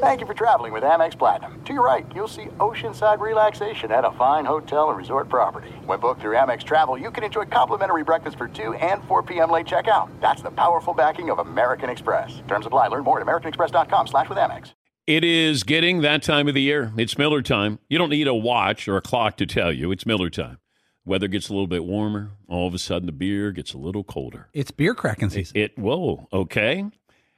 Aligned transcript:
Thank 0.00 0.20
you 0.20 0.26
for 0.26 0.34
traveling 0.34 0.72
with 0.72 0.84
Amex 0.84 1.18
Platinum. 1.18 1.60
To 1.64 1.72
your 1.72 1.82
right, 1.84 2.06
you'll 2.14 2.28
see 2.28 2.44
oceanside 2.58 3.18
relaxation 3.18 3.90
at 3.90 4.04
a 4.04 4.12
fine 4.12 4.44
hotel 4.44 4.88
and 4.90 4.96
resort 4.98 5.28
property. 5.28 5.70
When 5.84 5.98
booked 5.98 6.20
through 6.20 6.36
Amex 6.36 6.62
Travel, 6.62 6.96
you 6.96 7.10
can 7.10 7.24
enjoy 7.24 7.46
complimentary 7.46 8.04
breakfast 8.04 8.38
for 8.38 8.46
2 8.46 8.74
and 8.74 9.02
4 9.04 9.22
p.m. 9.24 9.50
late 9.50 9.66
checkout. 9.66 10.08
That's 10.20 10.42
the 10.42 10.50
powerful 10.52 10.94
backing 10.94 11.28
of 11.30 11.40
American 11.40 11.90
Express. 11.90 12.40
Terms 12.46 12.66
apply. 12.66 12.88
Learn 12.88 13.02
more 13.02 13.20
at 13.20 13.26
americanexpress.com 13.26 14.06
slash 14.06 14.28
with 14.28 14.38
Amex. 14.38 14.74
It 15.06 15.24
is 15.24 15.64
getting 15.64 16.00
that 16.02 16.22
time 16.22 16.46
of 16.48 16.54
the 16.54 16.62
year. 16.62 16.92
It's 16.96 17.18
Miller 17.18 17.42
time. 17.42 17.78
You 17.88 17.98
don't 17.98 18.10
need 18.10 18.28
a 18.28 18.34
watch 18.34 18.86
or 18.86 18.96
a 18.96 19.02
clock 19.02 19.36
to 19.38 19.46
tell 19.46 19.72
you. 19.72 19.90
It's 19.90 20.06
Miller 20.06 20.30
time. 20.30 20.58
Weather 21.04 21.28
gets 21.28 21.48
a 21.48 21.52
little 21.52 21.66
bit 21.66 21.84
warmer. 21.84 22.30
All 22.48 22.66
of 22.68 22.74
a 22.74 22.78
sudden, 22.78 23.06
the 23.06 23.12
beer 23.12 23.50
gets 23.50 23.74
a 23.74 23.78
little 23.78 24.04
colder. 24.04 24.48
It's 24.54 24.70
beer 24.70 24.94
cracking 24.94 25.28
It, 25.28 25.32
season. 25.32 25.56
it 25.58 25.78
whoa, 25.78 26.28
okay. 26.32 26.86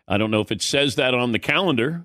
I 0.06 0.19
don't 0.19 0.30
know 0.30 0.41
if 0.41 0.53
it 0.53 0.62
says 0.62 0.95
that 0.97 1.14
on 1.14 1.33
the 1.33 1.41
calendar. 1.41 2.05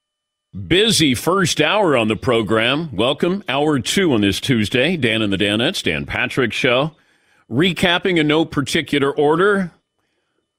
Busy 0.51 1.15
first 1.15 1.61
hour 1.61 1.95
on 1.95 2.09
the 2.09 2.17
program. 2.17 2.93
Welcome, 2.93 3.41
hour 3.47 3.79
two 3.79 4.11
on 4.11 4.19
this 4.19 4.41
Tuesday. 4.41 4.97
Dan 4.97 5.21
and 5.21 5.31
the 5.31 5.37
Danettes, 5.37 5.81
Dan 5.81 6.05
Patrick 6.05 6.51
Show. 6.51 6.91
Recapping 7.49 8.19
in 8.19 8.27
no 8.27 8.43
particular 8.43 9.15
order. 9.15 9.71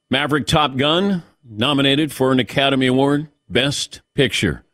Maverick 0.08 0.46
Top 0.46 0.78
Gun 0.78 1.22
nominated 1.44 2.10
for 2.10 2.32
an 2.32 2.40
Academy 2.40 2.86
Award, 2.86 3.28
Best 3.50 4.00
Picture. 4.14 4.64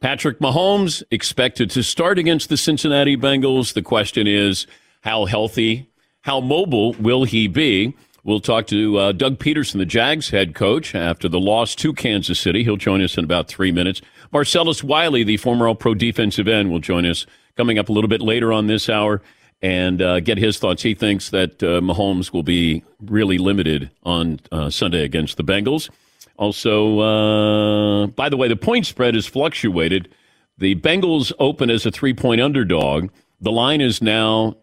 Patrick 0.00 0.38
Mahomes 0.38 1.02
expected 1.10 1.68
to 1.72 1.82
start 1.82 2.18
against 2.18 2.48
the 2.48 2.56
Cincinnati 2.56 3.18
Bengals. 3.18 3.74
The 3.74 3.82
question 3.82 4.26
is, 4.26 4.66
how 5.02 5.26
healthy, 5.26 5.90
how 6.22 6.40
mobile 6.40 6.94
will 6.94 7.24
he 7.24 7.48
be? 7.48 7.94
We'll 8.24 8.40
talk 8.40 8.66
to 8.68 8.96
uh, 8.96 9.12
Doug 9.12 9.38
Pederson, 9.38 9.76
the 9.76 9.84
Jags 9.84 10.30
head 10.30 10.54
coach, 10.54 10.94
after 10.94 11.28
the 11.28 11.38
loss 11.38 11.74
to 11.76 11.92
Kansas 11.92 12.40
City. 12.40 12.64
He'll 12.64 12.78
join 12.78 13.02
us 13.02 13.18
in 13.18 13.24
about 13.24 13.48
three 13.48 13.70
minutes. 13.70 14.00
Marcellus 14.32 14.82
Wiley, 14.82 15.24
the 15.24 15.36
former 15.36 15.68
All 15.68 15.74
Pro 15.74 15.94
defensive 15.94 16.48
end, 16.48 16.70
will 16.70 16.78
join 16.78 17.04
us 17.04 17.26
coming 17.54 17.78
up 17.78 17.90
a 17.90 17.92
little 17.92 18.08
bit 18.08 18.22
later 18.22 18.50
on 18.50 18.66
this 18.66 18.88
hour 18.88 19.20
and 19.60 20.00
uh, 20.00 20.20
get 20.20 20.38
his 20.38 20.58
thoughts. 20.58 20.82
He 20.82 20.94
thinks 20.94 21.28
that 21.30 21.62
uh, 21.62 21.80
Mahomes 21.82 22.32
will 22.32 22.42
be 22.42 22.82
really 23.02 23.36
limited 23.36 23.90
on 24.04 24.40
uh, 24.50 24.70
Sunday 24.70 25.04
against 25.04 25.36
the 25.36 25.44
Bengals. 25.44 25.90
Also, 26.38 27.00
uh, 27.00 28.06
by 28.06 28.30
the 28.30 28.38
way, 28.38 28.48
the 28.48 28.56
point 28.56 28.86
spread 28.86 29.14
has 29.14 29.26
fluctuated. 29.26 30.08
The 30.56 30.74
Bengals 30.76 31.30
open 31.38 31.68
as 31.68 31.84
a 31.84 31.90
three 31.90 32.14
point 32.14 32.40
underdog. 32.40 33.10
The 33.38 33.52
line 33.52 33.82
is 33.82 34.00
now 34.00 34.56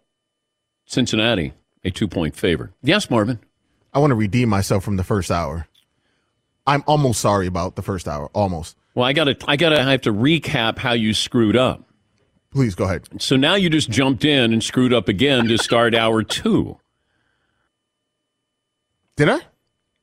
Cincinnati, 0.86 1.54
a 1.84 1.92
two 1.92 2.08
point 2.08 2.36
favorite. 2.36 2.72
Yes, 2.82 3.10
Marvin. 3.10 3.40
I 3.94 4.00
want 4.00 4.12
to 4.12 4.16
redeem 4.16 4.50
myself 4.50 4.84
from 4.84 4.98
the 4.98 5.04
first 5.04 5.32
hour. 5.32 5.68
I'm 6.66 6.84
almost 6.88 7.20
sorry 7.22 7.48
about 7.48 7.76
the 7.76 7.82
first 7.82 8.08
hour. 8.08 8.30
Almost. 8.34 8.78
Well, 8.94 9.06
I 9.06 9.14
got 9.14 9.26
to, 9.26 9.38
I 9.48 9.56
got 9.56 9.70
to 9.70 9.82
I 9.82 9.92
have 9.92 10.02
to 10.02 10.14
recap 10.14 10.78
how 10.78 10.94
you 10.94 11.14
screwed 11.14 11.56
up. 11.56 11.84
Please 12.52 12.76
go 12.76 12.84
ahead. 12.86 13.08
So 13.22 13.36
now 13.38 13.56
you 13.56 13.70
just 13.70 13.90
jumped 13.90 14.26
in 14.26 14.52
and 14.52 14.64
screwed 14.64 14.94
up 14.94 15.08
again 15.08 15.48
to 15.48 15.58
start 15.58 15.96
hour 15.96 16.22
two. 16.24 16.78
Did 19.16 19.30
I? 19.30 19.40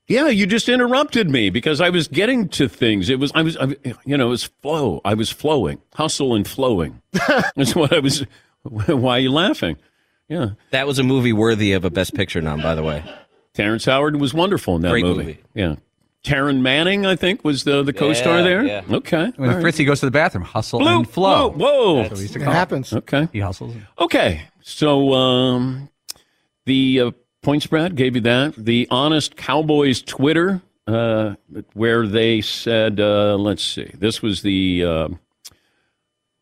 Yeah, 0.06 0.28
you 0.28 0.46
just 0.46 0.70
interrupted 0.70 1.28
me 1.28 1.50
because 1.50 1.82
I 1.82 1.90
was 1.90 2.08
getting 2.08 2.48
to 2.50 2.66
things. 2.66 3.10
It 3.10 3.18
was 3.18 3.30
I 3.34 3.42
was 3.42 3.56
I, 3.58 3.76
you 4.06 4.16
know 4.16 4.28
it 4.28 4.30
was 4.30 4.44
flow. 4.44 5.02
I 5.04 5.12
was 5.12 5.30
flowing, 5.30 5.82
hustle 5.94 6.34
and 6.34 6.48
flowing. 6.48 7.02
That's 7.56 7.74
what 7.74 7.92
I 7.92 7.98
was. 7.98 8.24
Why 8.62 9.16
are 9.16 9.20
you 9.20 9.30
laughing? 9.30 9.76
Yeah, 10.28 10.50
That 10.72 10.86
was 10.86 10.98
a 10.98 11.02
movie 11.02 11.32
worthy 11.32 11.72
of 11.72 11.84
a 11.86 11.90
Best 11.90 12.14
Picture 12.14 12.42
nom, 12.42 12.60
by 12.60 12.74
the 12.74 12.82
way. 12.82 13.02
Terrence 13.58 13.84
Howard 13.86 14.16
was 14.20 14.32
wonderful 14.32 14.76
in 14.76 14.82
that 14.82 14.90
Great 14.90 15.04
movie. 15.04 15.18
movie. 15.24 15.38
Yeah, 15.54 15.74
Taryn 16.24 16.60
Manning 16.60 17.04
I 17.06 17.16
think 17.16 17.44
was 17.44 17.64
the 17.64 17.82
the 17.82 17.92
co-star 17.92 18.38
Yeah, 18.38 18.42
there. 18.44 18.64
yeah. 18.64 18.82
Okay, 18.88 19.32
when 19.36 19.48
all 19.50 19.56
right. 19.56 19.62
Fritzy 19.62 19.84
goes 19.84 19.98
to 20.00 20.06
the 20.06 20.12
bathroom, 20.12 20.44
hustle 20.44 20.78
Blue, 20.78 20.98
and 20.98 21.10
flow. 21.10 21.50
Whoa, 21.50 21.56
whoa. 21.56 21.96
That's 21.96 22.10
what 22.10 22.16
we 22.18 22.22
used 22.22 22.36
It 22.36 22.42
happens. 22.42 22.92
Okay, 22.92 23.28
He 23.32 23.40
hustles. 23.40 23.74
okay. 23.98 24.42
So 24.60 25.12
um, 25.14 25.88
the 26.66 27.00
uh, 27.00 27.10
point 27.42 27.62
spread 27.64 27.96
gave 27.96 28.14
you 28.14 28.20
that. 28.22 28.54
The 28.56 28.86
Honest 28.90 29.34
Cowboys 29.36 30.02
Twitter, 30.02 30.60
uh, 30.86 31.34
where 31.74 32.06
they 32.06 32.40
said, 32.42 33.00
uh, 33.00 33.36
let's 33.36 33.64
see, 33.64 33.90
this 33.94 34.22
was 34.22 34.42
the 34.42 34.84
uh, 34.84 35.08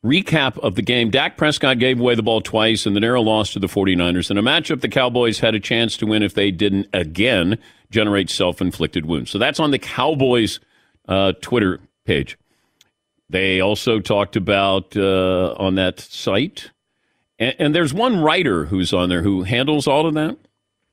recap 0.07 0.59
of 0.59 0.75
the 0.75 0.83
game. 0.83 1.11
Dak 1.11 1.37
Prescott 1.37 1.79
gave 1.79 1.99
away 2.01 2.15
the 2.15 2.23
ball 2.23 2.41
twice 2.41 2.87
in 2.87 2.95
the 2.95 3.01
narrow 3.01 3.21
loss 3.23 3.53
to 3.53 3.59
the 3.59 3.67
49ers. 3.67 4.31
In 4.31 4.39
a 4.39 4.43
matchup, 4.43 4.81
the 4.81 4.89
Cowboys 4.89 5.41
had 5.41 5.55
a 5.55 5.61
chance 5.61 5.97
to 5.99 6.07
win 6.07 6.23
if 6.23 6.35
they 6.35 6.51
didn't 6.51 6.87
again 6.93 7.59
generate 7.91 8.31
self 8.31 8.61
inflicted 8.61 9.07
wounds. 9.07 9.31
So 9.31 9.39
that's 9.39 9.61
on 9.61 9.71
the 9.71 9.79
Cowboys 9.79 10.61
uh, 11.09 11.33
Twitter 11.41 11.81
page. 12.05 12.39
They 13.29 13.61
also 13.61 13.99
talked 14.01 14.37
about 14.37 14.97
uh, 14.97 15.55
on 15.59 15.75
that 15.75 15.99
site. 16.01 16.71
And, 17.39 17.55
and 17.59 17.75
there's 17.75 17.93
one 17.93 18.21
writer 18.21 18.65
who's 18.67 18.93
on 18.93 19.09
there 19.09 19.23
who 19.23 19.43
handles 19.43 19.87
all 19.87 20.07
of 20.07 20.15
that. 20.15 20.37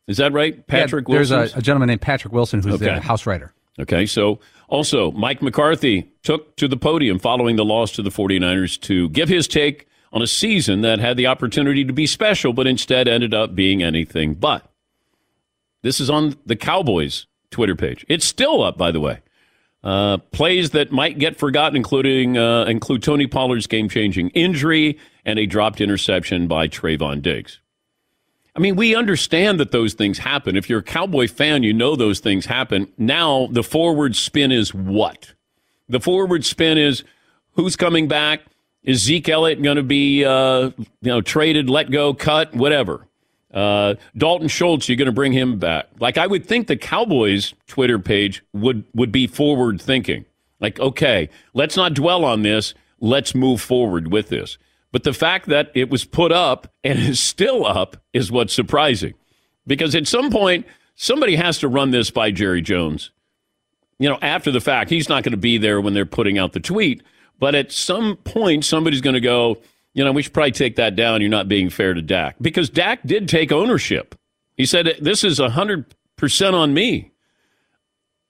Is 0.08 0.18
that 0.18 0.34
right? 0.34 0.66
Patrick 0.68 1.08
yeah, 1.08 1.16
There's 1.16 1.32
a, 1.32 1.50
a 1.56 1.62
gentleman 1.62 1.88
named 1.88 2.02
Patrick 2.02 2.34
Wilson 2.34 2.62
who's 2.62 2.74
Okay. 2.76 2.86
the 2.86 3.00
house 3.00 3.26
writer. 3.26 3.54
Okay, 3.80 4.06
so 4.06 4.40
also 4.74 5.12
Mike 5.12 5.42
McCarthy 5.42 6.12
took 6.24 6.56
to 6.58 6.68
the 6.68 6.76
podium 6.76 7.20
following 7.20 7.56
the 7.56 7.64
loss 7.64 7.92
to 7.92 8.02
the 8.02 8.10
49ers 8.10 8.82
to 8.82 9.08
give 9.10 9.30
his 9.30 9.48
take 9.48 9.88
on 10.12 10.22
a 10.22 10.28
season 10.28 10.82
that 10.82 11.00
had 11.00 11.16
the 11.16 11.28
opportunity 11.28 11.86
to 11.86 11.94
be 11.94 12.08
special, 12.08 12.54
but 12.54 12.68
instead 12.68 13.08
ended 13.08 13.34
up 13.34 13.56
being 13.56 13.84
anything 13.84 14.34
but. 14.34 14.70
This 15.84 16.00
is 16.00 16.10
on 16.10 16.38
the 16.46 16.56
Cowboys 16.56 17.28
Twitter 17.52 17.76
page. 17.76 18.06
It's 18.10 18.26
still 18.26 18.64
up, 18.64 18.78
by 18.78 18.92
the 18.92 19.00
way. 19.00 19.20
Uh, 19.84 20.18
plays 20.32 20.72
that 20.72 20.92
might 20.92 21.20
get 21.20 21.38
forgotten, 21.38 21.76
including 21.76 22.38
uh, 22.38 22.64
include 22.66 23.04
Tony 23.04 23.28
Pollard's 23.28 23.68
game-changing 23.68 24.30
injury 24.30 24.98
and 25.26 25.38
a 25.38 25.46
dropped 25.46 25.82
interception 25.82 26.48
by 26.48 26.68
Trevon 26.68 27.22
Diggs. 27.22 27.60
I 28.56 28.60
mean, 28.60 28.76
we 28.76 28.96
understand 28.96 29.60
that 29.60 29.72
those 29.72 29.94
things 29.94 30.20
happen. 30.20 30.56
If 30.56 30.70
you're 30.70 30.80
a 30.80 30.84
Cowboy 30.84 31.28
fan, 31.28 31.64
you 31.64 31.74
know 31.74 31.96
those 31.96 32.20
things 32.20 32.46
happen. 32.46 32.88
Now, 32.98 33.48
the 33.52 33.64
forward 33.64 34.16
spin 34.16 34.52
is 34.52 34.74
what? 34.74 35.34
The 35.90 36.00
forward 36.00 36.46
spin 36.46 36.78
is 36.78 37.04
who's 37.54 37.76
coming 37.76 38.08
back? 38.08 38.42
Is 38.84 39.02
Zeke 39.02 39.30
Elliott 39.30 39.62
going 39.62 39.78
to 39.78 39.84
be, 39.84 40.26
uh, 40.26 40.72
you 40.78 40.88
know, 41.02 41.22
traded, 41.22 41.70
let 41.70 41.90
go, 41.90 42.14
cut, 42.14 42.54
whatever? 42.54 43.08
Uh, 43.54 43.96
Dalton 44.18 44.48
Schultz, 44.48 44.90
you're 44.90 44.98
going 44.98 45.06
to 45.06 45.12
bring 45.12 45.32
him 45.32 45.58
back. 45.58 45.88
Like 46.00 46.18
I 46.18 46.28
would 46.28 46.46
think 46.46 46.68
the 46.68 46.76
Cowboys 46.76 47.54
Twitter 47.68 48.00
page 48.00 48.44
would 48.52 48.84
would 48.94 49.12
be 49.12 49.28
forward 49.28 49.82
thinking. 49.82 50.26
Like, 50.60 50.80
okay, 50.80 51.30
let's 51.54 51.78
not 51.78 51.94
dwell 51.94 52.26
on 52.26 52.42
this. 52.42 52.74
Let's 53.00 53.36
move 53.36 53.62
forward 53.62 54.12
with 54.12 54.30
this. 54.30 54.58
But 54.94 55.04
the 55.04 55.12
fact 55.12 55.48
that 55.48 55.72
it 55.74 55.90
was 55.90 56.06
put 56.06 56.32
up 56.32 56.72
and 56.84 57.00
is 57.00 57.20
still 57.20 57.66
up 57.66 57.98
is 58.14 58.32
what's 58.32 58.54
surprising. 58.54 59.16
Because 59.66 59.96
at 59.96 60.08
some 60.08 60.30
point, 60.30 60.68
somebody 60.96 61.36
has 61.36 61.58
to 61.60 61.68
run 61.68 61.90
this 61.90 62.12
by 62.12 62.30
Jerry 62.30 62.62
Jones. 62.62 63.10
You 63.98 64.08
know, 64.08 64.20
after 64.22 64.52
the 64.52 64.62
fact, 64.62 64.92
he's 64.92 65.10
not 65.10 65.24
going 65.24 65.32
to 65.32 65.38
be 65.38 65.58
there 65.58 65.82
when 65.82 65.96
they're 65.96 66.06
putting 66.06 66.38
out 66.38 66.54
the 66.54 66.60
tweet. 66.60 67.02
But 67.40 67.56
at 67.56 67.72
some 67.72 68.18
point, 68.18 68.66
somebody's 68.66 69.02
going 69.02 69.16
to 69.16 69.20
go, 69.20 69.58
you 69.96 70.04
know, 70.04 70.12
we 70.12 70.22
should 70.22 70.34
probably 70.34 70.52
take 70.52 70.76
that 70.76 70.96
down. 70.96 71.22
You're 71.22 71.30
not 71.30 71.48
being 71.48 71.72
fair 71.72 71.96
to 71.96 72.02
Dak. 72.02 72.36
Because 72.40 72.70
Dak 72.70 73.02
did 73.04 73.28
take 73.28 73.52
ownership. 73.52 74.14
He 74.58 74.66
said, 74.68 74.98
this 75.02 75.24
is 75.24 75.40
100% 75.40 76.54
on 76.54 76.74
me. 76.74 77.12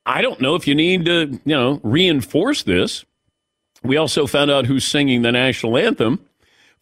I 0.06 0.22
don't 0.22 0.40
know 0.40 0.56
if 0.56 0.66
you 0.66 0.76
need 0.76 1.04
to, 1.06 1.40
you 1.44 1.56
know, 1.56 1.82
reinforce 1.84 2.64
this. 2.64 3.04
We 3.84 3.98
also 3.98 4.28
found 4.28 4.50
out 4.50 4.66
who's 4.66 4.86
singing 4.86 5.24
the 5.24 5.32
national 5.34 5.78
anthem. 5.78 6.26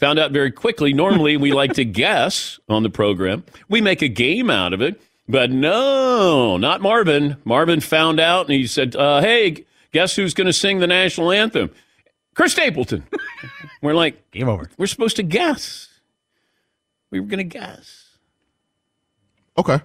Found 0.01 0.18
out 0.18 0.31
very 0.31 0.51
quickly. 0.51 0.94
Normally, 0.94 1.38
we 1.38 1.53
like 1.53 1.74
to 1.74 1.86
guess 1.86 2.59
on 2.68 2.81
the 2.81 2.89
program. 2.89 3.44
We 3.69 3.81
make 3.81 4.01
a 4.01 4.07
game 4.07 4.50
out 4.50 4.74
of 4.74 4.81
it. 4.81 5.00
But 5.30 5.51
no, 5.51 6.57
not 6.57 6.81
Marvin. 6.81 7.38
Marvin 7.45 7.81
found 7.81 8.19
out 8.19 8.48
and 8.48 8.56
he 8.56 8.65
said, 8.65 8.95
uh, 8.95 9.21
Hey, 9.21 9.63
guess 9.94 10.15
who's 10.15 10.33
going 10.33 10.48
to 10.48 10.53
sing 10.53 10.80
the 10.80 10.88
national 10.88 11.31
anthem? 11.31 11.69
Chris 12.33 12.53
Stapleton. 12.53 13.03
We're 13.83 13.94
like, 13.94 14.31
Game 14.31 14.50
over. 14.50 14.69
we're 14.77 14.88
supposed 14.88 15.18
to 15.18 15.24
guess. 15.24 15.88
We 17.12 17.19
were 17.19 17.27
going 17.27 17.38
to 17.38 17.44
guess. 17.44 18.09
Okay. 19.57 19.81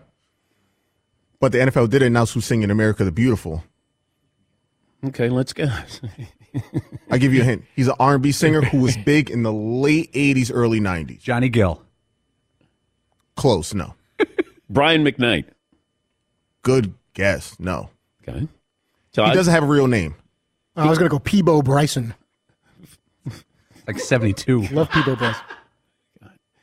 But 1.40 1.52
the 1.52 1.58
NFL 1.58 1.90
did 1.90 2.02
announce 2.02 2.32
who's 2.32 2.46
singing 2.46 2.70
America 2.70 3.04
the 3.04 3.12
Beautiful. 3.12 3.64
Okay, 5.04 5.28
let's 5.28 5.52
guess. 5.52 6.00
I 7.10 7.18
give 7.18 7.32
you 7.34 7.42
a 7.42 7.44
hint. 7.44 7.64
He's 7.74 7.88
an 7.88 7.94
R&B 7.98 8.32
singer 8.32 8.62
who 8.62 8.78
was 8.80 8.96
big 9.04 9.30
in 9.30 9.42
the 9.42 9.52
late 9.52 10.12
80s, 10.12 10.50
early 10.52 10.80
90s. 10.80 11.20
Johnny 11.20 11.48
Gill. 11.48 11.82
Close, 13.36 13.74
no. 13.74 13.94
Brian 14.70 15.04
McKnight. 15.04 15.44
Good 16.62 16.94
guess, 17.14 17.58
no. 17.60 17.90
Okay. 18.26 18.40
He 18.40 18.48
Todd? 19.12 19.34
doesn't 19.34 19.52
have 19.52 19.62
a 19.62 19.66
real 19.66 19.86
name. 19.86 20.14
I 20.74 20.88
was 20.88 20.98
going 20.98 21.08
to 21.08 21.14
go 21.14 21.18
Peabo 21.18 21.62
Bryson. 21.62 22.14
Like 23.86 23.98
72. 23.98 24.62
Love 24.68 24.90
Peabo 24.90 25.16
Bryson. 25.16 25.42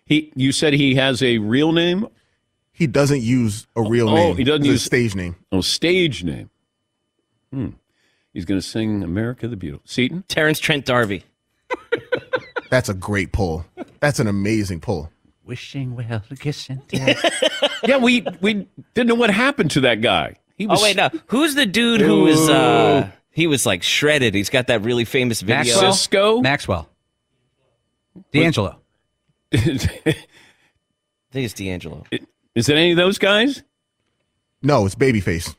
He, 0.06 0.32
you 0.36 0.52
said 0.52 0.74
he 0.74 0.96
has 0.96 1.24
a 1.24 1.38
real 1.38 1.72
name? 1.72 2.08
He 2.74 2.86
doesn't 2.88 3.22
use 3.22 3.66
a 3.76 3.82
real 3.82 4.10
Oh, 4.10 4.16
name. 4.16 4.36
he 4.38 4.44
doesn't 4.44 4.66
It's 4.66 4.82
a 4.82 4.86
stage 4.86 5.16
name. 5.16 5.36
Oh, 5.52 5.62
stage 5.62 6.24
name. 6.24 6.50
Hmm. 7.54 7.70
He's 8.34 8.46
going 8.46 8.60
to 8.60 8.66
sing 8.66 9.04
America 9.04 9.48
the 9.48 9.56
Beautiful. 9.56 9.84
Seton? 9.86 10.24
Terence 10.28 10.60
Trent 10.60 10.86
D'Arby. 10.86 11.24
That's 12.70 12.90
a 12.90 12.94
great 12.94 13.32
pull. 13.32 13.66
That's 14.00 14.20
an 14.20 14.28
amazing 14.28 14.80
pull. 14.82 15.12
Wishing 15.46 15.96
well, 15.96 16.24
kissing. 16.40 16.82
Yeah, 17.86 17.98
we 17.98 18.26
we 18.40 18.66
didn't 18.94 19.10
know 19.10 19.16
what 19.16 19.30
happened 19.30 19.72
to 19.72 19.82
that 19.82 20.00
guy. 20.00 20.38
He 20.56 20.68
was 20.68 20.80
Oh 20.80 20.84
wait, 20.84 20.96
no. 20.96 21.10
Who's 21.28 21.54
the 21.54 21.66
dude 21.66 22.00
who 22.00 22.22
was? 22.24 22.50
uh 22.50 23.10
He 23.30 23.46
was 23.46 23.66
like 23.66 23.84
shredded. 23.84 24.34
He's 24.34 24.50
got 24.50 24.68
that 24.68 24.84
really 24.84 25.04
famous 25.04 25.42
video. 25.42 25.58
Maxwell. 25.74 25.94
Cisco? 25.94 26.42
Maxwell. 26.42 26.90
D'Angelo. 28.32 28.78
I 29.54 29.58
think 29.58 30.16
it's 31.34 31.54
D'Angelo. 31.54 32.06
Is 32.56 32.70
it 32.70 32.78
any 32.78 32.92
of 32.92 32.98
those 32.98 33.18
guys? 33.18 33.64
No, 34.62 34.86
it's 34.86 34.96
Babyface. 34.96 35.56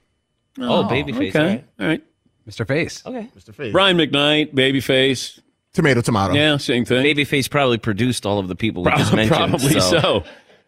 Oh, 0.59 0.89
babyface. 0.91 1.29
Okay. 1.29 1.47
Right? 1.47 1.65
All 1.79 1.87
right. 1.87 2.05
Mr. 2.49 2.67
Face. 2.67 3.03
Okay. 3.07 3.29
Mr. 3.37 3.55
Face. 3.55 3.73
Brian 3.73 3.97
McKnight, 3.97 4.53
Babyface. 4.55 5.41
Tomato, 5.73 6.01
tomato. 6.03 6.35
Yeah, 6.35 6.57
same 6.59 6.85
thing. 6.85 7.05
Babyface 7.05 7.51
probably 7.51 7.79
produced 7.79 8.27
all 8.27 8.39
of 8.39 8.49
the 8.49 8.55
people 8.55 8.85
we 8.85 8.91
just 8.93 9.13
mentioned. 9.15 9.37
Probably 9.51 9.81
so. 9.81 9.81
He's 9.81 10.03
like- 10.03 10.27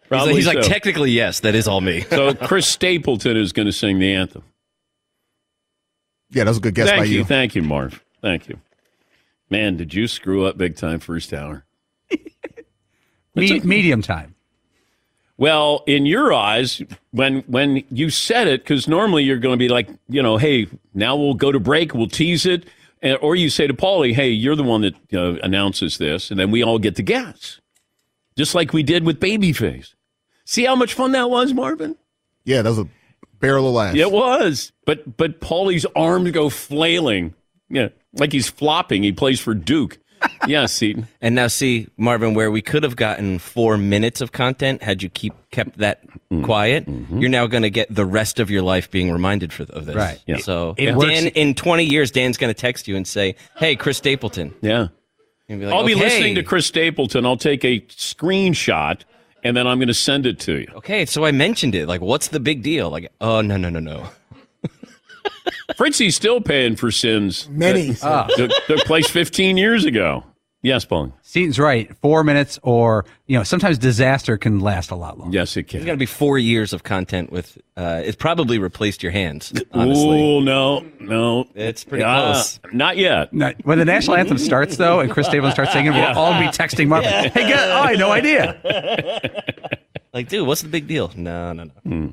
Probably 0.09 0.35
He's 0.35 0.47
like, 0.47 0.63
so. 0.63 0.69
technically, 0.69 1.11
yes, 1.11 1.41
that 1.41 1.57
is 1.57 1.67
all 1.67 1.81
me. 1.81 2.03
so 2.03 2.33
Chris 2.47 2.69
Stapleton 2.69 3.37
is 3.37 3.53
going 3.53 3.67
to 3.67 3.73
sing 3.73 3.99
the 3.99 4.13
anthem. 4.15 4.45
Yeah, 6.31 6.45
that 6.45 6.51
was 6.51 6.59
a 6.59 6.61
good 6.61 6.77
guess 6.77 6.89
thank 6.89 7.01
by 7.01 7.05
you. 7.07 7.19
you. 7.19 7.25
Thank 7.25 7.57
you, 7.57 7.63
Marv. 7.63 8.05
Thank 8.23 8.49
you. 8.49 8.61
Man, 9.51 9.77
did 9.77 9.93
you 9.95 10.07
screw 10.07 10.47
up 10.47 10.57
big 10.57 10.77
time 10.77 11.01
first 11.01 11.33
hour? 11.35 11.65
Me- 13.35 13.59
medium 13.61 14.01
time. 14.01 14.36
Well, 15.39 15.85
in 15.87 16.07
your 16.07 16.33
eyes, 16.33 16.81
when 17.11 17.41
when 17.43 17.85
you 17.91 18.09
said 18.09 18.49
it, 18.49 18.63
because 18.63 18.89
normally 18.89 19.23
you're 19.23 19.39
going 19.39 19.53
to 19.53 19.59
be 19.59 19.69
like, 19.69 19.89
you 20.09 20.23
know, 20.23 20.39
hey, 20.39 20.67
now 20.95 21.15
we'll 21.15 21.35
go 21.35 21.53
to 21.53 21.61
break, 21.61 21.95
we'll 21.95 22.09
tease 22.09 22.47
it, 22.47 22.65
and, 23.03 23.19
or 23.21 23.37
you 23.37 23.51
say 23.51 23.67
to 23.67 23.75
Paulie, 23.75 24.15
hey, 24.15 24.31
you're 24.31 24.57
the 24.57 24.63
one 24.63 24.81
that 24.81 24.95
uh, 25.15 25.39
announces 25.43 25.99
this, 25.99 26.31
and 26.31 26.41
then 26.41 26.51
we 26.51 26.63
all 26.63 26.79
get 26.79 26.97
to 26.97 27.03
guess, 27.03 27.61
just 28.37 28.55
like 28.55 28.73
we 28.73 28.83
did 28.83 29.05
with 29.05 29.21
Babyface. 29.21 29.93
See 30.47 30.65
how 30.65 30.75
much 30.75 30.95
fun 30.95 31.13
that 31.13 31.29
was, 31.29 31.53
Marvin? 31.53 31.97
Yeah, 32.45 32.63
that 32.63 32.71
was 32.71 32.79
a 32.79 32.89
barrel 33.39 33.69
of 33.69 33.75
laughs. 33.75 33.99
It 33.99 34.11
was, 34.11 34.73
but 34.87 35.19
but 35.19 35.41
Paulie's 35.41 35.85
arms 35.95 36.31
go 36.31 36.49
flailing, 36.49 37.35
yeah, 37.69 37.89
like 38.15 38.33
he's 38.33 38.49
flopping. 38.49 39.03
He 39.03 39.13
plays 39.13 39.39
for 39.39 39.53
Duke. 39.53 39.99
Yeah, 40.47 40.67
Seton. 40.67 41.09
And 41.21 41.35
now, 41.35 41.47
see, 41.49 41.89
Marvin, 41.97 42.35
where 42.35 42.51
we 42.51 42.63
could 42.63 42.83
have 42.83 42.97
gotten 42.97 43.39
four 43.39 43.77
minutes 43.77 44.21
of 44.21 44.33
content 44.33 44.83
had 44.83 45.03
you 45.03 45.09
keep 45.09 45.35
kept 45.51 45.79
that 45.79 46.03
Mm. 46.33 46.43
quiet, 46.45 46.87
Mm-hmm. 46.87 47.21
you're 47.21 47.31
now 47.31 47.47
going 47.47 47.63
to 47.63 47.71
get 47.71 47.95
the 47.95 48.05
rest 48.05 48.41
of 48.41 48.51
your 48.51 48.63
life 48.63 48.91
being 48.91 49.13
reminded 49.13 49.53
for, 49.53 49.63
of 49.65 49.87
this. 49.87 49.95
Right. 49.95 50.21
Yeah. 50.27 50.39
So, 50.39 50.75
It 50.77 50.99
Dan, 50.99 51.29
in 51.29 51.55
20 51.55 51.85
years, 51.85 52.11
Dan's 52.11 52.37
going 52.37 52.53
to 52.53 52.61
text 52.61 52.89
you 52.89 52.97
and 52.97 53.07
say, 53.07 53.37
"Hey, 53.57 53.77
Chris 53.77 53.99
Stapleton." 53.99 54.53
Yeah. 54.61 54.89
Be 55.49 55.55
like, 55.57 55.73
I'll 55.73 55.87
be 55.87 55.95
listening 55.95 56.35
to 56.35 56.43
Chris 56.43 56.67
Stapleton. 56.67 57.25
I'll 57.25 57.37
take 57.37 57.65
a 57.65 57.79
screenshot 58.27 59.03
and 59.45 59.57
then 59.57 59.67
I'm 59.69 59.79
going 59.79 59.87
to 59.89 59.95
send 59.95 60.27
it 60.27 60.41
to 60.41 60.59
you. 60.59 60.67
Okay, 60.75 61.07
so 61.07 61.25
I 61.25 61.31
mentioned 61.31 61.77
it. 61.77 61.87
Like, 61.87 62.01
what's 62.01 62.29
the 62.29 62.41
big 62.41 62.63
deal? 62.65 62.91
Like, 62.91 63.13
oh 63.21 63.41
no, 63.43 63.57
no, 63.57 63.69
no, 63.69 63.79
no. 63.79 64.09
Fritzy's 65.77 66.17
still 66.17 66.41
paying 66.41 66.77
for 66.77 66.91
sins 66.91 67.49
Many. 67.51 67.91
that 67.91 68.31
took, 68.37 68.51
took 68.67 68.87
place 68.87 69.09
15 69.11 69.57
years 69.57 69.85
ago. 69.85 70.25
Yes, 70.63 70.85
Paul. 70.85 71.13
Seton's 71.23 71.61
right. 71.61 71.95
Four 71.99 72.25
minutes 72.25 72.59
or, 72.63 73.05
you 73.27 73.37
know, 73.39 73.45
sometimes 73.45 73.79
disaster 73.79 74.37
can 74.37 74.59
last 74.59 74.91
a 74.91 74.97
lot 74.97 75.17
longer. 75.17 75.37
Yes, 75.37 75.57
it 75.57 75.65
can. 75.65 75.79
It's 75.79 75.87
got 75.87 75.93
to 75.93 75.99
be 75.99 76.07
four 76.07 76.39
years 76.39 76.73
of 76.73 76.83
content 76.83 77.31
with. 77.31 77.57
Uh, 77.77 78.01
it's 78.05 78.17
probably 78.17 78.59
replaced 78.59 79.01
your 79.03 79.13
hands. 79.13 79.53
Honestly, 79.73 80.05
Oh 80.21 80.41
no, 80.41 80.85
no, 80.99 81.47
It's 81.55 81.85
pretty 81.85 82.03
Ah, 82.03 82.33
close. 82.33 82.59
Not 82.73 82.97
yet. 82.97 83.33
No, 83.33 83.53
when 83.63 83.79
the 83.79 83.85
national 83.85 84.17
anthem 84.19 84.39
starts, 84.39 84.77
though, 84.77 84.99
and 84.99 85.09
Chris 85.11 85.27
Stapleton 85.29 85.53
starts 85.53 85.73
singing, 85.73 85.93
we'll 85.93 86.19
all 86.19 86.33
be 86.41 86.47
texting 86.49 86.89
Marvin. 86.89 87.11
Hey, 87.31 87.47
get, 87.47 87.69
oh, 87.71 87.83
I 87.83 87.91
had 87.91 87.99
no 88.01 88.11
idea. 88.11 88.59
like, 90.15 90.29
dude, 90.29 90.49
what's 90.49 90.63
the 90.63 90.69
big 90.69 90.89
deal? 90.89 91.13
No, 91.15 91.53
no, 91.53 91.71
no. 91.85 92.13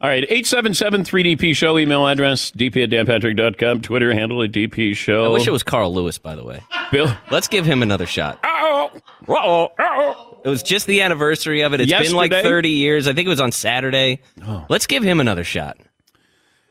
All 0.00 0.08
right, 0.08 0.22
877-3DP 0.30 1.56
Show, 1.56 1.76
email 1.76 2.06
address, 2.06 2.52
dp 2.52 2.84
at 2.84 2.90
danpatrick.com, 2.90 3.80
Twitter 3.80 4.14
handle 4.14 4.40
at 4.44 4.52
DP 4.52 4.94
Show. 4.94 5.24
I 5.24 5.28
wish 5.28 5.48
it 5.48 5.50
was 5.50 5.64
Carl 5.64 5.92
Lewis. 5.92 6.18
By 6.18 6.36
the 6.36 6.44
way, 6.44 6.62
Bill. 6.92 7.12
let's 7.32 7.48
give 7.48 7.66
him 7.66 7.82
another 7.82 8.06
shot. 8.06 8.38
Uh-oh. 8.44 8.92
Uh-oh. 9.26 9.64
Uh-oh. 9.76 10.38
It 10.44 10.48
was 10.48 10.62
just 10.62 10.86
the 10.86 11.02
anniversary 11.02 11.62
of 11.62 11.74
it. 11.74 11.80
It's 11.80 11.90
been 11.90 12.12
like 12.12 12.30
30 12.30 12.70
years. 12.70 13.08
I 13.08 13.12
think 13.12 13.26
it 13.26 13.28
was 13.28 13.40
on 13.40 13.50
Saturday. 13.50 14.20
Oh. 14.46 14.64
Let's 14.68 14.86
give 14.86 15.02
him 15.02 15.18
another 15.18 15.42
shot. 15.42 15.78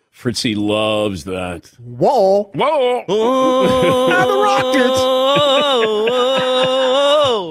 Fritzy 0.10 0.56
loves 0.56 1.26
that. 1.26 1.66
Whoa. 1.80 2.50
Whoa. 2.56 3.04
Oh, 3.10 4.24
the 4.24 4.38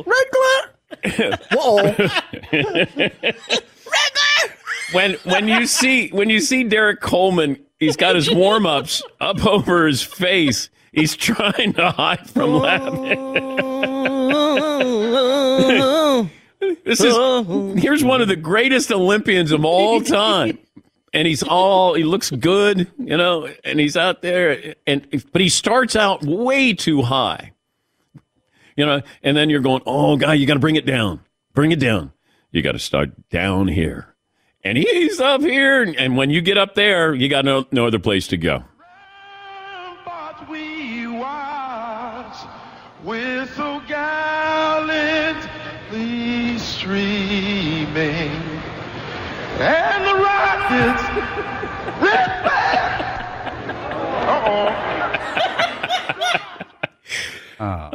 Rockets. 0.01 0.09
Red 0.09 0.27
glare. 0.33 1.39
Whoa. 1.53 1.93
when 4.93 5.15
when 5.25 5.49
you 5.49 5.67
see 5.67 6.09
when 6.09 6.31
you 6.31 6.41
see 6.41 6.65
Derrick 6.65 7.01
Coleman, 7.01 7.59
he's 7.79 7.97
got 7.97 8.15
his 8.15 8.31
warm 8.31 8.67
ups 8.67 9.03
up 9.21 9.45
over 9.47 9.87
his 9.87 10.03
face. 10.03 10.71
He's 10.93 11.17
trying 11.17 11.75
to 11.75 11.91
hide 11.91 12.29
from 12.31 12.55
laughing. 12.55 13.19
This 16.85 17.01
is 17.01 17.15
here's 17.83 18.05
one 18.05 18.21
of 18.21 18.29
the 18.29 18.37
greatest 18.37 18.91
Olympians 18.91 19.53
of 19.53 19.65
all 19.65 20.01
time. 20.01 20.59
And 21.13 21.27
he's 21.27 21.43
all 21.43 21.95
he 21.95 22.05
looks 22.05 22.31
good, 22.31 22.91
you 22.99 23.17
know, 23.17 23.49
and 23.65 23.81
he's 23.81 23.97
out 23.97 24.23
there 24.23 24.75
and 24.87 25.07
but 25.33 25.41
he 25.41 25.49
starts 25.49 25.97
out 25.97 26.23
way 26.25 26.73
too 26.75 27.03
high. 27.03 27.53
You 28.77 28.85
know, 28.85 29.01
and 29.23 29.35
then 29.37 29.49
you're 29.49 29.61
going, 29.61 29.81
"Oh, 29.87 30.19
guy, 30.19 30.35
you 30.35 30.47
got 30.47 30.55
to 30.55 30.61
bring 30.61 30.77
it 30.77 30.85
down. 30.85 31.21
Bring 31.55 31.73
it 31.73 31.81
down. 31.81 32.13
You 32.53 32.61
got 32.61 32.73
to 32.73 32.79
start 32.79 33.31
down 33.31 33.69
here." 33.69 34.16
And 34.67 34.77
he's 34.77 35.21
up 35.21 35.43
here, 35.43 35.83
and 35.97 36.17
when 36.17 36.31
you 36.31 36.41
get 36.41 36.59
up 36.59 36.75
there, 36.75 37.15
you 37.15 37.29
got 37.29 37.45
no, 37.45 37.67
no 37.71 37.87
other 37.87 38.01
place 38.01 38.27
to 38.27 38.37
go. 38.37 38.65
But 40.05 40.51
we 40.51 41.07
was 41.07 42.47
with 43.05 43.55
so 43.55 43.81
gallantly 43.87 44.99
streaming, 46.59 48.33
and 49.61 50.05
the 50.05 50.15
rockets 50.21 51.03
red 52.03 52.43
flag. 52.43 53.03
Uh 57.61 57.87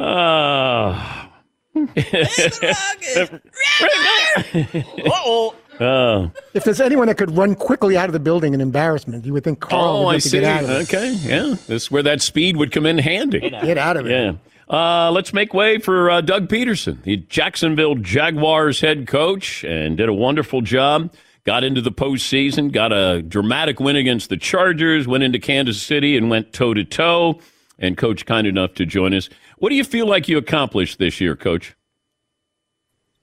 oh. 5.82 6.30
If 6.54 6.64
there's 6.64 6.80
anyone 6.80 7.08
that 7.08 7.16
could 7.18 7.36
run 7.36 7.54
quickly 7.54 7.96
out 7.96 8.08
of 8.08 8.12
the 8.12 8.20
building 8.20 8.54
in 8.54 8.60
embarrassment, 8.60 9.24
you 9.24 9.32
would 9.32 9.44
think 9.44 9.60
Carl 9.60 9.84
Oh, 9.84 10.02
would 10.04 10.08
I 10.10 10.12
have 10.14 10.22
to 10.22 10.28
see. 10.28 10.40
get 10.40 10.44
out 10.44 10.64
of 10.64 10.70
it. 10.70 10.82
Okay, 10.94 11.12
yeah. 11.22 11.54
This 11.66 11.84
is 11.84 11.90
where 11.90 12.02
that 12.02 12.22
speed 12.22 12.56
would 12.56 12.72
come 12.72 12.86
in 12.86 12.98
handy. 12.98 13.40
Get 13.40 13.78
out 13.78 13.96
of 13.96 14.06
it. 14.06 14.10
Yeah. 14.10 14.32
Uh, 14.74 15.10
let's 15.10 15.32
make 15.34 15.52
way 15.52 15.78
for 15.78 16.08
uh, 16.10 16.20
Doug 16.22 16.48
Pederson, 16.48 17.02
the 17.02 17.16
Jacksonville 17.18 17.96
Jaguars 17.96 18.80
head 18.80 19.06
coach, 19.06 19.64
and 19.64 19.96
did 19.98 20.08
a 20.08 20.14
wonderful 20.14 20.62
job. 20.62 21.12
Got 21.44 21.64
into 21.64 21.80
the 21.82 21.90
postseason, 21.92 22.70
got 22.72 22.92
a 22.92 23.20
dramatic 23.20 23.80
win 23.80 23.96
against 23.96 24.28
the 24.30 24.36
Chargers, 24.36 25.08
went 25.08 25.24
into 25.24 25.38
Kansas 25.40 25.82
City 25.82 26.16
and 26.16 26.30
went 26.30 26.52
toe 26.52 26.72
to 26.72 26.84
toe, 26.84 27.40
and 27.80 27.98
Coach 27.98 28.24
kind 28.26 28.46
enough 28.46 28.74
to 28.74 28.86
join 28.86 29.12
us. 29.12 29.28
What 29.58 29.70
do 29.70 29.74
you 29.74 29.82
feel 29.84 30.06
like 30.06 30.28
you 30.28 30.38
accomplished 30.38 30.98
this 31.00 31.20
year, 31.20 31.34
Coach? 31.34 31.74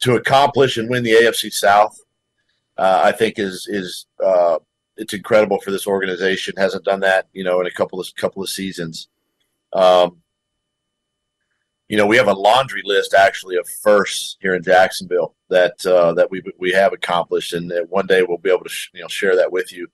To 0.01 0.15
accomplish 0.15 0.77
and 0.77 0.89
win 0.89 1.03
the 1.03 1.11
AFC 1.11 1.51
South, 1.51 1.97
uh, 2.79 3.01
I 3.03 3.11
think 3.11 3.37
is 3.37 3.67
is 3.69 4.05
uh, 4.25 4.57
it's 4.95 5.13
incredible 5.13 5.59
for 5.59 5.71
this 5.71 5.85
organization. 5.85 6.53
Hasn't 6.57 6.85
done 6.85 7.01
that, 7.01 7.27
you 7.33 7.43
know, 7.43 7.59
in 7.59 7.67
a 7.67 7.71
couple 7.71 7.99
of 7.99 8.07
couple 8.15 8.41
of 8.41 8.49
seasons. 8.49 9.09
Um, 9.73 10.21
you 11.89 11.97
know, 11.97 12.05
we 12.05 12.17
have 12.17 12.27
a 12.27 12.33
laundry 12.33 12.83
list 12.85 13.13
actually 13.13 13.57
of 13.57 13.67
firsts 13.67 14.37
here 14.39 14.55
in 14.55 14.63
Jacksonville 14.63 15.35
that 15.49 15.85
uh, 15.85 16.13
that 16.13 16.31
we 16.31 16.41
we 16.57 16.71
have 16.71 16.93
accomplished, 16.93 17.51
and 17.51 17.71
one 17.89 18.07
day 18.07 18.23
we'll 18.23 18.37
be 18.37 18.51
able 18.51 18.63
to 18.63 18.69
sh- 18.69 18.91
you 18.93 19.01
know 19.01 19.07
share 19.09 19.35
that 19.35 19.51
with 19.51 19.73
you. 19.73 19.87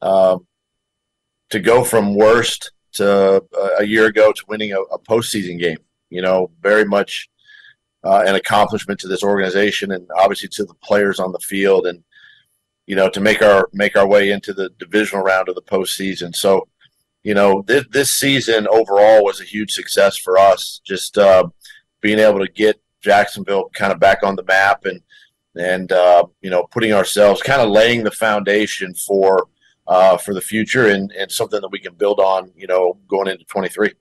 Um, 0.00 0.46
to 1.50 1.60
go 1.60 1.84
from 1.84 2.14
worst 2.14 2.72
to 2.92 3.44
uh, 3.58 3.68
a 3.78 3.84
year 3.84 4.06
ago 4.06 4.32
to 4.32 4.44
winning 4.48 4.72
a, 4.72 4.80
a 4.80 4.98
postseason 4.98 5.58
game, 5.58 5.78
you 6.08 6.22
know, 6.22 6.50
very 6.62 6.84
much 6.84 7.28
uh, 8.04 8.24
an 8.26 8.36
accomplishment 8.36 9.00
to 9.00 9.08
this 9.08 9.22
organization 9.22 9.92
and 9.92 10.08
obviously 10.16 10.48
to 10.48 10.64
the 10.64 10.74
players 10.74 11.18
on 11.18 11.32
the 11.32 11.38
field, 11.40 11.86
and 11.86 12.02
you 12.86 12.96
know, 12.96 13.08
to 13.10 13.20
make 13.20 13.42
our 13.42 13.68
make 13.72 13.96
our 13.96 14.06
way 14.06 14.30
into 14.30 14.52
the 14.52 14.70
divisional 14.78 15.24
round 15.24 15.48
of 15.48 15.54
the 15.54 15.62
postseason. 15.62 16.34
So 16.34 16.68
you 17.26 17.34
know, 17.34 17.64
this, 17.66 17.84
this 17.90 18.14
season 18.14 18.68
overall 18.68 19.24
was 19.24 19.40
a 19.40 19.44
huge 19.44 19.72
success 19.72 20.16
for 20.16 20.38
us. 20.38 20.80
Just 20.84 21.18
uh, 21.18 21.48
being 22.00 22.20
able 22.20 22.38
to 22.38 22.46
get 22.52 22.80
Jacksonville 23.00 23.68
kind 23.74 23.92
of 23.92 23.98
back 23.98 24.22
on 24.22 24.36
the 24.36 24.44
map 24.44 24.84
and 24.84 25.02
and 25.56 25.90
uh, 25.90 26.24
you 26.40 26.50
know 26.50 26.68
putting 26.70 26.92
ourselves 26.92 27.42
kind 27.42 27.60
of 27.60 27.70
laying 27.70 28.04
the 28.04 28.12
foundation 28.12 28.94
for 28.94 29.48
uh, 29.88 30.16
for 30.16 30.34
the 30.34 30.40
future 30.40 30.88
and, 30.88 31.10
and 31.12 31.30
something 31.32 31.60
that 31.60 31.70
we 31.70 31.80
can 31.80 31.94
build 31.94 32.20
on. 32.20 32.52
You 32.54 32.68
know, 32.68 32.96
going 33.08 33.26
into 33.26 33.44
twenty 33.46 33.70
three. 33.70 33.92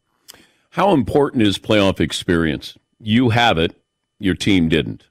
How 0.70 0.94
important 0.94 1.42
is 1.42 1.58
playoff 1.58 2.00
experience? 2.00 2.78
You 3.00 3.30
have 3.30 3.58
it. 3.58 3.76
Your 4.20 4.36
team 4.36 4.70
didn't. 4.70 5.08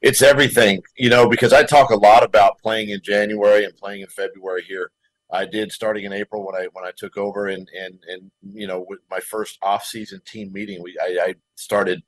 It's 0.00 0.22
everything, 0.22 0.82
you 0.96 1.10
know, 1.10 1.28
because 1.28 1.52
I 1.52 1.62
talk 1.62 1.90
a 1.90 1.96
lot 1.96 2.22
about 2.22 2.58
playing 2.58 2.88
in 2.88 3.02
January 3.02 3.64
and 3.64 3.76
playing 3.76 4.00
in 4.00 4.08
February 4.08 4.62
here. 4.62 4.90
I 5.32 5.44
did 5.44 5.72
starting 5.72 6.04
in 6.04 6.12
April 6.12 6.44
when 6.44 6.54
I 6.54 6.68
when 6.72 6.84
I 6.84 6.92
took 6.96 7.16
over 7.16 7.48
and 7.48 7.68
and 7.78 7.98
and 8.08 8.30
you 8.42 8.66
know 8.66 8.84
with 8.88 9.00
my 9.10 9.20
first 9.20 9.58
off 9.62 9.84
season 9.84 10.20
team 10.24 10.52
meeting 10.52 10.82
we 10.82 10.96
I, 11.00 11.28
I 11.28 11.34
started 11.54 12.02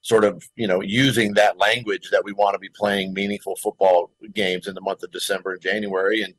sort 0.00 0.24
of 0.24 0.42
you 0.54 0.66
know 0.66 0.80
using 0.80 1.34
that 1.34 1.58
language 1.58 2.10
that 2.10 2.24
we 2.24 2.32
want 2.32 2.54
to 2.54 2.58
be 2.58 2.70
playing 2.74 3.12
meaningful 3.12 3.56
football 3.56 4.10
games 4.32 4.66
in 4.66 4.74
the 4.74 4.80
month 4.80 5.02
of 5.02 5.10
December 5.10 5.52
and 5.52 5.60
January. 5.60 6.22
And 6.22 6.34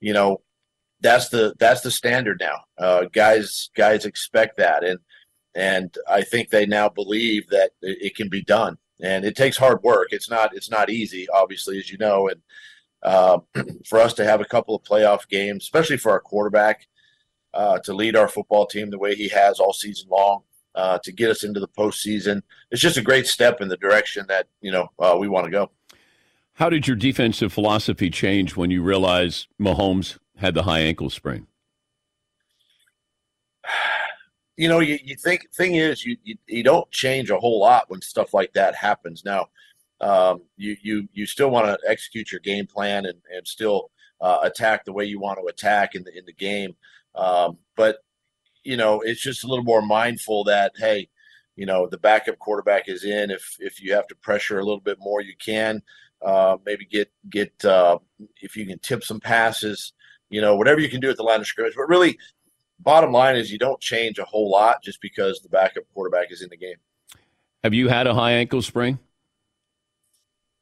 you 0.00 0.12
know 0.12 0.40
that's 1.00 1.28
the 1.28 1.54
that's 1.58 1.82
the 1.82 1.90
standard 1.90 2.40
now. 2.40 2.60
Uh, 2.78 3.04
guys 3.12 3.70
guys 3.76 4.06
expect 4.06 4.56
that. 4.56 4.82
And 4.82 4.98
and 5.54 5.96
I 6.08 6.22
think 6.22 6.50
they 6.50 6.66
now 6.66 6.88
believe 6.88 7.48
that 7.50 7.72
it, 7.82 7.98
it 8.00 8.16
can 8.16 8.28
be 8.28 8.42
done 8.42 8.78
and 9.02 9.24
it 9.24 9.36
takes 9.36 9.56
hard 9.56 9.82
work 9.82 10.08
it's 10.10 10.30
not 10.30 10.54
it's 10.56 10.70
not 10.70 10.90
easy 10.90 11.28
obviously 11.30 11.78
as 11.78 11.90
you 11.90 11.98
know 11.98 12.28
and 12.28 12.40
uh, 13.04 13.38
for 13.84 14.00
us 14.00 14.14
to 14.14 14.24
have 14.24 14.40
a 14.40 14.46
couple 14.46 14.74
of 14.74 14.82
playoff 14.82 15.28
games, 15.28 15.64
especially 15.64 15.98
for 15.98 16.10
our 16.10 16.20
quarterback, 16.20 16.88
uh, 17.52 17.78
to 17.80 17.92
lead 17.92 18.16
our 18.16 18.28
football 18.28 18.66
team 18.66 18.90
the 18.90 18.98
way 18.98 19.14
he 19.14 19.28
has 19.28 19.60
all 19.60 19.72
season 19.72 20.08
long, 20.10 20.42
uh, 20.74 20.98
to 21.04 21.12
get 21.12 21.30
us 21.30 21.44
into 21.44 21.60
the 21.60 21.68
postseason. 21.68 22.42
It's 22.70 22.80
just 22.80 22.96
a 22.96 23.02
great 23.02 23.26
step 23.26 23.60
in 23.60 23.68
the 23.68 23.76
direction 23.76 24.26
that 24.28 24.48
you 24.60 24.72
know 24.72 24.90
uh, 24.98 25.16
we 25.18 25.28
want 25.28 25.44
to 25.44 25.50
go. 25.50 25.70
How 26.54 26.70
did 26.70 26.86
your 26.86 26.96
defensive 26.96 27.52
philosophy 27.52 28.10
change 28.10 28.56
when 28.56 28.70
you 28.70 28.82
realized 28.82 29.48
Mahomes 29.60 30.18
had 30.36 30.54
the 30.54 30.62
high 30.62 30.80
ankle 30.80 31.10
sprain? 31.10 31.46
You 34.56 34.68
know, 34.68 34.78
you, 34.78 34.98
you 35.02 35.16
think 35.16 35.50
thing 35.52 35.74
is 35.74 36.04
you, 36.04 36.16
you 36.22 36.36
you 36.46 36.62
don't 36.62 36.90
change 36.90 37.30
a 37.30 37.38
whole 37.38 37.60
lot 37.60 37.90
when 37.90 38.00
stuff 38.00 38.32
like 38.32 38.52
that 38.52 38.74
happens. 38.74 39.24
Now, 39.24 39.48
um, 40.00 40.42
you 40.56 40.76
you 40.82 41.08
you 41.12 41.26
still 41.26 41.50
want 41.50 41.66
to 41.66 41.90
execute 41.90 42.30
your 42.30 42.40
game 42.40 42.66
plan 42.66 43.06
and 43.06 43.20
and 43.34 43.46
still 43.46 43.90
uh, 44.20 44.38
attack 44.42 44.84
the 44.84 44.92
way 44.92 45.04
you 45.04 45.20
want 45.20 45.38
to 45.40 45.46
attack 45.46 45.94
in 45.94 46.04
the 46.04 46.16
in 46.16 46.24
the 46.24 46.32
game. 46.32 46.76
Um, 47.14 47.58
but 47.76 47.98
you 48.62 48.76
know, 48.76 49.00
it's 49.00 49.20
just 49.20 49.44
a 49.44 49.46
little 49.46 49.64
more 49.64 49.82
mindful 49.82 50.44
that 50.44 50.72
hey, 50.76 51.08
you 51.56 51.66
know, 51.66 51.88
the 51.88 51.98
backup 51.98 52.38
quarterback 52.38 52.88
is 52.88 53.04
in. 53.04 53.30
If 53.30 53.56
if 53.60 53.82
you 53.82 53.94
have 53.94 54.06
to 54.08 54.16
pressure 54.16 54.58
a 54.58 54.64
little 54.64 54.80
bit 54.80 54.98
more, 55.00 55.20
you 55.20 55.34
can. 55.36 55.82
Uh, 56.24 56.56
maybe 56.64 56.86
get 56.86 57.10
get 57.28 57.52
uh, 57.64 57.98
if 58.40 58.56
you 58.56 58.66
can 58.66 58.78
tip 58.78 59.04
some 59.04 59.20
passes. 59.20 59.92
You 60.30 60.40
know, 60.40 60.56
whatever 60.56 60.80
you 60.80 60.88
can 60.88 61.00
do 61.00 61.10
at 61.10 61.16
the 61.16 61.22
line 61.22 61.40
of 61.40 61.46
scrimmage. 61.46 61.74
But 61.76 61.88
really, 61.88 62.18
bottom 62.84 63.12
line 63.12 63.36
is 63.36 63.50
you 63.50 63.58
don't 63.58 63.80
change 63.80 64.18
a 64.18 64.24
whole 64.24 64.50
lot 64.50 64.82
just 64.82 65.00
because 65.00 65.40
the 65.40 65.48
backup 65.48 65.84
quarterback 65.92 66.30
is 66.30 66.42
in 66.42 66.48
the 66.50 66.56
game. 66.56 66.76
Have 67.62 67.74
you 67.74 67.88
had 67.88 68.06
a 68.06 68.14
high 68.14 68.32
ankle 68.32 68.62
sprain? 68.62 68.98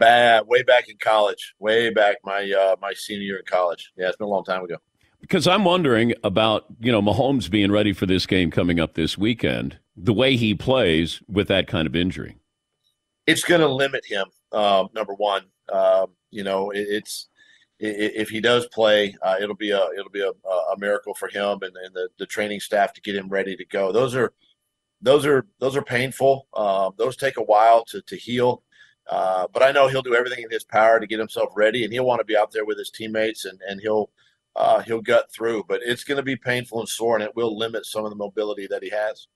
bad 0.02 0.46
way 0.48 0.62
back 0.64 0.88
in 0.88 0.96
college, 0.98 1.54
way 1.60 1.90
back 1.90 2.16
my 2.24 2.50
uh, 2.50 2.76
my 2.80 2.92
senior 2.92 3.22
year 3.22 3.36
in 3.36 3.44
college. 3.46 3.92
Yeah, 3.96 4.08
it's 4.08 4.16
been 4.16 4.26
a 4.26 4.30
long 4.30 4.44
time 4.44 4.64
ago. 4.64 4.76
Because 5.20 5.46
I'm 5.46 5.64
wondering 5.64 6.12
about 6.24 6.66
you 6.80 6.90
know 6.90 7.00
Mahomes 7.00 7.48
being 7.48 7.70
ready 7.70 7.92
for 7.92 8.06
this 8.06 8.26
game 8.26 8.50
coming 8.50 8.80
up 8.80 8.94
this 8.94 9.16
weekend. 9.16 9.78
The 9.96 10.12
way 10.12 10.36
he 10.36 10.54
plays 10.54 11.22
with 11.28 11.48
that 11.48 11.68
kind 11.68 11.86
of 11.86 11.94
injury, 11.94 12.36
it's 13.26 13.44
going 13.44 13.60
to 13.60 13.68
limit 13.68 14.04
him. 14.04 14.26
Um, 14.50 14.88
number 14.94 15.14
one, 15.14 15.44
um, 15.72 16.08
you 16.30 16.42
know, 16.42 16.70
it, 16.70 16.86
it's 16.88 17.28
if 17.82 18.28
he 18.28 18.40
does 18.40 18.66
play, 18.68 19.16
uh, 19.22 19.36
it'll 19.40 19.56
be 19.56 19.70
a 19.70 19.88
it'll 19.98 20.10
be 20.10 20.22
a, 20.22 20.48
a 20.48 20.78
miracle 20.78 21.14
for 21.14 21.28
him 21.28 21.58
and, 21.62 21.76
and 21.76 21.94
the, 21.94 22.08
the 22.18 22.26
training 22.26 22.60
staff 22.60 22.92
to 22.94 23.00
get 23.00 23.16
him 23.16 23.28
ready 23.28 23.56
to 23.56 23.64
go. 23.64 23.92
Those 23.92 24.14
are 24.14 24.32
those 25.00 25.26
are 25.26 25.46
those 25.58 25.76
are 25.76 25.82
painful. 25.82 26.46
Um, 26.54 26.92
those 26.96 27.16
take 27.16 27.36
a 27.36 27.42
while 27.42 27.84
to 27.86 28.00
to 28.02 28.16
heal. 28.16 28.62
Uh, 29.10 29.48
but 29.52 29.64
I 29.64 29.72
know 29.72 29.88
he'll 29.88 30.02
do 30.02 30.14
everything 30.14 30.44
in 30.44 30.50
his 30.50 30.62
power 30.62 31.00
to 31.00 31.06
get 31.08 31.18
himself 31.18 31.50
ready, 31.56 31.82
and 31.82 31.92
he'll 31.92 32.06
want 32.06 32.20
to 32.20 32.24
be 32.24 32.36
out 32.36 32.52
there 32.52 32.64
with 32.64 32.78
his 32.78 32.90
teammates, 32.90 33.44
and 33.44 33.60
and 33.68 33.80
he'll 33.80 34.10
uh, 34.54 34.80
he'll 34.80 35.02
gut 35.02 35.32
through. 35.32 35.64
But 35.68 35.80
it's 35.84 36.04
going 36.04 36.18
to 36.18 36.22
be 36.22 36.36
painful 36.36 36.78
and 36.78 36.88
sore, 36.88 37.16
and 37.16 37.24
it 37.24 37.34
will 37.34 37.58
limit 37.58 37.84
some 37.84 38.04
of 38.04 38.10
the 38.10 38.16
mobility 38.16 38.68
that 38.68 38.82
he 38.82 38.90
has. 38.90 39.26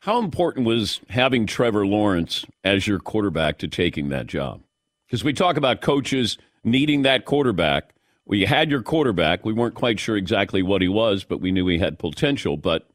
How 0.00 0.18
important 0.18 0.66
was 0.66 1.00
having 1.08 1.46
Trevor 1.46 1.86
Lawrence 1.86 2.44
as 2.64 2.86
your 2.86 2.98
quarterback 2.98 3.58
to 3.58 3.68
taking 3.68 4.08
that 4.08 4.26
job? 4.26 4.62
Because 5.06 5.24
we 5.24 5.32
talk 5.32 5.56
about 5.56 5.80
coaches 5.80 6.38
needing 6.64 7.02
that 7.02 7.24
quarterback. 7.24 7.94
We 8.24 8.44
had 8.44 8.70
your 8.70 8.82
quarterback. 8.82 9.44
We 9.44 9.52
weren't 9.52 9.74
quite 9.74 9.98
sure 9.98 10.16
exactly 10.16 10.62
what 10.62 10.82
he 10.82 10.88
was, 10.88 11.24
but 11.24 11.40
we 11.40 11.50
knew 11.50 11.66
he 11.66 11.78
had 11.78 11.98
potential. 11.98 12.56
But 12.56 12.88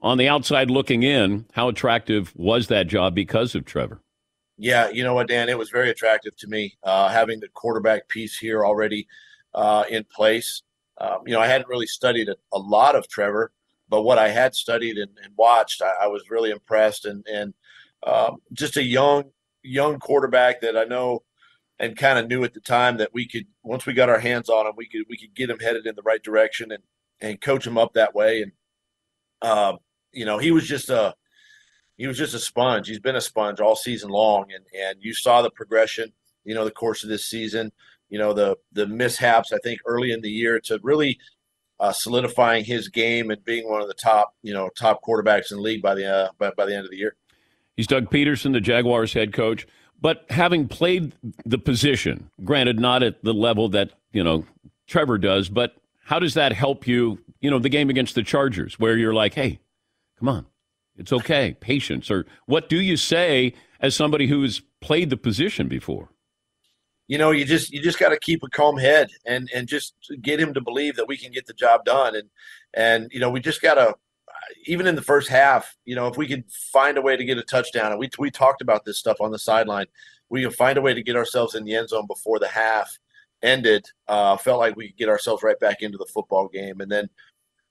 on 0.00 0.18
the 0.18 0.28
outside 0.28 0.70
looking 0.70 1.02
in, 1.02 1.46
how 1.52 1.68
attractive 1.68 2.32
was 2.36 2.68
that 2.68 2.86
job 2.86 3.14
because 3.14 3.54
of 3.54 3.64
Trevor? 3.64 4.00
Yeah, 4.56 4.90
you 4.90 5.04
know 5.04 5.14
what, 5.14 5.28
Dan, 5.28 5.48
it 5.48 5.58
was 5.58 5.70
very 5.70 5.90
attractive 5.90 6.36
to 6.36 6.48
me 6.48 6.76
uh, 6.82 7.08
having 7.08 7.40
the 7.40 7.48
quarterback 7.48 8.08
piece 8.08 8.36
here 8.36 8.64
already 8.64 9.06
uh, 9.54 9.84
in 9.88 10.04
place. 10.04 10.62
Um, 11.00 11.18
you 11.26 11.32
know, 11.32 11.40
I 11.40 11.46
hadn't 11.46 11.68
really 11.68 11.86
studied 11.86 12.28
a, 12.28 12.36
a, 12.52 12.58
lot 12.58 12.96
of 12.96 13.08
Trevor, 13.08 13.52
but 13.88 14.02
what 14.02 14.18
I 14.18 14.28
had 14.28 14.56
studied 14.56 14.98
and, 14.98 15.10
and 15.22 15.32
watched, 15.36 15.80
I, 15.80 15.92
I, 16.02 16.06
was 16.08 16.28
really 16.28 16.50
impressed. 16.50 17.04
And 17.04 17.24
and 17.32 17.54
um, 18.04 18.38
just 18.52 18.76
a 18.76 18.82
young 18.82 19.30
young 19.62 20.00
quarterback 20.00 20.60
that 20.62 20.76
I 20.76 20.84
know 20.84 21.22
and 21.80 21.96
kind 21.96 22.18
of 22.18 22.28
knew 22.28 22.44
at 22.44 22.54
the 22.54 22.60
time 22.60 22.96
that 22.96 23.14
we 23.14 23.26
could 23.26 23.46
once 23.62 23.86
we 23.86 23.92
got 23.92 24.08
our 24.08 24.18
hands 24.18 24.48
on 24.48 24.66
him, 24.66 24.72
we 24.76 24.86
could 24.88 25.02
we 25.08 25.16
could 25.16 25.34
get 25.34 25.50
him 25.50 25.58
headed 25.58 25.86
in 25.86 25.94
the 25.94 26.02
right 26.02 26.22
direction 26.22 26.72
and 26.72 26.82
and 27.20 27.40
coach 27.40 27.66
him 27.66 27.78
up 27.78 27.94
that 27.94 28.14
way. 28.14 28.42
And 28.42 28.52
um, 29.42 29.78
you 30.12 30.24
know, 30.24 30.38
he 30.38 30.50
was 30.50 30.66
just 30.66 30.90
a 30.90 31.14
he 31.96 32.06
was 32.06 32.18
just 32.18 32.34
a 32.34 32.38
sponge. 32.38 32.88
He's 32.88 33.00
been 33.00 33.16
a 33.16 33.20
sponge 33.20 33.60
all 33.60 33.76
season 33.76 34.10
long, 34.10 34.46
and 34.54 34.64
and 34.78 34.98
you 35.00 35.14
saw 35.14 35.42
the 35.42 35.50
progression. 35.50 36.12
You 36.44 36.54
know, 36.54 36.64
the 36.64 36.70
course 36.70 37.02
of 37.02 37.10
this 37.10 37.26
season. 37.26 37.72
You 38.08 38.18
know, 38.18 38.32
the 38.32 38.56
the 38.72 38.86
mishaps. 38.86 39.52
I 39.52 39.58
think 39.58 39.80
early 39.86 40.12
in 40.12 40.20
the 40.20 40.30
year 40.30 40.60
to 40.60 40.80
really 40.82 41.18
uh, 41.80 41.92
solidifying 41.92 42.64
his 42.64 42.88
game 42.88 43.30
and 43.30 43.44
being 43.44 43.68
one 43.68 43.82
of 43.82 43.88
the 43.88 43.94
top 43.94 44.34
you 44.42 44.52
know 44.52 44.68
top 44.76 45.00
quarterbacks 45.02 45.50
in 45.50 45.58
the 45.58 45.62
league 45.62 45.82
by 45.82 45.94
the 45.94 46.06
uh, 46.06 46.28
by, 46.38 46.50
by 46.56 46.66
the 46.66 46.74
end 46.74 46.84
of 46.84 46.90
the 46.90 46.96
year. 46.96 47.14
He's 47.76 47.86
Doug 47.86 48.10
Pederson, 48.10 48.52
the 48.52 48.60
Jaguars 48.60 49.12
head 49.12 49.32
coach. 49.32 49.66
But 50.00 50.24
having 50.30 50.68
played 50.68 51.12
the 51.44 51.58
position, 51.58 52.30
granted 52.44 52.78
not 52.78 53.02
at 53.02 53.22
the 53.24 53.34
level 53.34 53.68
that 53.70 53.92
you 54.12 54.22
know 54.22 54.44
Trevor 54.86 55.18
does, 55.18 55.48
but 55.48 55.76
how 56.04 56.18
does 56.18 56.34
that 56.34 56.52
help 56.52 56.86
you? 56.86 57.18
You 57.40 57.50
know, 57.50 57.58
the 57.58 57.68
game 57.68 57.90
against 57.90 58.14
the 58.14 58.22
Chargers, 58.22 58.78
where 58.78 58.96
you're 58.96 59.14
like, 59.14 59.34
hey, 59.34 59.60
come 60.18 60.28
on, 60.28 60.46
it's 60.96 61.12
okay. 61.12 61.56
Patience. 61.60 62.10
Or 62.10 62.26
what 62.46 62.68
do 62.68 62.80
you 62.80 62.96
say 62.96 63.54
as 63.80 63.94
somebody 63.94 64.26
who's 64.26 64.62
played 64.80 65.10
the 65.10 65.16
position 65.16 65.68
before? 65.68 66.10
You 67.06 67.16
know, 67.16 67.30
you 67.30 67.44
just 67.44 67.72
you 67.72 67.82
just 67.82 67.98
got 67.98 68.10
to 68.10 68.18
keep 68.18 68.42
a 68.42 68.48
calm 68.48 68.76
head 68.76 69.08
and 69.24 69.48
and 69.54 69.66
just 69.66 69.94
get 70.20 70.38
him 70.38 70.54
to 70.54 70.60
believe 70.60 70.96
that 70.96 71.08
we 71.08 71.16
can 71.16 71.32
get 71.32 71.46
the 71.46 71.54
job 71.54 71.84
done. 71.84 72.14
And 72.14 72.28
and 72.74 73.08
you 73.12 73.18
know, 73.20 73.30
we 73.30 73.40
just 73.40 73.62
got 73.62 73.74
to 73.74 73.94
even 74.66 74.86
in 74.86 74.94
the 74.94 75.02
first 75.02 75.28
half, 75.28 75.76
you 75.84 75.94
know, 75.94 76.06
if 76.08 76.16
we 76.16 76.26
could 76.26 76.44
find 76.72 76.98
a 76.98 77.02
way 77.02 77.16
to 77.16 77.24
get 77.24 77.38
a 77.38 77.42
touchdown, 77.42 77.92
and 77.92 77.98
we 77.98 78.10
we 78.18 78.30
talked 78.30 78.62
about 78.62 78.84
this 78.84 78.98
stuff 78.98 79.20
on 79.20 79.30
the 79.30 79.38
sideline, 79.38 79.86
we 80.28 80.42
can 80.42 80.50
find 80.50 80.78
a 80.78 80.82
way 80.82 80.94
to 80.94 81.02
get 81.02 81.16
ourselves 81.16 81.54
in 81.54 81.64
the 81.64 81.74
end 81.74 81.88
zone 81.88 82.06
before 82.06 82.38
the 82.38 82.48
half 82.48 82.98
ended. 83.42 83.86
Uh, 84.08 84.36
felt 84.36 84.58
like 84.58 84.76
we 84.76 84.88
could 84.88 84.98
get 84.98 85.08
ourselves 85.08 85.42
right 85.42 85.58
back 85.60 85.82
into 85.82 85.98
the 85.98 86.06
football 86.06 86.48
game, 86.48 86.80
and 86.80 86.90
then 86.90 87.08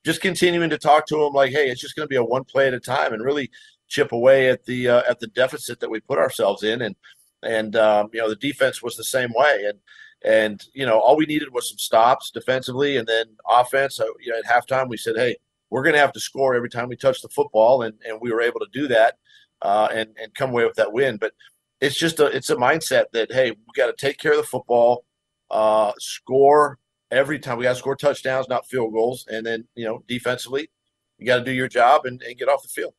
just 0.05 0.21
continuing 0.21 0.69
to 0.69 0.77
talk 0.77 1.05
to 1.07 1.17
them 1.17 1.33
like, 1.33 1.51
hey, 1.51 1.69
it's 1.69 1.81
just 1.81 1.95
going 1.95 2.05
to 2.05 2.09
be 2.09 2.15
a 2.15 2.23
one 2.23 2.43
play 2.43 2.67
at 2.67 2.73
a 2.73 2.79
time, 2.79 3.13
and 3.13 3.23
really 3.23 3.49
chip 3.87 4.11
away 4.11 4.49
at 4.49 4.65
the 4.65 4.87
uh, 4.89 5.03
at 5.09 5.19
the 5.19 5.27
deficit 5.27 5.79
that 5.79 5.89
we 5.89 5.99
put 5.99 6.19
ourselves 6.19 6.63
in, 6.63 6.81
and 6.81 6.95
and 7.43 7.75
um, 7.75 8.09
you 8.13 8.19
know 8.19 8.29
the 8.29 8.35
defense 8.35 8.81
was 8.81 8.95
the 8.95 9.03
same 9.03 9.31
way, 9.35 9.65
and 9.67 9.79
and 10.23 10.65
you 10.73 10.85
know 10.85 10.99
all 10.99 11.15
we 11.15 11.25
needed 11.25 11.53
was 11.53 11.69
some 11.69 11.77
stops 11.77 12.31
defensively, 12.31 12.97
and 12.97 13.07
then 13.07 13.25
offense. 13.47 13.99
You 14.19 14.31
know 14.31 14.39
at 14.39 14.45
halftime 14.45 14.89
we 14.89 14.97
said, 14.97 15.15
hey, 15.15 15.37
we're 15.69 15.83
going 15.83 15.93
to 15.93 15.99
have 15.99 16.13
to 16.13 16.19
score 16.19 16.55
every 16.55 16.69
time 16.69 16.87
we 16.87 16.95
touch 16.95 17.21
the 17.21 17.29
football, 17.29 17.81
and 17.81 17.95
and 18.05 18.19
we 18.21 18.31
were 18.31 18.41
able 18.41 18.59
to 18.59 18.67
do 18.71 18.87
that, 18.87 19.15
uh, 19.61 19.87
and 19.91 20.09
and 20.21 20.33
come 20.33 20.51
away 20.51 20.65
with 20.65 20.75
that 20.75 20.93
win. 20.93 21.17
But 21.17 21.33
it's 21.81 21.97
just 21.97 22.19
a 22.19 22.25
it's 22.27 22.49
a 22.49 22.55
mindset 22.55 23.05
that 23.13 23.31
hey, 23.31 23.51
we 23.51 23.73
got 23.75 23.87
to 23.87 23.93
take 24.05 24.17
care 24.17 24.31
of 24.31 24.37
the 24.37 24.43
football, 24.43 25.05
uh, 25.51 25.91
score 25.99 26.79
every 27.11 27.39
time. 27.39 27.57
We 27.57 27.63
got 27.63 27.73
to 27.73 27.79
score 27.79 27.95
touchdowns, 27.95 28.47
not 28.49 28.67
field 28.67 28.93
goals, 28.93 29.25
and 29.29 29.45
then 29.45 29.67
you 29.75 29.85
know 29.85 30.03
defensively, 30.07 30.69
you 31.17 31.25
got 31.25 31.37
to 31.37 31.43
do 31.43 31.51
your 31.51 31.67
job 31.67 32.05
and, 32.05 32.21
and 32.21 32.37
get 32.37 32.49
off 32.49 32.63
the 32.63 32.69
field. 32.69 32.93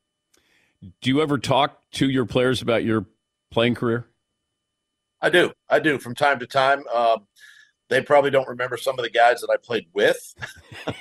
Do 1.01 1.11
you 1.11 1.21
ever 1.21 1.39
talk 1.39 1.81
to 1.93 2.09
your 2.09 2.25
players 2.25 2.63
about 2.63 2.85
your 2.85 3.07
playing 3.51 3.75
career? 3.75 4.07
I 5.21 5.31
do. 5.31 5.53
I 5.69 5.81
do 5.81 5.99
from 5.99 6.15
time 6.15 6.39
to 6.39 6.47
time. 6.47 6.85
Um, 6.95 7.27
they 7.89 8.03
probably 8.03 8.31
don't 8.31 8.49
remember 8.49 8.77
some 8.77 8.99
of 8.99 9.05
the 9.05 9.11
guys 9.11 9.41
that 9.41 9.51
I 9.51 9.57
played 9.57 9.87
with 9.93 10.35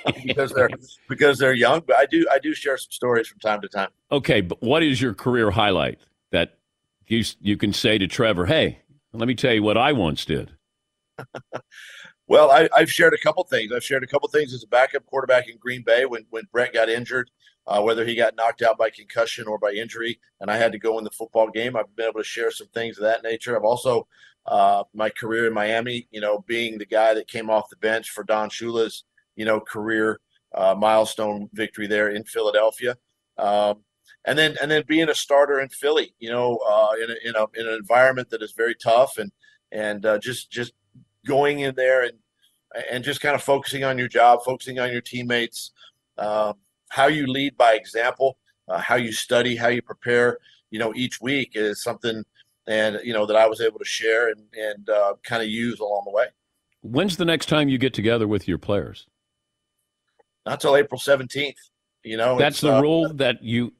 because 0.24 0.52
they're 0.52 0.70
because 1.08 1.38
they're 1.38 1.54
young. 1.54 1.82
But 1.86 1.96
I 1.96 2.06
do. 2.06 2.26
I 2.30 2.38
do 2.38 2.54
share 2.54 2.76
some 2.78 2.90
stories 2.90 3.28
from 3.28 3.38
time 3.40 3.60
to 3.60 3.68
time. 3.68 3.90
Okay, 4.10 4.40
but 4.40 4.62
what 4.62 4.82
is 4.82 5.00
your 5.00 5.14
career 5.14 5.50
highlight 5.50 5.98
that 6.32 6.58
you 7.06 7.24
you 7.40 7.56
can 7.56 7.72
say 7.72 7.98
to 7.98 8.06
Trevor? 8.06 8.46
Hey, 8.46 8.80
let 9.12 9.28
me 9.28 9.34
tell 9.34 9.52
you 9.52 9.62
what 9.62 9.76
I 9.76 9.92
once 9.92 10.24
did. 10.24 10.52
well, 12.26 12.50
I, 12.50 12.68
have 12.76 12.90
shared 12.90 13.14
a 13.14 13.18
couple 13.18 13.44
things. 13.44 13.72
I've 13.72 13.84
shared 13.84 14.04
a 14.04 14.06
couple 14.06 14.28
things 14.28 14.54
as 14.54 14.62
a 14.62 14.68
backup 14.68 15.04
quarterback 15.06 15.48
in 15.48 15.56
Green 15.58 15.82
Bay 15.82 16.06
when 16.06 16.24
when 16.30 16.44
Brett 16.52 16.72
got 16.72 16.88
injured 16.88 17.30
uh, 17.68 17.82
whether 17.82 18.04
he 18.04 18.14
got 18.14 18.34
knocked 18.34 18.62
out 18.62 18.78
by 18.78 18.88
concussion 18.88 19.46
or 19.46 19.58
by 19.58 19.70
injury, 19.70 20.18
and 20.40 20.50
I 20.50 20.56
had 20.56 20.72
to 20.72 20.78
go 20.78 20.96
in 20.98 21.04
the 21.04 21.10
football 21.10 21.50
game. 21.50 21.76
I've 21.76 21.94
been 21.94 22.08
able 22.08 22.20
to 22.20 22.24
share 22.24 22.50
some 22.50 22.68
things 22.68 22.96
of 22.96 23.04
that 23.04 23.22
nature. 23.22 23.54
I've 23.54 23.64
also 23.64 24.08
uh, 24.48 24.84
my 24.94 25.10
career 25.10 25.46
in 25.46 25.54
Miami, 25.54 26.08
you 26.10 26.20
know, 26.20 26.44
being 26.46 26.78
the 26.78 26.86
guy 26.86 27.14
that 27.14 27.28
came 27.28 27.50
off 27.50 27.68
the 27.68 27.76
bench 27.76 28.10
for 28.10 28.24
Don 28.24 28.48
Shula's, 28.48 29.04
you 29.36 29.44
know, 29.44 29.60
career 29.60 30.18
uh, 30.54 30.74
milestone 30.74 31.48
victory 31.52 31.86
there 31.86 32.08
in 32.08 32.24
Philadelphia. 32.24 32.96
Um, 33.36 33.84
and 34.24 34.38
then 34.38 34.56
and 34.60 34.70
then 34.70 34.82
being 34.86 35.08
a 35.08 35.14
starter 35.14 35.60
in 35.60 35.68
Philly, 35.68 36.14
you 36.18 36.30
know, 36.30 36.56
uh, 36.68 36.92
in 37.02 37.10
a, 37.10 37.28
in, 37.28 37.36
a, 37.36 37.60
in 37.60 37.68
an 37.68 37.74
environment 37.74 38.30
that 38.30 38.42
is 38.42 38.52
very 38.52 38.74
tough 38.74 39.18
and 39.18 39.30
and 39.70 40.04
uh, 40.06 40.18
just 40.18 40.50
just 40.50 40.72
going 41.26 41.60
in 41.60 41.74
there 41.74 42.02
and 42.02 42.18
and 42.90 43.04
just 43.04 43.20
kind 43.20 43.34
of 43.34 43.42
focusing 43.42 43.84
on 43.84 43.98
your 43.98 44.08
job, 44.08 44.40
focusing 44.44 44.78
on 44.78 44.90
your 44.90 45.00
teammates, 45.00 45.72
um, 46.18 46.54
how 46.90 47.06
you 47.06 47.26
lead 47.26 47.56
by 47.56 47.74
example, 47.74 48.38
uh, 48.68 48.78
how 48.78 48.96
you 48.96 49.12
study, 49.12 49.56
how 49.56 49.68
you 49.68 49.82
prepare, 49.82 50.38
you 50.70 50.78
know, 50.78 50.92
each 50.94 51.20
week 51.20 51.52
is 51.54 51.82
something, 51.82 52.24
and 52.68 53.00
you 53.02 53.12
know 53.12 53.26
that 53.26 53.36
I 53.36 53.48
was 53.48 53.60
able 53.60 53.80
to 53.80 53.84
share 53.84 54.28
and 54.28 54.42
and 54.56 54.88
uh, 54.88 55.14
kind 55.24 55.42
of 55.42 55.48
use 55.48 55.80
along 55.80 56.02
the 56.04 56.12
way. 56.12 56.26
When's 56.82 57.16
the 57.16 57.24
next 57.24 57.46
time 57.46 57.68
you 57.68 57.78
get 57.78 57.94
together 57.94 58.28
with 58.28 58.46
your 58.46 58.58
players? 58.58 59.06
Not 60.46 60.60
till 60.60 60.76
April 60.76 61.00
seventeenth. 61.00 61.58
You 62.04 62.16
know, 62.16 62.38
that's 62.38 62.60
the 62.60 62.76
uh, 62.76 62.80
rule 62.80 63.12
that 63.14 63.42
you 63.42 63.72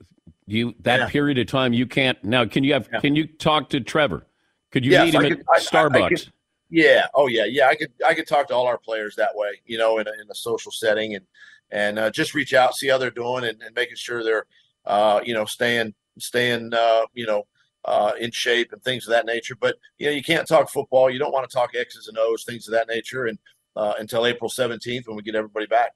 you 0.47 0.75
that 0.80 1.00
yeah. 1.00 1.09
period 1.09 1.38
of 1.38 1.47
time 1.47 1.73
you 1.73 1.87
can't 1.87 2.23
now. 2.25 2.45
Can 2.45 2.64
you 2.64 2.73
have? 2.73 2.88
Yeah. 2.92 3.00
Can 3.00 3.14
you 3.14 3.26
talk 3.26 3.71
to 3.71 3.80
Trevor? 3.80 4.26
Could 4.73 4.85
you 4.85 4.90
yes, 4.90 5.04
meet 5.04 5.14
him 5.14 5.23
could, 5.23 5.40
at 5.40 5.47
I, 5.54 5.59
Starbucks? 5.61 6.02
I, 6.02 6.07
I 6.07 6.09
could, 6.09 6.33
yeah. 6.71 7.07
Oh 7.14 7.28
yeah. 7.28 7.45
Yeah. 7.45 7.68
I 7.68 7.75
could. 7.76 7.92
I 8.04 8.14
could 8.14 8.26
talk 8.26 8.49
to 8.49 8.54
all 8.54 8.66
our 8.66 8.78
players 8.78 9.14
that 9.16 9.30
way. 9.35 9.61
You 9.64 9.78
know, 9.78 9.99
in 9.99 10.09
a, 10.09 10.12
in 10.12 10.30
a 10.30 10.35
social 10.35 10.73
setting 10.73 11.14
and 11.14 11.25
and 11.71 11.99
uh, 11.99 12.11
just 12.11 12.35
reach 12.35 12.54
out, 12.54 12.75
see 12.75 12.88
how 12.88 12.99
they're 12.99 13.11
doing, 13.11 13.45
and, 13.45 13.62
and 13.62 13.75
making 13.75 13.97
sure 13.97 14.25
they're, 14.25 14.47
uh, 14.87 15.21
you 15.23 15.35
know, 15.35 15.45
staying, 15.45 15.95
staying, 16.18 16.73
uh, 16.73 17.02
you 17.12 17.26
know, 17.26 17.47
uh, 17.85 18.13
in 18.19 18.31
shape 18.31 18.73
and 18.73 18.83
things 18.83 19.07
of 19.07 19.11
that 19.11 19.27
nature. 19.27 19.55
But 19.59 19.77
you 19.99 20.07
know, 20.07 20.12
you 20.12 20.23
can't 20.23 20.47
talk 20.47 20.71
football. 20.71 21.11
You 21.11 21.19
don't 21.19 21.33
want 21.33 21.49
to 21.49 21.55
talk 21.55 21.71
X's 21.75 22.09
and 22.09 22.19
O's, 22.19 22.45
things 22.45 22.69
of 22.69 22.73
that 22.73 22.88
nature, 22.88 23.27
and 23.27 23.38
uh, 23.77 23.95
until 23.99 24.27
April 24.27 24.49
seventeenth 24.49 25.07
when 25.07 25.17
we 25.17 25.23
get 25.23 25.35
everybody 25.35 25.67
back. 25.67 25.93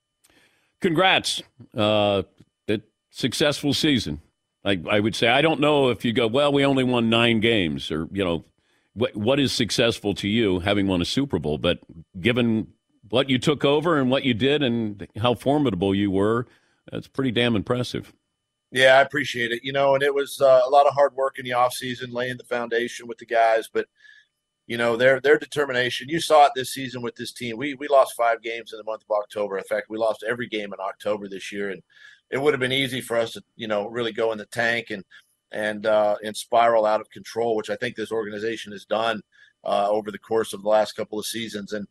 Congrats, 0.81 1.43
uh, 1.77 2.23
successful 3.13 3.73
season. 3.73 4.21
I, 4.65 4.81
I 4.91 5.01
would 5.01 5.15
say 5.15 5.29
I 5.29 5.43
don't 5.43 5.61
know 5.61 5.91
if 5.91 6.05
you 6.05 6.13
go 6.13 6.27
well. 6.27 6.53
We 6.53 6.65
only 6.65 6.85
won 6.85 7.09
nine 7.11 7.41
games, 7.41 7.91
or 7.91 8.09
you 8.13 8.25
know, 8.25 8.45
what 8.95 9.15
what 9.17 9.39
is 9.39 9.53
successful 9.53 10.15
to 10.15 10.29
you 10.29 10.61
having 10.61 10.87
won 10.87 11.01
a 11.01 11.05
Super 11.05 11.39
Bowl? 11.39 11.59
But 11.59 11.81
given 12.21 12.69
what 13.09 13.29
you 13.29 13.39
took 13.39 13.65
over 13.65 13.99
and 13.99 14.11
what 14.11 14.25
you 14.25 14.35
did 14.35 14.63
and 14.63 15.07
how 15.19 15.35
formidable 15.35 15.95
you 15.95 16.11
were, 16.11 16.47
that's 16.91 17.09
pretty 17.09 17.31
damn 17.31 17.57
impressive. 17.57 18.13
Yeah, 18.73 18.97
I 18.99 19.03
appreciate 19.03 19.53
it. 19.53 19.63
You 19.63 19.73
know, 19.73 19.95
and 19.95 20.03
it 20.03 20.15
was 20.15 20.41
uh, 20.41 20.63
a 20.67 20.71
lot 20.71 20.87
of 20.87 20.95
hard 20.95 21.15
work 21.15 21.39
in 21.39 21.45
the 21.45 21.51
offseason, 21.51 22.13
laying 22.13 22.39
the 22.39 22.45
foundation 22.45 23.07
with 23.07 23.19
the 23.19 23.27
guys, 23.27 23.69
but 23.73 23.87
you 24.67 24.79
know, 24.79 24.97
their 24.97 25.21
their 25.21 25.39
determination. 25.39 26.09
You 26.09 26.21
saw 26.21 26.47
it 26.47 26.53
this 26.55 26.73
season 26.73 27.03
with 27.03 27.17
this 27.17 27.33
team. 27.33 27.59
We 27.59 27.75
we 27.75 27.89
lost 27.89 28.17
five 28.17 28.43
games 28.43 28.73
in 28.73 28.79
the 28.79 28.85
month 28.85 29.03
of 29.03 29.11
October. 29.15 29.59
In 29.59 29.65
fact, 29.65 29.91
we 29.91 29.99
lost 29.99 30.25
every 30.27 30.49
game 30.49 30.73
in 30.73 30.81
October 30.81 31.29
this 31.29 31.53
year, 31.53 31.71
and 31.71 31.83
it 32.31 32.41
would 32.41 32.55
have 32.55 32.61
been 32.61 32.73
easy 32.73 33.01
for 33.03 33.19
us 33.19 33.33
to, 33.33 33.43
you 33.57 33.69
know, 33.69 33.89
really 33.89 34.13
go 34.13 34.33
in 34.33 34.39
the 34.39 34.47
tank 34.47 34.91
and 34.91 35.05
and 35.51 35.85
uh, 35.87 36.17
and 36.25 36.37
spiral 36.37 36.87
out 36.87 37.01
of 37.03 37.11
control, 37.11 37.57
which 37.57 37.71
I 37.71 37.77
think 37.77 37.97
this 37.97 38.13
organization 38.13 38.73
has 38.73 38.87
done 38.87 39.21
uh, 39.65 39.89
over 39.91 40.11
the 40.11 40.19
course 40.19 40.55
of 40.55 40.63
the 40.63 40.69
last 40.69 40.93
couple 40.93 41.19
of 41.19 41.27
seasons. 41.27 41.73
And 41.75 41.87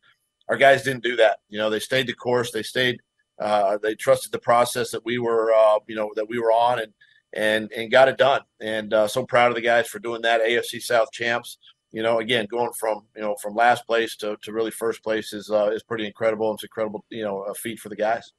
our 0.50 0.58
guys 0.58 0.82
didn't 0.84 1.04
do 1.04 1.16
that. 1.18 1.40
You 1.50 1.60
know, 1.60 1.70
they 1.70 1.80
stayed 1.80 2.08
the 2.08 2.14
course. 2.14 2.52
They 2.52 2.64
stayed. 2.64 3.00
Uh, 3.42 3.78
they 3.78 3.96
trusted 3.96 4.32
the 4.32 4.40
process 4.40 4.92
that 4.92 5.04
we 5.04 5.18
were, 5.18 5.52
uh, 5.54 5.80
you 5.88 5.96
know, 5.96 6.12
that 6.16 6.30
we 6.30 6.40
were 6.40 6.52
on, 6.52 6.80
and 6.80 6.94
and 7.34 7.72
and 7.72 7.92
got 7.92 8.08
it 8.08 8.18
done. 8.18 8.42
And 8.60 8.94
uh, 8.94 9.08
so 9.08 9.26
proud 9.26 9.50
of 9.50 9.56
the 9.56 9.62
guys 9.62 9.88
for 9.88 10.00
doing 10.00 10.22
that. 10.22 10.42
AFC 10.42 10.82
South 10.82 11.12
champs. 11.12 11.58
You 11.92 12.04
know, 12.04 12.20
again, 12.20 12.46
going 12.50 12.72
from 12.80 13.06
you 13.16 13.22
know 13.22 13.36
from 13.42 13.56
last 13.56 13.86
place 13.86 14.16
to, 14.18 14.38
to 14.44 14.54
really 14.54 14.72
first 14.72 15.04
place 15.04 15.34
is 15.34 15.50
uh, 15.50 15.72
is 15.72 15.84
pretty 15.84 16.06
incredible. 16.06 16.54
It's 16.54 16.64
incredible, 16.64 17.04
you 17.10 17.24
know, 17.24 17.42
a 17.42 17.54
feat 17.54 17.80
for 17.80 17.90
the 17.90 17.96
guys. 17.96 18.32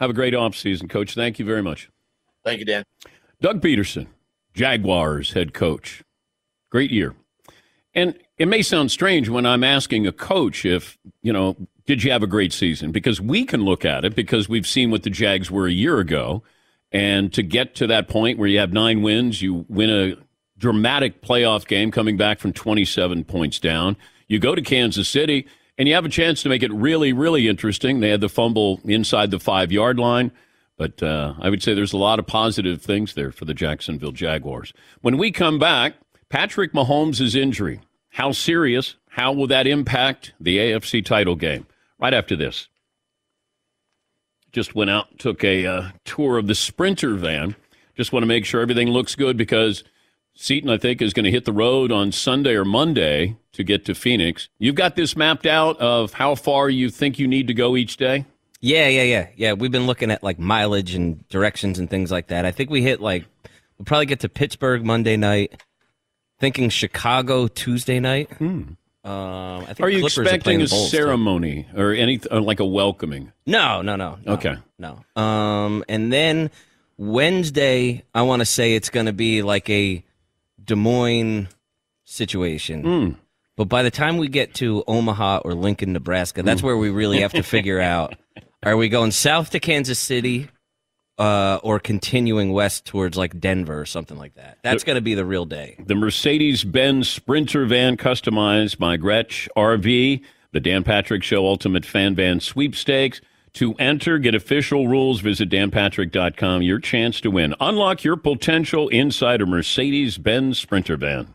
Have 0.00 0.10
a 0.10 0.14
great 0.14 0.34
off 0.34 0.56
season, 0.56 0.88
Coach. 0.88 1.14
Thank 1.14 1.38
you 1.38 1.44
very 1.44 1.62
much. 1.62 1.90
Thank 2.42 2.60
you, 2.60 2.64
Dan. 2.64 2.84
Doug 3.40 3.60
Pederson, 3.60 4.06
Jaguars 4.54 5.32
head 5.32 5.54
coach. 5.54 6.02
Great 6.70 6.90
year. 6.90 7.14
And 7.94 8.18
it 8.38 8.46
may 8.46 8.62
sound 8.62 8.90
strange 8.90 9.28
when 9.28 9.44
I'm 9.44 9.64
asking 9.64 10.06
a 10.06 10.12
coach 10.12 10.64
if, 10.64 10.96
you 11.22 11.32
know, 11.32 11.56
did 11.90 12.04
you 12.04 12.12
have 12.12 12.22
a 12.22 12.28
great 12.28 12.52
season? 12.52 12.92
Because 12.92 13.20
we 13.20 13.44
can 13.44 13.64
look 13.64 13.84
at 13.84 14.04
it 14.04 14.14
because 14.14 14.48
we've 14.48 14.64
seen 14.64 14.92
what 14.92 15.02
the 15.02 15.10
Jags 15.10 15.50
were 15.50 15.66
a 15.66 15.72
year 15.72 15.98
ago. 15.98 16.44
And 16.92 17.32
to 17.32 17.42
get 17.42 17.74
to 17.74 17.88
that 17.88 18.06
point 18.06 18.38
where 18.38 18.46
you 18.46 18.60
have 18.60 18.72
nine 18.72 19.02
wins, 19.02 19.42
you 19.42 19.66
win 19.68 19.90
a 19.90 20.14
dramatic 20.56 21.20
playoff 21.20 21.66
game 21.66 21.90
coming 21.90 22.16
back 22.16 22.38
from 22.38 22.52
27 22.52 23.24
points 23.24 23.58
down. 23.58 23.96
You 24.28 24.38
go 24.38 24.54
to 24.54 24.62
Kansas 24.62 25.08
City 25.08 25.48
and 25.76 25.88
you 25.88 25.94
have 25.94 26.04
a 26.04 26.08
chance 26.08 26.44
to 26.44 26.48
make 26.48 26.62
it 26.62 26.72
really, 26.72 27.12
really 27.12 27.48
interesting. 27.48 27.98
They 27.98 28.10
had 28.10 28.20
the 28.20 28.28
fumble 28.28 28.80
inside 28.84 29.32
the 29.32 29.40
five 29.40 29.72
yard 29.72 29.98
line. 29.98 30.30
But 30.76 31.02
uh, 31.02 31.34
I 31.40 31.50
would 31.50 31.60
say 31.60 31.74
there's 31.74 31.92
a 31.92 31.96
lot 31.98 32.20
of 32.20 32.26
positive 32.28 32.80
things 32.80 33.14
there 33.14 33.32
for 33.32 33.46
the 33.46 33.52
Jacksonville 33.52 34.12
Jaguars. 34.12 34.72
When 35.00 35.18
we 35.18 35.32
come 35.32 35.58
back, 35.58 35.94
Patrick 36.28 36.72
Mahomes' 36.72 37.34
injury. 37.34 37.80
How 38.10 38.30
serious? 38.30 38.94
How 39.08 39.32
will 39.32 39.48
that 39.48 39.66
impact 39.66 40.34
the 40.38 40.58
AFC 40.58 41.04
title 41.04 41.34
game? 41.34 41.66
Right 42.00 42.14
after 42.14 42.36
this. 42.36 42.68
Just 44.52 44.74
went 44.74 44.90
out, 44.90 45.18
took 45.18 45.44
a 45.44 45.66
uh, 45.66 45.90
tour 46.04 46.38
of 46.38 46.46
the 46.46 46.54
Sprinter 46.54 47.14
van. 47.14 47.54
Just 47.96 48.12
want 48.12 48.22
to 48.22 48.26
make 48.26 48.44
sure 48.44 48.60
everything 48.60 48.88
looks 48.88 49.14
good 49.14 49.36
because 49.36 49.84
Seton, 50.34 50.70
I 50.70 50.78
think, 50.78 51.02
is 51.02 51.12
going 51.12 51.24
to 51.24 51.30
hit 51.30 51.44
the 51.44 51.52
road 51.52 51.92
on 51.92 52.10
Sunday 52.10 52.54
or 52.54 52.64
Monday 52.64 53.36
to 53.52 53.62
get 53.62 53.84
to 53.84 53.94
Phoenix. 53.94 54.48
You've 54.58 54.74
got 54.74 54.96
this 54.96 55.16
mapped 55.16 55.46
out 55.46 55.78
of 55.78 56.14
how 56.14 56.34
far 56.34 56.70
you 56.70 56.88
think 56.90 57.18
you 57.18 57.28
need 57.28 57.46
to 57.48 57.54
go 57.54 57.76
each 57.76 57.96
day? 57.96 58.24
Yeah, 58.60 58.88
yeah, 58.88 59.02
yeah. 59.02 59.28
Yeah, 59.36 59.52
we've 59.52 59.70
been 59.70 59.86
looking 59.86 60.10
at 60.10 60.22
like 60.22 60.38
mileage 60.38 60.94
and 60.94 61.26
directions 61.28 61.78
and 61.78 61.88
things 61.88 62.10
like 62.10 62.28
that. 62.28 62.44
I 62.44 62.52
think 62.52 62.70
we 62.70 62.82
hit 62.82 63.00
like, 63.00 63.26
we'll 63.78 63.84
probably 63.84 64.06
get 64.06 64.20
to 64.20 64.28
Pittsburgh 64.28 64.84
Monday 64.84 65.16
night 65.16 65.62
thinking 66.38 66.70
Chicago 66.70 67.46
Tuesday 67.46 68.00
night. 68.00 68.32
Hmm. 68.32 68.62
Um, 69.02 69.62
I 69.62 69.66
think 69.68 69.80
are 69.80 69.88
you 69.88 70.00
Clippers 70.00 70.18
expecting 70.18 70.60
are 70.60 70.64
a 70.64 70.68
ceremony 70.68 71.66
or 71.74 71.92
any 71.92 72.20
or 72.30 72.40
like 72.40 72.60
a 72.60 72.66
welcoming? 72.66 73.32
No, 73.46 73.80
no, 73.80 73.96
no. 73.96 74.18
no 74.24 74.32
okay, 74.34 74.56
no. 74.78 75.02
Um, 75.20 75.84
and 75.88 76.12
then 76.12 76.50
Wednesday, 76.98 78.04
I 78.14 78.22
want 78.22 78.40
to 78.40 78.46
say 78.46 78.74
it's 78.74 78.90
going 78.90 79.06
to 79.06 79.14
be 79.14 79.40
like 79.40 79.70
a 79.70 80.04
Des 80.62 80.74
Moines 80.74 81.48
situation. 82.04 82.82
Mm. 82.82 83.16
But 83.56 83.70
by 83.70 83.82
the 83.82 83.90
time 83.90 84.18
we 84.18 84.28
get 84.28 84.54
to 84.56 84.84
Omaha 84.86 85.38
or 85.44 85.54
Lincoln, 85.54 85.94
Nebraska, 85.94 86.42
that's 86.42 86.60
mm. 86.60 86.64
where 86.64 86.76
we 86.76 86.90
really 86.90 87.20
have 87.20 87.32
to 87.32 87.42
figure 87.42 87.80
out: 87.80 88.14
Are 88.62 88.76
we 88.76 88.90
going 88.90 89.12
south 89.12 89.50
to 89.50 89.60
Kansas 89.60 89.98
City? 89.98 90.48
Uh, 91.20 91.60
or 91.62 91.78
continuing 91.78 92.50
west 92.50 92.86
towards 92.86 93.14
like 93.14 93.38
Denver 93.38 93.78
or 93.78 93.84
something 93.84 94.16
like 94.16 94.36
that. 94.36 94.56
That's 94.62 94.84
going 94.84 94.94
to 94.94 95.02
be 95.02 95.14
the 95.14 95.26
real 95.26 95.44
day. 95.44 95.76
The 95.78 95.94
Mercedes 95.94 96.64
Benz 96.64 97.10
Sprinter 97.10 97.66
van 97.66 97.98
customized 97.98 98.78
by 98.78 98.96
Grech 98.96 99.46
RV, 99.54 100.22
the 100.52 100.60
Dan 100.60 100.82
Patrick 100.82 101.22
Show 101.22 101.44
Ultimate 101.44 101.84
Fan 101.84 102.14
Van 102.14 102.40
Sweepstakes. 102.40 103.20
To 103.54 103.74
enter, 103.74 104.18
get 104.18 104.34
official 104.34 104.88
rules, 104.88 105.20
visit 105.20 105.50
danpatrick.com. 105.50 106.62
Your 106.62 106.78
chance 106.78 107.20
to 107.20 107.30
win. 107.30 107.54
Unlock 107.60 108.02
your 108.02 108.16
potential 108.16 108.88
inside 108.88 109.42
a 109.42 109.46
Mercedes 109.46 110.18
Benz 110.18 110.58
Sprinter 110.58 110.96
van. 110.96 111.34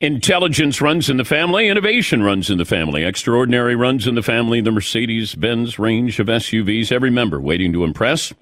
Intelligence 0.00 0.80
runs 0.80 1.10
in 1.10 1.16
the 1.16 1.24
family, 1.24 1.66
innovation 1.66 2.22
runs 2.22 2.50
in 2.50 2.58
the 2.58 2.64
family, 2.64 3.02
extraordinary 3.04 3.74
runs 3.74 4.06
in 4.06 4.14
the 4.14 4.22
family. 4.22 4.60
The 4.60 4.70
Mercedes 4.70 5.34
Benz 5.34 5.76
range 5.76 6.20
of 6.20 6.28
SUVs. 6.28 6.92
Every 6.92 7.10
member 7.10 7.40
waiting 7.40 7.72
to 7.72 7.82
impress. 7.82 8.32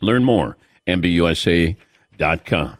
Learn 0.00 0.24
more. 0.24 0.56
MBUSA.com. 0.86 2.78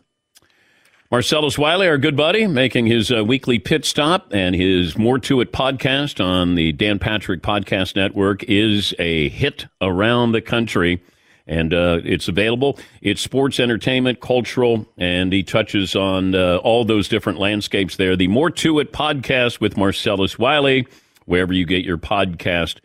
Marcellus 1.10 1.58
Wiley, 1.58 1.88
our 1.88 1.98
good 1.98 2.16
buddy, 2.16 2.46
making 2.46 2.86
his 2.86 3.10
uh, 3.10 3.22
weekly 3.24 3.58
pit 3.58 3.84
stop 3.84 4.28
and 4.30 4.54
his 4.54 4.96
More 4.96 5.18
to 5.20 5.40
It 5.42 5.52
podcast 5.52 6.24
on 6.24 6.54
the 6.54 6.72
Dan 6.72 6.98
Patrick 6.98 7.42
Podcast 7.42 7.96
Network 7.96 8.44
is 8.44 8.94
a 8.98 9.28
hit 9.28 9.66
around 9.80 10.32
the 10.32 10.40
country. 10.42 11.02
And 11.48 11.72
uh, 11.72 12.00
it's 12.04 12.28
available. 12.28 12.78
It's 13.00 13.22
sports, 13.22 13.58
entertainment, 13.58 14.20
cultural, 14.20 14.86
and 14.98 15.32
he 15.32 15.42
touches 15.42 15.96
on 15.96 16.34
uh, 16.34 16.58
all 16.58 16.84
those 16.84 17.08
different 17.08 17.38
landscapes 17.38 17.96
there. 17.96 18.16
The 18.16 18.28
More 18.28 18.50
to 18.50 18.78
It 18.80 18.92
podcast 18.92 19.58
with 19.58 19.76
Marcellus 19.76 20.38
Wiley, 20.38 20.86
wherever 21.24 21.54
you 21.54 21.64
get 21.64 21.84
your 21.84 21.96
podcast. 21.96 22.80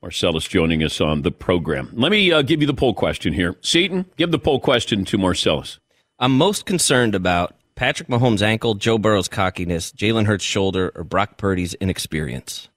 Marcellus 0.00 0.48
joining 0.48 0.82
us 0.82 1.00
on 1.00 1.22
the 1.22 1.30
program. 1.30 1.90
Let 1.92 2.10
me 2.10 2.32
uh, 2.32 2.42
give 2.42 2.60
you 2.60 2.66
the 2.66 2.74
poll 2.74 2.94
question 2.94 3.34
here. 3.34 3.56
Seton, 3.60 4.06
give 4.16 4.30
the 4.30 4.38
poll 4.38 4.60
question 4.60 5.04
to 5.04 5.18
Marcellus. 5.18 5.78
I'm 6.18 6.36
most 6.36 6.66
concerned 6.66 7.14
about 7.14 7.56
Patrick 7.74 8.08
Mahomes' 8.08 8.42
ankle, 8.42 8.74
Joe 8.74 8.98
Burrow's 8.98 9.28
cockiness, 9.28 9.92
Jalen 9.92 10.26
Hurts' 10.26 10.44
shoulder, 10.44 10.92
or 10.94 11.04
Brock 11.04 11.36
Purdy's 11.36 11.74
inexperience. 11.74 12.68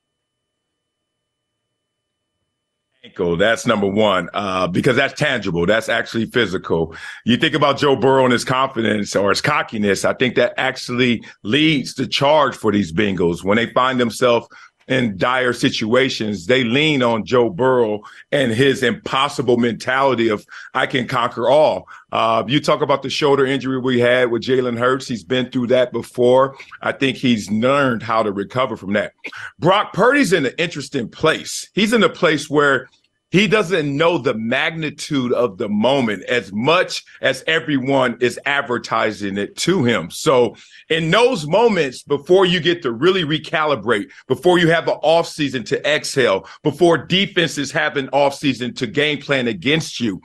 Ankle. 3.04 3.36
That's 3.36 3.66
number 3.66 3.88
one, 3.88 4.30
uh, 4.34 4.68
because 4.68 4.96
that's 4.96 5.20
tangible. 5.20 5.66
That's 5.66 5.90
actually 5.90 6.28
physical. 6.28 6.96
You 7.26 7.36
think 7.36 7.56
about 7.56 7.80
Joe 7.80 7.96
Burrow 7.96 8.26
and 8.26 8.32
his 8.32 8.46
confidence 8.46 9.16
or 9.16 9.30
his 9.30 9.42
cockiness. 9.42 10.06
I 10.06 10.14
think 10.14 10.36
that 10.36 10.54
actually 10.58 11.24
leads 11.42 11.96
the 11.96 12.06
charge 12.06 12.56
for 12.56 12.72
these 12.72 12.94
Bengals 12.94 13.44
when 13.44 13.56
they 13.56 13.66
find 13.74 14.00
themselves 14.00 14.48
in 14.92 15.16
dire 15.18 15.54
situations. 15.54 16.48
They 16.48 16.66
lean 16.66 17.02
on 17.02 17.26
Joe 17.26 17.50
Burrow 17.50 18.02
and 18.34 18.52
his 18.52 18.84
impossible 18.84 19.56
mentality 19.56 20.28
of 20.28 20.46
I 20.74 20.86
can 20.86 21.08
conquer 21.08 21.50
all. 21.50 21.88
Uh, 22.12 22.44
you 22.46 22.60
talk 22.60 22.82
about 22.82 23.02
the 23.02 23.10
shoulder 23.10 23.46
injury 23.46 23.80
we 23.80 24.02
had 24.02 24.30
with 24.32 24.44
Jalen 24.44 24.78
Hurts. 24.78 25.08
He's 25.08 25.24
been 25.24 25.50
through 25.50 25.68
that 25.68 25.94
before. 25.94 26.58
I 26.82 26.92
think 26.92 27.16
he's 27.16 27.50
learned 27.50 28.04
how 28.04 28.22
to 28.22 28.34
recover 28.34 28.76
from 28.76 28.92
that. 28.94 29.14
Brock 29.60 29.94
Purdy's 29.94 30.34
in 30.34 30.46
an 30.46 30.54
interesting 30.58 31.08
place. 31.08 31.70
He's 31.74 31.94
in 31.94 32.04
a 32.04 32.10
place 32.10 32.50
where 32.50 32.90
he 33.32 33.48
doesn't 33.48 33.96
know 33.96 34.18
the 34.18 34.34
magnitude 34.34 35.32
of 35.32 35.58
the 35.58 35.70
moment 35.70 36.24
as 36.26 36.52
much 36.52 37.04
as 37.22 37.44
everyone 37.48 38.18
is 38.20 38.40
advertising 38.46 39.38
it 39.38 39.56
to 39.56 39.84
him. 39.84 40.12
So 40.12 40.56
in 40.90 41.10
those 41.10 41.48
moments, 41.48 42.04
before 42.04 42.46
you 42.46 42.60
get 42.60 42.82
to 42.84 42.92
really 42.92 43.24
recalibrate, 43.24 44.12
before 44.28 44.60
you 44.60 44.70
have 44.70 44.88
an 44.88 44.98
offseason 45.04 45.66
to 45.68 45.90
exhale, 45.90 46.48
before 46.62 46.98
defenses 46.98 47.72
have 47.72 47.96
an 47.96 48.10
offseason 48.10 48.76
to 48.76 48.88
game 48.88 49.22
plan 49.22 49.48
against 49.48 50.00
you, 50.00 50.22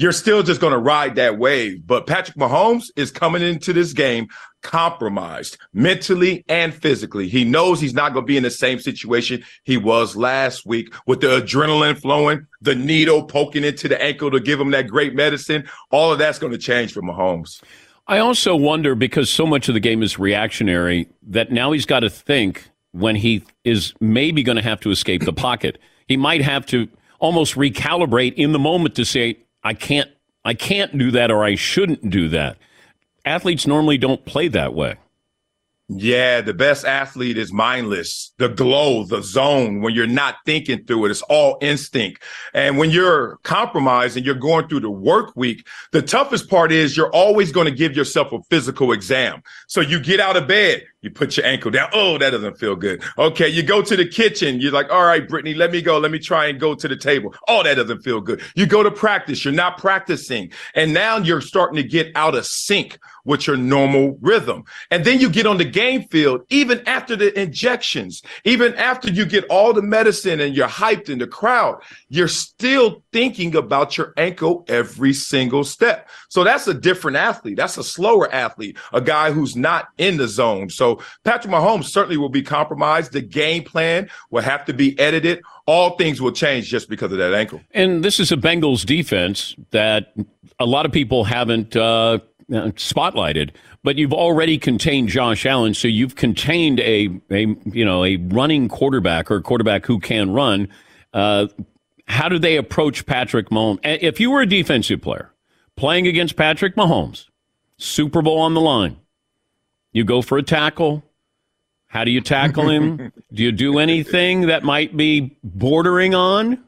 you're 0.00 0.12
still 0.12 0.42
just 0.42 0.62
going 0.62 0.72
to 0.72 0.78
ride 0.78 1.16
that 1.16 1.36
wave. 1.36 1.86
But 1.86 2.06
Patrick 2.06 2.38
Mahomes 2.38 2.86
is 2.96 3.10
coming 3.10 3.42
into 3.42 3.74
this 3.74 3.92
game 3.92 4.28
compromised 4.62 5.58
mentally 5.74 6.42
and 6.48 6.72
physically. 6.72 7.28
He 7.28 7.44
knows 7.44 7.82
he's 7.82 7.92
not 7.92 8.14
going 8.14 8.24
to 8.24 8.26
be 8.26 8.38
in 8.38 8.42
the 8.42 8.50
same 8.50 8.78
situation 8.78 9.44
he 9.64 9.76
was 9.76 10.16
last 10.16 10.64
week 10.64 10.94
with 11.06 11.20
the 11.20 11.42
adrenaline 11.42 12.00
flowing, 12.00 12.46
the 12.62 12.74
needle 12.74 13.24
poking 13.24 13.62
into 13.62 13.88
the 13.88 14.02
ankle 14.02 14.30
to 14.30 14.40
give 14.40 14.58
him 14.58 14.70
that 14.70 14.88
great 14.88 15.14
medicine. 15.14 15.68
All 15.90 16.10
of 16.10 16.18
that's 16.18 16.38
going 16.38 16.52
to 16.52 16.58
change 16.58 16.94
for 16.94 17.02
Mahomes. 17.02 17.62
I 18.06 18.20
also 18.20 18.56
wonder 18.56 18.94
because 18.94 19.28
so 19.28 19.46
much 19.46 19.68
of 19.68 19.74
the 19.74 19.80
game 19.80 20.02
is 20.02 20.18
reactionary 20.18 21.08
that 21.24 21.52
now 21.52 21.72
he's 21.72 21.84
got 21.84 22.00
to 22.00 22.10
think 22.10 22.70
when 22.92 23.16
he 23.16 23.44
is 23.64 23.92
maybe 24.00 24.42
going 24.42 24.56
to 24.56 24.62
have 24.62 24.80
to 24.80 24.90
escape 24.90 25.26
the 25.26 25.32
pocket. 25.34 25.76
He 26.06 26.16
might 26.16 26.40
have 26.40 26.64
to 26.66 26.88
almost 27.18 27.54
recalibrate 27.54 28.32
in 28.34 28.52
the 28.52 28.58
moment 28.58 28.94
to 28.94 29.04
say, 29.04 29.36
I 29.62 29.74
can't 29.74 30.10
I 30.44 30.54
can't 30.54 30.96
do 30.96 31.10
that 31.10 31.30
or 31.30 31.44
I 31.44 31.54
shouldn't 31.54 32.10
do 32.10 32.28
that. 32.28 32.56
Athletes 33.24 33.66
normally 33.66 33.98
don't 33.98 34.24
play 34.24 34.48
that 34.48 34.74
way. 34.74 34.96
Yeah, 35.92 36.40
the 36.40 36.54
best 36.54 36.84
athlete 36.84 37.36
is 37.36 37.52
mindless. 37.52 38.32
The 38.38 38.48
glow, 38.48 39.02
the 39.02 39.22
zone, 39.24 39.80
when 39.80 39.92
you're 39.92 40.06
not 40.06 40.36
thinking 40.46 40.84
through 40.84 41.06
it, 41.06 41.10
it's 41.10 41.22
all 41.22 41.58
instinct. 41.60 42.22
And 42.54 42.78
when 42.78 42.90
you're 42.90 43.38
compromised 43.42 44.16
and 44.16 44.24
you're 44.24 44.36
going 44.36 44.68
through 44.68 44.80
the 44.80 44.90
work 44.90 45.32
week, 45.34 45.66
the 45.90 46.00
toughest 46.00 46.48
part 46.48 46.70
is 46.70 46.96
you're 46.96 47.12
always 47.12 47.50
going 47.50 47.64
to 47.64 47.72
give 47.72 47.96
yourself 47.96 48.32
a 48.32 48.38
physical 48.50 48.92
exam. 48.92 49.42
So 49.66 49.80
you 49.80 49.98
get 49.98 50.20
out 50.20 50.36
of 50.36 50.46
bed, 50.46 50.84
you 51.02 51.10
put 51.10 51.36
your 51.36 51.46
ankle 51.46 51.70
down. 51.70 51.88
Oh, 51.92 52.18
that 52.18 52.30
doesn't 52.30 52.58
feel 52.58 52.76
good. 52.76 53.02
Okay. 53.16 53.48
You 53.48 53.62
go 53.62 53.80
to 53.80 53.96
the 53.96 54.06
kitchen. 54.06 54.60
You're 54.60 54.72
like, 54.72 54.90
all 54.90 55.04
right, 55.04 55.26
Brittany, 55.26 55.54
let 55.54 55.70
me 55.70 55.80
go. 55.80 55.98
Let 55.98 56.10
me 56.10 56.18
try 56.18 56.46
and 56.46 56.60
go 56.60 56.74
to 56.74 56.88
the 56.88 56.96
table. 56.96 57.34
Oh, 57.48 57.62
that 57.62 57.74
doesn't 57.74 58.02
feel 58.02 58.20
good. 58.20 58.42
You 58.54 58.66
go 58.66 58.82
to 58.82 58.90
practice. 58.90 59.44
You're 59.44 59.54
not 59.54 59.78
practicing. 59.78 60.52
And 60.74 60.92
now 60.92 61.16
you're 61.16 61.40
starting 61.40 61.76
to 61.76 61.82
get 61.82 62.12
out 62.14 62.34
of 62.34 62.44
sync 62.44 62.98
with 63.24 63.46
your 63.46 63.56
normal 63.56 64.18
rhythm. 64.20 64.64
And 64.90 65.04
then 65.04 65.20
you 65.20 65.28
get 65.30 65.46
on 65.46 65.58
the 65.58 65.64
game 65.64 66.04
field, 66.08 66.42
even 66.50 66.82
after 66.86 67.16
the 67.16 67.38
injections, 67.38 68.22
even 68.44 68.74
after 68.74 69.10
you 69.10 69.26
get 69.26 69.44
all 69.44 69.72
the 69.72 69.82
medicine 69.82 70.40
and 70.40 70.54
you're 70.54 70.68
hyped 70.68 71.08
in 71.08 71.18
the 71.18 71.26
crowd, 71.26 71.82
you're 72.08 72.28
still 72.28 73.02
thinking 73.12 73.54
about 73.56 73.96
your 73.96 74.14
ankle 74.16 74.64
every 74.68 75.12
single 75.12 75.64
step. 75.64 76.08
So 76.28 76.44
that's 76.44 76.66
a 76.66 76.74
different 76.74 77.16
athlete. 77.16 77.56
That's 77.56 77.78
a 77.78 77.84
slower 77.84 78.32
athlete, 78.32 78.78
a 78.92 79.00
guy 79.00 79.32
who's 79.32 79.56
not 79.56 79.88
in 79.98 80.16
the 80.16 80.28
zone. 80.28 80.68
So 80.90 81.04
Patrick 81.24 81.52
Mahomes 81.52 81.84
certainly 81.84 82.16
will 82.16 82.28
be 82.28 82.42
compromised. 82.42 83.12
The 83.12 83.20
game 83.20 83.64
plan 83.64 84.10
will 84.30 84.42
have 84.42 84.64
to 84.66 84.72
be 84.72 84.98
edited. 84.98 85.42
All 85.66 85.96
things 85.96 86.20
will 86.20 86.32
change 86.32 86.68
just 86.68 86.88
because 86.88 87.12
of 87.12 87.18
that 87.18 87.34
ankle. 87.34 87.60
And 87.72 88.04
this 88.04 88.18
is 88.18 88.32
a 88.32 88.36
Bengals 88.36 88.84
defense 88.84 89.54
that 89.70 90.14
a 90.58 90.66
lot 90.66 90.86
of 90.86 90.92
people 90.92 91.24
haven't 91.24 91.76
uh, 91.76 92.18
spotlighted, 92.50 93.50
but 93.84 93.96
you've 93.96 94.12
already 94.12 94.58
contained 94.58 95.08
Josh 95.08 95.46
Allen, 95.46 95.74
so 95.74 95.86
you've 95.86 96.16
contained 96.16 96.80
a, 96.80 97.08
a 97.30 97.46
you 97.66 97.84
know 97.84 98.04
a 98.04 98.16
running 98.16 98.68
quarterback 98.68 99.30
or 99.30 99.36
a 99.36 99.42
quarterback 99.42 99.86
who 99.86 100.00
can 100.00 100.32
run. 100.32 100.68
Uh, 101.12 101.46
how 102.08 102.28
do 102.28 102.38
they 102.38 102.56
approach 102.56 103.06
Patrick 103.06 103.50
Mahomes? 103.50 103.78
If 103.84 104.18
you 104.18 104.32
were 104.32 104.40
a 104.40 104.46
defensive 104.46 105.00
player 105.00 105.32
playing 105.76 106.08
against 106.08 106.36
Patrick 106.36 106.74
Mahomes, 106.74 107.26
Super 107.78 108.20
Bowl 108.20 108.40
on 108.40 108.54
the 108.54 108.60
line, 108.60 108.96
you 109.92 110.04
go 110.04 110.22
for 110.22 110.38
a 110.38 110.42
tackle. 110.42 111.02
How 111.86 112.04
do 112.04 112.10
you 112.10 112.20
tackle 112.20 112.68
him? 112.68 113.12
do 113.32 113.42
you 113.42 113.50
do 113.50 113.78
anything 113.78 114.42
that 114.42 114.62
might 114.62 114.96
be 114.96 115.36
bordering 115.42 116.14
on? 116.14 116.62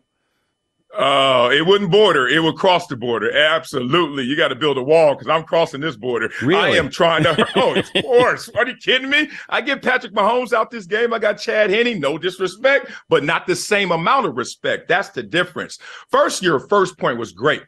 Oh, 0.95 1.51
it 1.51 1.67
wouldn't 1.67 1.91
border. 1.91 2.29
It 2.29 2.43
would 2.43 2.57
cross 2.57 2.87
the 2.87 2.97
border. 2.97 3.35
Absolutely. 3.35 4.25
You 4.25 4.37
got 4.37 4.49
to 4.49 4.55
build 4.55 4.77
a 4.77 4.83
wall 4.83 5.15
because 5.15 5.29
I'm 5.29 5.45
crossing 5.45 5.81
this 5.81 5.97
border. 5.97 6.31
Really? 6.43 6.61
I 6.61 6.77
am 6.77 6.91
trying 6.91 7.23
to. 7.23 7.49
Oh, 7.57 7.75
of 7.75 7.87
course. 8.03 8.49
Are 8.51 8.67
you 8.67 8.77
kidding 8.77 9.09
me? 9.09 9.31
I 9.49 9.61
get 9.63 9.83
Patrick 9.83 10.13
Mahomes 10.13 10.53
out 10.53 10.71
this 10.71 10.87
game. 10.87 11.15
I 11.15 11.19
got 11.19 11.35
Chad 11.35 11.71
Henne. 11.71 11.99
No 11.99 12.19
disrespect, 12.19 12.91
but 13.09 13.25
not 13.25 13.47
the 13.47 13.57
same 13.57 13.91
amount 13.91 14.27
of 14.27 14.37
respect. 14.37 14.89
That's 14.89 15.11
the 15.11 15.23
difference. 15.23 15.79
First, 16.11 16.43
your 16.43 16.61
first 16.61 16.99
point 16.99 17.19
was 17.19 17.33
great. 17.33 17.63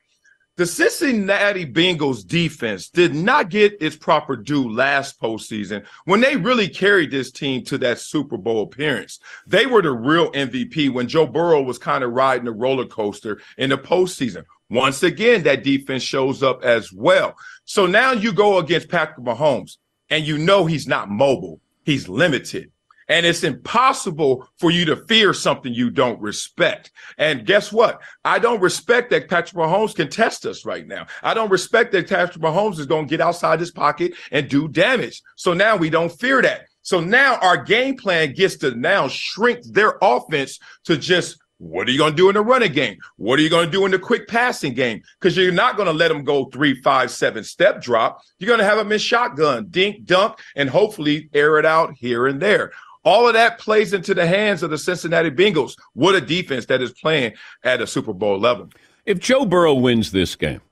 The 0.57 0.67
Cincinnati 0.67 1.67
Bengals 1.67 2.25
defense 2.25 2.89
did 2.89 3.13
not 3.13 3.51
get 3.51 3.77
its 3.83 3.97
proper 3.97 4.37
due 4.37 4.71
last 4.71 5.21
postseason 5.21 5.85
when 6.05 6.21
they 6.21 6.37
really 6.37 6.69
carried 6.69 7.11
this 7.11 7.33
team 7.33 7.65
to 7.65 7.79
that 7.79 7.99
Super 7.99 8.37
Bowl 8.37 8.63
appearance. 8.63 9.19
They 9.49 9.67
were 9.67 9.83
the 9.83 9.91
real 9.91 10.31
MVP 10.31 10.93
when 10.93 11.09
Joe 11.09 11.27
Burrow 11.27 11.61
was 11.61 11.79
kind 11.79 12.05
of 12.05 12.13
riding 12.13 12.47
a 12.47 12.53
roller 12.53 12.87
coaster 12.87 13.41
in 13.59 13.71
the 13.71 13.79
postseason. 13.79 14.45
Once 14.71 15.03
again, 15.03 15.43
that 15.43 15.65
defense 15.65 16.05
shows 16.05 16.41
up 16.45 16.63
as 16.63 16.93
well. 16.93 17.35
So 17.65 17.87
now 17.87 18.13
you 18.13 18.33
go 18.33 18.59
against 18.59 18.89
Patrick 18.89 19.27
Mahomes 19.27 19.79
and 20.09 20.25
you 20.25 20.39
know 20.39 20.67
he's 20.67 20.87
not 20.87 21.11
mobile. 21.11 21.61
He's 21.85 22.09
limited. 22.09 22.71
And 23.09 23.27
it's 23.27 23.45
impossible 23.45 24.49
for 24.59 24.71
you 24.71 24.85
to 24.87 24.97
fear 24.97 25.35
something 25.35 25.73
you 25.73 25.91
don't 25.91 26.21
respect. 26.21 26.91
And 27.19 27.47
guess 27.47 27.73
what? 27.73 28.01
I 28.25 28.39
don't 28.39 28.61
respect 28.61 29.11
that 29.11 29.29
Patrick 29.29 29.57
Mahomes 29.57 29.95
can 29.95 30.09
test 30.09 30.47
us 30.47 30.65
right 30.65 30.87
now. 30.87 31.07
I 31.23 31.35
don't 31.35 31.51
respect 31.51 31.93
that 31.93 32.09
Patrick 32.09 32.43
Mahomes 32.43 32.79
is 32.79 32.87
going 32.87 33.07
to 33.07 33.11
get 33.11 33.21
outside 33.21 33.61
his 33.61 33.71
pocket 33.71 34.15
and 34.31 34.49
do 34.49 34.69
damage. 34.69 35.23
So 35.37 35.53
now 35.53 35.77
we 35.77 35.91
don't 35.91 36.13
fear 36.13 36.43
that. 36.43 36.67
So 36.83 37.01
now 37.01 37.37
our 37.37 37.63
game 37.63 37.97
plan 37.97 38.35
gets 38.35 38.57
to 38.59 38.75
now 38.75 39.09
shrink 39.09 39.65
their 39.65 39.99
offense 40.03 40.59
to 40.85 40.99
just 40.99 41.39
what 41.59 41.89
are 41.89 41.93
you 41.93 41.99
going 41.99 42.13
to 42.13 42.17
do 42.17 42.29
in 42.29 42.35
the 42.35 42.43
running 42.43 42.73
game? 42.73 42.99
What 43.17 43.39
are 43.39 43.43
you 43.43 43.49
going 43.49 43.67
to 43.67 43.73
do 43.73 43.85
in 43.85 43.93
the 43.93 43.99
quick 43.99 44.27
passing 44.27 44.75
game? 44.75 45.03
Because 45.19 45.37
you're 45.37 45.53
not 45.53 45.77
going 45.77 45.87
to 45.87 45.93
let 45.93 46.09
them 46.09 46.25
go 46.25 46.47
three, 46.47 46.81
five, 46.83 47.11
seven 47.11 47.45
step 47.45 47.81
drop. 47.81 48.21
You're 48.39 48.49
going 48.49 48.59
to 48.59 48.67
have 48.67 48.77
them 48.77 48.93
in 48.93 48.99
shotgun, 48.99 49.69
dink, 49.71 50.05
dunk, 50.05 50.39
and 50.57 50.69
hopefully 50.69 51.31
air 51.33 51.59
it 51.59 51.65
out 51.65 51.95
here 51.97 52.27
and 52.27 52.41
there. 52.41 52.73
All 53.05 53.27
of 53.27 53.35
that 53.35 53.59
plays 53.59 53.93
into 53.93 54.15
the 54.15 54.27
hands 54.27 54.63
of 54.63 54.71
the 54.71 54.79
Cincinnati 54.79 55.31
Bengals. 55.31 55.77
What 55.93 56.15
a 56.15 56.21
defense 56.21 56.67
that 56.67 56.81
is 56.81 56.93
playing 56.93 57.35
at 57.63 57.81
a 57.81 57.87
Super 57.87 58.13
Bowl 58.13 58.39
level. 58.39 58.71
If 59.05 59.19
Joe 59.19 59.45
Burrow 59.45 59.75
wins 59.75 60.13
this 60.13 60.35
game 60.35 60.63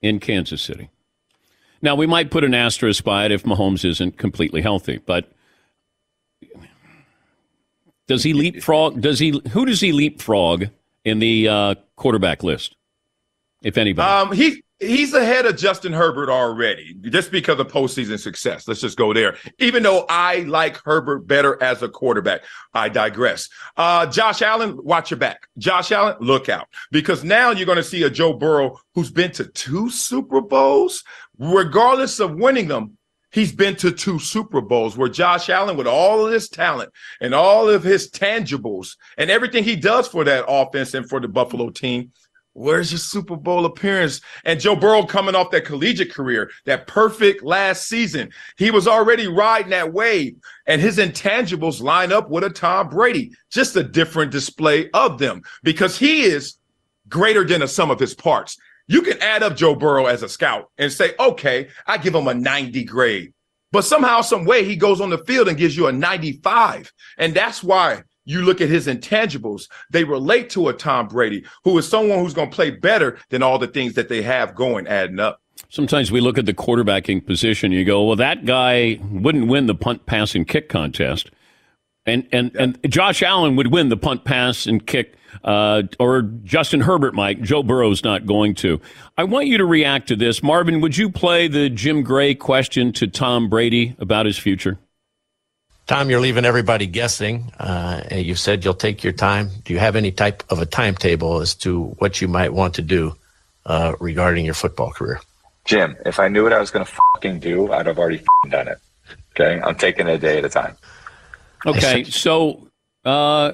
in 0.00 0.20
Kansas 0.20 0.62
City, 0.62 0.88
now 1.82 1.96
we 1.96 2.06
might 2.06 2.30
put 2.30 2.44
an 2.44 2.54
asterisk 2.54 3.02
by 3.02 3.24
it 3.24 3.32
if 3.32 3.42
Mahomes 3.42 3.84
isn't 3.84 4.16
completely 4.18 4.62
healthy, 4.62 4.98
but 4.98 5.32
does 8.06 8.22
he 8.22 8.32
leapfrog? 8.32 9.00
Does 9.00 9.18
he? 9.18 9.40
Who 9.50 9.64
does 9.64 9.80
he 9.80 9.92
leapfrog 9.92 10.66
in 11.04 11.18
the 11.18 11.48
uh, 11.48 11.74
quarterback 11.96 12.42
list, 12.42 12.76
if 13.62 13.78
anybody? 13.78 14.08
Um, 14.08 14.32
he 14.36 14.62
he's 14.82 15.14
ahead 15.14 15.46
of 15.46 15.56
Justin 15.56 15.92
Herbert 15.92 16.28
already, 16.28 16.94
just 16.94 17.30
because 17.30 17.58
of 17.58 17.68
postseason 17.68 18.18
success. 18.18 18.66
Let's 18.66 18.80
just 18.80 18.98
go 18.98 19.14
there. 19.14 19.36
Even 19.58 19.82
though 19.82 20.04
I 20.08 20.40
like 20.40 20.76
Herbert 20.84 21.26
better 21.26 21.62
as 21.62 21.82
a 21.82 21.88
quarterback, 21.88 22.42
I 22.74 22.88
digress. 22.88 23.48
Uh, 23.76 24.06
Josh 24.06 24.42
Allen, 24.42 24.78
watch 24.82 25.10
your 25.10 25.18
back. 25.18 25.48
Josh 25.56 25.92
Allen, 25.92 26.16
look 26.20 26.48
out 26.48 26.68
because 26.90 27.24
now 27.24 27.50
you're 27.50 27.66
going 27.66 27.76
to 27.76 27.82
see 27.82 28.02
a 28.02 28.10
Joe 28.10 28.32
Burrow 28.32 28.78
who's 28.94 29.10
been 29.10 29.32
to 29.32 29.44
two 29.44 29.88
Super 29.90 30.40
Bowls, 30.40 31.04
regardless 31.38 32.20
of 32.20 32.34
winning 32.34 32.68
them. 32.68 32.98
He's 33.30 33.52
been 33.52 33.76
to 33.76 33.90
two 33.90 34.18
Super 34.18 34.60
Bowls 34.60 34.96
where 34.96 35.08
Josh 35.08 35.48
Allen, 35.48 35.78
with 35.78 35.86
all 35.86 36.26
of 36.26 36.32
his 36.32 36.50
talent 36.50 36.92
and 37.18 37.34
all 37.34 37.70
of 37.70 37.82
his 37.82 38.10
tangibles 38.10 38.96
and 39.16 39.30
everything 39.30 39.64
he 39.64 39.74
does 39.74 40.06
for 40.06 40.22
that 40.24 40.44
offense 40.46 40.92
and 40.92 41.08
for 41.08 41.18
the 41.18 41.28
Buffalo 41.28 41.70
team, 41.70 42.12
Where's 42.54 42.92
your 42.92 42.98
Super 42.98 43.36
Bowl 43.36 43.64
appearance? 43.64 44.20
And 44.44 44.60
Joe 44.60 44.76
Burrow 44.76 45.04
coming 45.04 45.34
off 45.34 45.50
that 45.52 45.64
collegiate 45.64 46.12
career, 46.12 46.50
that 46.66 46.86
perfect 46.86 47.42
last 47.42 47.88
season. 47.88 48.30
He 48.58 48.70
was 48.70 48.86
already 48.86 49.26
riding 49.26 49.70
that 49.70 49.92
wave, 49.92 50.36
and 50.66 50.80
his 50.80 50.98
intangibles 50.98 51.80
line 51.80 52.12
up 52.12 52.28
with 52.28 52.44
a 52.44 52.50
Tom 52.50 52.90
Brady. 52.90 53.32
Just 53.50 53.76
a 53.76 53.82
different 53.82 54.32
display 54.32 54.90
of 54.90 55.18
them 55.18 55.42
because 55.62 55.98
he 55.98 56.22
is 56.22 56.56
greater 57.08 57.44
than 57.44 57.60
the 57.60 57.68
sum 57.68 57.90
of 57.90 57.98
his 57.98 58.14
parts. 58.14 58.58
You 58.86 59.00
can 59.00 59.22
add 59.22 59.42
up 59.42 59.56
Joe 59.56 59.74
Burrow 59.74 60.06
as 60.06 60.22
a 60.22 60.28
scout 60.28 60.70
and 60.76 60.92
say, 60.92 61.14
okay, 61.18 61.68
I 61.86 61.96
give 61.96 62.14
him 62.14 62.28
a 62.28 62.34
90 62.34 62.84
grade. 62.84 63.32
But 63.70 63.84
somehow, 63.84 64.20
some 64.20 64.44
way, 64.44 64.64
he 64.64 64.76
goes 64.76 65.00
on 65.00 65.08
the 65.08 65.24
field 65.24 65.48
and 65.48 65.56
gives 65.56 65.74
you 65.74 65.86
a 65.86 65.92
95. 65.92 66.92
And 67.16 67.32
that's 67.34 67.62
why 67.62 68.02
you 68.24 68.42
look 68.42 68.60
at 68.60 68.68
his 68.68 68.86
intangibles, 68.86 69.68
they 69.90 70.04
relate 70.04 70.50
to 70.50 70.68
a 70.68 70.72
Tom 70.72 71.08
Brady, 71.08 71.44
who 71.64 71.76
is 71.78 71.88
someone 71.88 72.18
who's 72.18 72.34
going 72.34 72.50
to 72.50 72.54
play 72.54 72.70
better 72.70 73.18
than 73.30 73.42
all 73.42 73.58
the 73.58 73.66
things 73.66 73.94
that 73.94 74.08
they 74.08 74.22
have 74.22 74.54
going 74.54 74.86
adding 74.86 75.20
up. 75.20 75.40
Sometimes 75.68 76.12
we 76.12 76.20
look 76.20 76.38
at 76.38 76.46
the 76.46 76.54
quarterbacking 76.54 77.26
position, 77.26 77.72
you 77.72 77.84
go, 77.84 78.04
well, 78.04 78.16
that 78.16 78.44
guy 78.44 78.98
wouldn't 79.10 79.48
win 79.48 79.66
the 79.66 79.74
punt, 79.74 80.06
pass, 80.06 80.34
and 80.34 80.46
kick 80.46 80.68
contest. 80.68 81.30
And, 82.04 82.26
and, 82.32 82.50
yeah. 82.54 82.62
and 82.62 82.78
Josh 82.88 83.22
Allen 83.22 83.56
would 83.56 83.68
win 83.68 83.88
the 83.88 83.96
punt, 83.96 84.24
pass, 84.24 84.66
and 84.66 84.84
kick, 84.84 85.14
uh, 85.44 85.84
or 86.00 86.22
Justin 86.22 86.80
Herbert 86.80 87.14
might. 87.14 87.42
Joe 87.42 87.62
Burrow's 87.62 88.02
not 88.02 88.26
going 88.26 88.54
to. 88.56 88.80
I 89.16 89.24
want 89.24 89.46
you 89.46 89.56
to 89.58 89.64
react 89.64 90.08
to 90.08 90.16
this. 90.16 90.42
Marvin, 90.42 90.80
would 90.80 90.96
you 90.96 91.10
play 91.10 91.48
the 91.48 91.70
Jim 91.70 92.02
Gray 92.02 92.34
question 92.34 92.92
to 92.94 93.06
Tom 93.06 93.48
Brady 93.48 93.94
about 93.98 94.26
his 94.26 94.36
future? 94.36 94.78
Tom, 95.86 96.08
you're 96.08 96.20
leaving 96.20 96.44
everybody 96.44 96.86
guessing. 96.86 97.52
Uh, 97.58 98.02
you 98.12 98.34
said 98.34 98.64
you'll 98.64 98.74
take 98.74 99.02
your 99.02 99.12
time. 99.12 99.50
Do 99.64 99.72
you 99.72 99.80
have 99.80 99.96
any 99.96 100.12
type 100.12 100.44
of 100.48 100.60
a 100.60 100.66
timetable 100.66 101.40
as 101.40 101.54
to 101.56 101.86
what 101.98 102.20
you 102.20 102.28
might 102.28 102.52
want 102.52 102.74
to 102.74 102.82
do 102.82 103.16
uh, 103.66 103.94
regarding 104.00 104.44
your 104.44 104.54
football 104.54 104.92
career? 104.92 105.20
Jim, 105.64 105.96
if 106.06 106.18
I 106.18 106.28
knew 106.28 106.44
what 106.44 106.52
I 106.52 106.60
was 106.60 106.70
going 106.70 106.84
to 106.84 106.92
fucking 107.14 107.40
do, 107.40 107.72
I'd 107.72 107.86
have 107.86 107.98
already 107.98 108.18
fucking 108.18 108.50
done 108.50 108.68
it. 108.68 108.78
Okay, 109.34 109.60
I'm 109.62 109.74
taking 109.74 110.08
it 110.08 110.12
a 110.12 110.18
day 110.18 110.38
at 110.38 110.44
a 110.44 110.48
time. 110.48 110.76
Okay, 111.66 112.04
so 112.04 112.68
uh, 113.04 113.52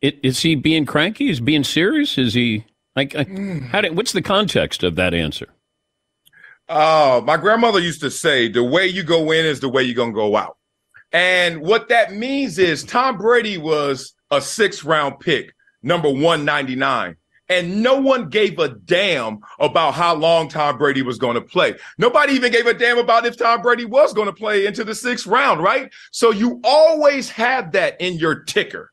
it, 0.00 0.18
is 0.22 0.40
he 0.40 0.54
being 0.54 0.86
cranky? 0.86 1.28
Is 1.28 1.38
he 1.38 1.44
being 1.44 1.64
serious? 1.64 2.18
Is 2.18 2.34
he 2.34 2.64
like? 2.96 3.14
How 3.14 3.80
did, 3.80 3.96
what's 3.96 4.12
the 4.12 4.22
context 4.22 4.82
of 4.82 4.96
that 4.96 5.14
answer? 5.14 5.48
Oh, 6.68 7.20
my 7.20 7.36
grandmother 7.36 7.80
used 7.80 8.00
to 8.00 8.10
say, 8.10 8.48
the 8.48 8.64
way 8.64 8.86
you 8.86 9.02
go 9.02 9.30
in 9.32 9.44
is 9.44 9.60
the 9.60 9.68
way 9.68 9.82
you're 9.82 9.96
going 9.96 10.12
to 10.12 10.16
go 10.16 10.36
out. 10.36 10.56
And 11.12 11.60
what 11.60 11.88
that 11.88 12.12
means 12.12 12.58
is 12.58 12.84
Tom 12.84 13.18
Brady 13.18 13.58
was 13.58 14.14
a 14.30 14.40
six 14.40 14.84
round 14.84 15.20
pick, 15.20 15.52
number 15.82 16.08
199. 16.08 17.16
And 17.48 17.82
no 17.82 18.00
one 18.00 18.30
gave 18.30 18.58
a 18.58 18.68
damn 18.68 19.40
about 19.58 19.92
how 19.92 20.14
long 20.14 20.48
Tom 20.48 20.78
Brady 20.78 21.02
was 21.02 21.18
going 21.18 21.34
to 21.34 21.42
play. 21.42 21.74
Nobody 21.98 22.32
even 22.32 22.50
gave 22.50 22.66
a 22.66 22.72
damn 22.72 22.96
about 22.96 23.26
if 23.26 23.36
Tom 23.36 23.60
Brady 23.60 23.84
was 23.84 24.14
going 24.14 24.26
to 24.26 24.32
play 24.32 24.64
into 24.64 24.84
the 24.84 24.94
sixth 24.94 25.26
round, 25.26 25.62
right? 25.62 25.92
So 26.12 26.30
you 26.30 26.60
always 26.64 27.28
have 27.30 27.72
that 27.72 28.00
in 28.00 28.14
your 28.14 28.44
ticker. 28.44 28.91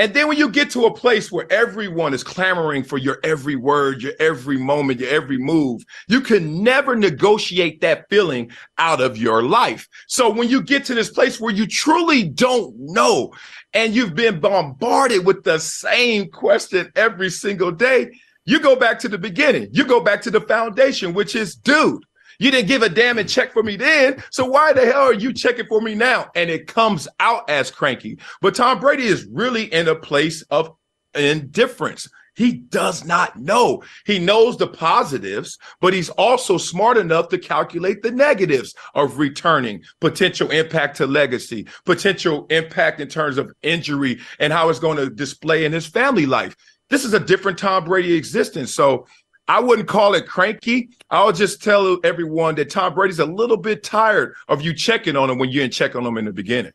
And 0.00 0.14
then 0.14 0.28
when 0.28 0.38
you 0.38 0.48
get 0.48 0.70
to 0.70 0.86
a 0.86 0.94
place 0.94 1.30
where 1.30 1.44
everyone 1.52 2.14
is 2.14 2.24
clamoring 2.24 2.84
for 2.84 2.96
your 2.96 3.18
every 3.22 3.54
word, 3.54 4.02
your 4.02 4.14
every 4.18 4.56
moment, 4.56 4.98
your 4.98 5.10
every 5.10 5.36
move, 5.36 5.82
you 6.08 6.22
can 6.22 6.62
never 6.62 6.96
negotiate 6.96 7.82
that 7.82 8.06
feeling 8.08 8.50
out 8.78 9.02
of 9.02 9.18
your 9.18 9.42
life. 9.42 9.86
So 10.06 10.30
when 10.30 10.48
you 10.48 10.62
get 10.62 10.86
to 10.86 10.94
this 10.94 11.10
place 11.10 11.38
where 11.38 11.52
you 11.52 11.66
truly 11.66 12.24
don't 12.24 12.74
know 12.78 13.34
and 13.74 13.94
you've 13.94 14.14
been 14.14 14.40
bombarded 14.40 15.26
with 15.26 15.44
the 15.44 15.58
same 15.58 16.30
question 16.30 16.90
every 16.96 17.28
single 17.28 17.70
day, 17.70 18.10
you 18.46 18.58
go 18.58 18.76
back 18.76 19.00
to 19.00 19.08
the 19.10 19.18
beginning. 19.18 19.68
You 19.70 19.84
go 19.84 20.00
back 20.00 20.22
to 20.22 20.30
the 20.30 20.40
foundation, 20.40 21.12
which 21.12 21.36
is, 21.36 21.54
dude, 21.54 22.02
you 22.40 22.50
didn't 22.50 22.68
give 22.68 22.82
a 22.82 22.88
damn 22.88 23.18
and 23.18 23.28
check 23.28 23.52
for 23.52 23.62
me 23.62 23.76
then. 23.76 24.22
So 24.30 24.46
why 24.46 24.72
the 24.72 24.86
hell 24.86 25.02
are 25.02 25.12
you 25.12 25.32
checking 25.32 25.66
for 25.66 25.80
me 25.80 25.94
now? 25.94 26.30
And 26.34 26.50
it 26.50 26.66
comes 26.66 27.06
out 27.20 27.48
as 27.48 27.70
cranky. 27.70 28.18
But 28.40 28.56
Tom 28.56 28.80
Brady 28.80 29.04
is 29.04 29.28
really 29.30 29.72
in 29.72 29.86
a 29.86 29.94
place 29.94 30.42
of 30.50 30.74
indifference. 31.14 32.08
He 32.36 32.52
does 32.52 33.04
not 33.04 33.38
know. 33.38 33.82
He 34.06 34.18
knows 34.18 34.56
the 34.56 34.68
positives, 34.68 35.58
but 35.80 35.92
he's 35.92 36.08
also 36.10 36.56
smart 36.56 36.96
enough 36.96 37.28
to 37.28 37.38
calculate 37.38 38.02
the 38.02 38.10
negatives 38.10 38.74
of 38.94 39.18
returning, 39.18 39.82
potential 40.00 40.50
impact 40.50 40.96
to 40.96 41.06
legacy, 41.06 41.66
potential 41.84 42.46
impact 42.48 43.00
in 43.00 43.08
terms 43.08 43.36
of 43.36 43.52
injury 43.62 44.20
and 44.38 44.52
how 44.52 44.70
it's 44.70 44.78
going 44.78 44.96
to 44.96 45.10
display 45.10 45.66
in 45.66 45.72
his 45.72 45.86
family 45.86 46.24
life. 46.24 46.56
This 46.88 47.04
is 47.04 47.12
a 47.12 47.20
different 47.20 47.58
Tom 47.58 47.84
Brady 47.84 48.14
existence. 48.14 48.74
So 48.74 49.06
I 49.50 49.58
wouldn't 49.58 49.88
call 49.88 50.14
it 50.14 50.28
cranky. 50.28 50.90
I'll 51.10 51.32
just 51.32 51.60
tell 51.60 51.98
everyone 52.04 52.54
that 52.54 52.70
Tom 52.70 52.94
Brady's 52.94 53.18
a 53.18 53.26
little 53.26 53.56
bit 53.56 53.82
tired 53.82 54.36
of 54.46 54.62
you 54.62 54.72
checking 54.72 55.16
on 55.16 55.28
him 55.28 55.38
when 55.38 55.50
you 55.50 55.62
didn't 55.62 55.72
check 55.72 55.96
on 55.96 56.06
him 56.06 56.16
in 56.18 56.24
the 56.24 56.32
beginning. 56.32 56.70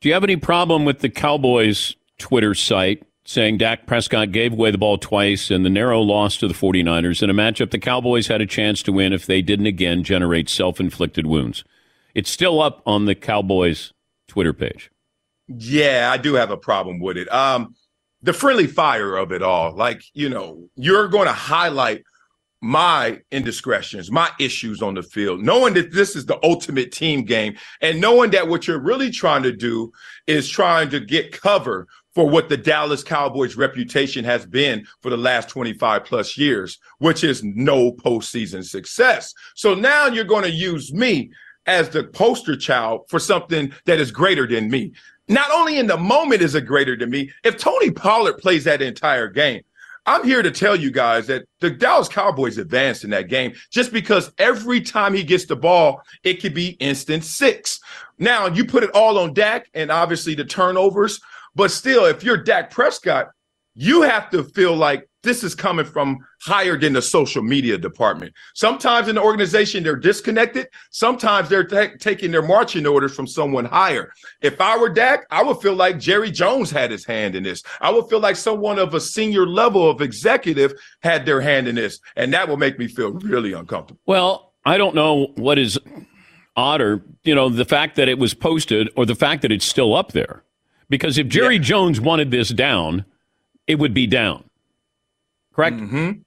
Do 0.00 0.08
you 0.08 0.14
have 0.14 0.22
any 0.22 0.36
problem 0.36 0.84
with 0.84 1.00
the 1.00 1.08
Cowboys 1.08 1.96
Twitter 2.18 2.54
site 2.54 3.02
saying 3.24 3.58
Dak 3.58 3.86
Prescott 3.86 4.30
gave 4.30 4.52
away 4.52 4.70
the 4.70 4.78
ball 4.78 4.96
twice 4.96 5.50
in 5.50 5.64
the 5.64 5.70
narrow 5.70 6.00
loss 6.00 6.36
to 6.36 6.46
the 6.46 6.54
49ers 6.54 7.20
in 7.20 7.30
a 7.30 7.34
matchup 7.34 7.72
the 7.72 7.80
Cowboys 7.80 8.28
had 8.28 8.40
a 8.40 8.46
chance 8.46 8.80
to 8.84 8.92
win 8.92 9.12
if 9.12 9.26
they 9.26 9.42
didn't 9.42 9.66
again 9.66 10.04
generate 10.04 10.48
self 10.48 10.78
inflicted 10.78 11.26
wounds? 11.26 11.64
It's 12.14 12.30
still 12.30 12.62
up 12.62 12.80
on 12.86 13.06
the 13.06 13.16
Cowboys 13.16 13.92
Twitter 14.28 14.52
page. 14.52 14.88
Yeah, 15.48 16.10
I 16.12 16.16
do 16.16 16.34
have 16.34 16.52
a 16.52 16.56
problem 16.56 17.00
with 17.00 17.16
it. 17.16 17.26
Um, 17.34 17.74
the 18.22 18.32
friendly 18.32 18.68
fire 18.68 19.16
of 19.16 19.32
it 19.32 19.42
all, 19.42 19.74
like 19.74 20.04
you 20.14 20.28
know, 20.28 20.68
you're 20.76 21.08
going 21.08 21.26
to 21.26 21.32
highlight 21.32 22.04
my 22.60 23.18
indiscretions, 23.30 24.10
my 24.10 24.30
issues 24.38 24.82
on 24.82 24.94
the 24.94 25.02
field, 25.02 25.42
knowing 25.42 25.74
that 25.74 25.92
this 25.92 26.14
is 26.14 26.26
the 26.26 26.38
ultimate 26.44 26.92
team 26.92 27.24
game, 27.24 27.56
and 27.80 28.00
knowing 28.00 28.30
that 28.30 28.48
what 28.48 28.66
you're 28.66 28.78
really 28.78 29.10
trying 29.10 29.42
to 29.42 29.52
do 29.52 29.90
is 30.26 30.48
trying 30.48 30.90
to 30.90 31.00
get 31.00 31.32
cover 31.32 31.86
for 32.14 32.28
what 32.28 32.48
the 32.48 32.56
Dallas 32.56 33.02
Cowboys 33.02 33.56
reputation 33.56 34.24
has 34.24 34.44
been 34.44 34.84
for 35.00 35.10
the 35.10 35.16
last 35.16 35.48
25 35.48 36.04
plus 36.04 36.36
years, 36.36 36.78
which 36.98 37.24
is 37.24 37.42
no 37.44 37.92
postseason 37.92 38.64
success. 38.64 39.32
So 39.54 39.74
now 39.74 40.06
you're 40.06 40.24
going 40.24 40.44
to 40.44 40.50
use 40.50 40.92
me 40.92 41.30
as 41.66 41.88
the 41.88 42.04
poster 42.04 42.56
child 42.56 43.02
for 43.08 43.18
something 43.18 43.72
that 43.86 44.00
is 44.00 44.10
greater 44.10 44.46
than 44.46 44.68
me. 44.68 44.92
Not 45.28 45.50
only 45.52 45.78
in 45.78 45.86
the 45.86 45.96
moment 45.96 46.42
is 46.42 46.56
it 46.56 46.66
greater 46.66 46.96
than 46.96 47.10
me, 47.10 47.30
if 47.44 47.56
Tony 47.56 47.92
Pollard 47.92 48.38
plays 48.38 48.64
that 48.64 48.82
entire 48.82 49.28
game, 49.28 49.62
I'm 50.10 50.24
here 50.24 50.42
to 50.42 50.50
tell 50.50 50.74
you 50.74 50.90
guys 50.90 51.28
that 51.28 51.44
the 51.60 51.70
Dallas 51.70 52.08
Cowboys 52.08 52.58
advanced 52.58 53.04
in 53.04 53.10
that 53.10 53.28
game 53.28 53.52
just 53.70 53.92
because 53.92 54.32
every 54.38 54.80
time 54.80 55.14
he 55.14 55.22
gets 55.22 55.46
the 55.46 55.54
ball, 55.54 56.02
it 56.24 56.42
could 56.42 56.52
be 56.52 56.70
instant 56.80 57.22
six. 57.22 57.78
Now, 58.18 58.48
you 58.48 58.64
put 58.64 58.82
it 58.82 58.90
all 58.90 59.18
on 59.18 59.34
Dak 59.34 59.70
and 59.72 59.88
obviously 59.88 60.34
the 60.34 60.44
turnovers, 60.44 61.20
but 61.54 61.70
still, 61.70 62.06
if 62.06 62.24
you're 62.24 62.36
Dak 62.36 62.72
Prescott, 62.72 63.28
you 63.76 64.02
have 64.02 64.30
to 64.30 64.42
feel 64.42 64.74
like 64.74 65.08
this 65.22 65.44
is 65.44 65.54
coming 65.54 65.84
from 65.84 66.18
higher 66.42 66.78
than 66.78 66.94
the 66.94 67.02
social 67.02 67.42
media 67.42 67.76
department. 67.76 68.32
Sometimes 68.54 69.08
in 69.08 69.16
the 69.16 69.22
organization, 69.22 69.82
they're 69.82 69.96
disconnected. 69.96 70.68
Sometimes 70.90 71.48
they're 71.48 71.66
ta- 71.66 71.94
taking 71.98 72.30
their 72.30 72.42
marching 72.42 72.86
orders 72.86 73.14
from 73.14 73.26
someone 73.26 73.66
higher. 73.66 74.12
If 74.40 74.60
I 74.60 74.78
were 74.78 74.88
Dak, 74.88 75.26
I 75.30 75.42
would 75.42 75.58
feel 75.58 75.74
like 75.74 75.98
Jerry 75.98 76.30
Jones 76.30 76.70
had 76.70 76.90
his 76.90 77.04
hand 77.04 77.34
in 77.34 77.42
this. 77.42 77.62
I 77.80 77.90
would 77.90 78.08
feel 78.08 78.20
like 78.20 78.36
someone 78.36 78.78
of 78.78 78.94
a 78.94 79.00
senior 79.00 79.46
level 79.46 79.90
of 79.90 80.00
executive 80.00 80.72
had 81.02 81.26
their 81.26 81.40
hand 81.40 81.68
in 81.68 81.74
this. 81.74 82.00
And 82.16 82.32
that 82.32 82.48
would 82.48 82.58
make 82.58 82.78
me 82.78 82.88
feel 82.88 83.12
really 83.12 83.52
uncomfortable. 83.52 84.00
Well, 84.06 84.52
I 84.64 84.78
don't 84.78 84.94
know 84.94 85.32
what 85.36 85.58
is 85.58 85.78
odder, 86.56 87.02
you 87.24 87.34
know, 87.34 87.48
the 87.48 87.64
fact 87.64 87.96
that 87.96 88.08
it 88.08 88.18
was 88.18 88.34
posted 88.34 88.90
or 88.96 89.06
the 89.06 89.14
fact 89.14 89.42
that 89.42 89.52
it's 89.52 89.64
still 89.64 89.94
up 89.94 90.12
there. 90.12 90.42
Because 90.88 91.18
if 91.18 91.28
Jerry 91.28 91.58
Jones 91.58 92.00
wanted 92.00 92.30
this 92.30 92.48
down, 92.48 93.04
it 93.66 93.78
would 93.78 93.94
be 93.94 94.06
down. 94.06 94.44
Correct? 95.60 95.76
Mm-hmm. 95.76 96.20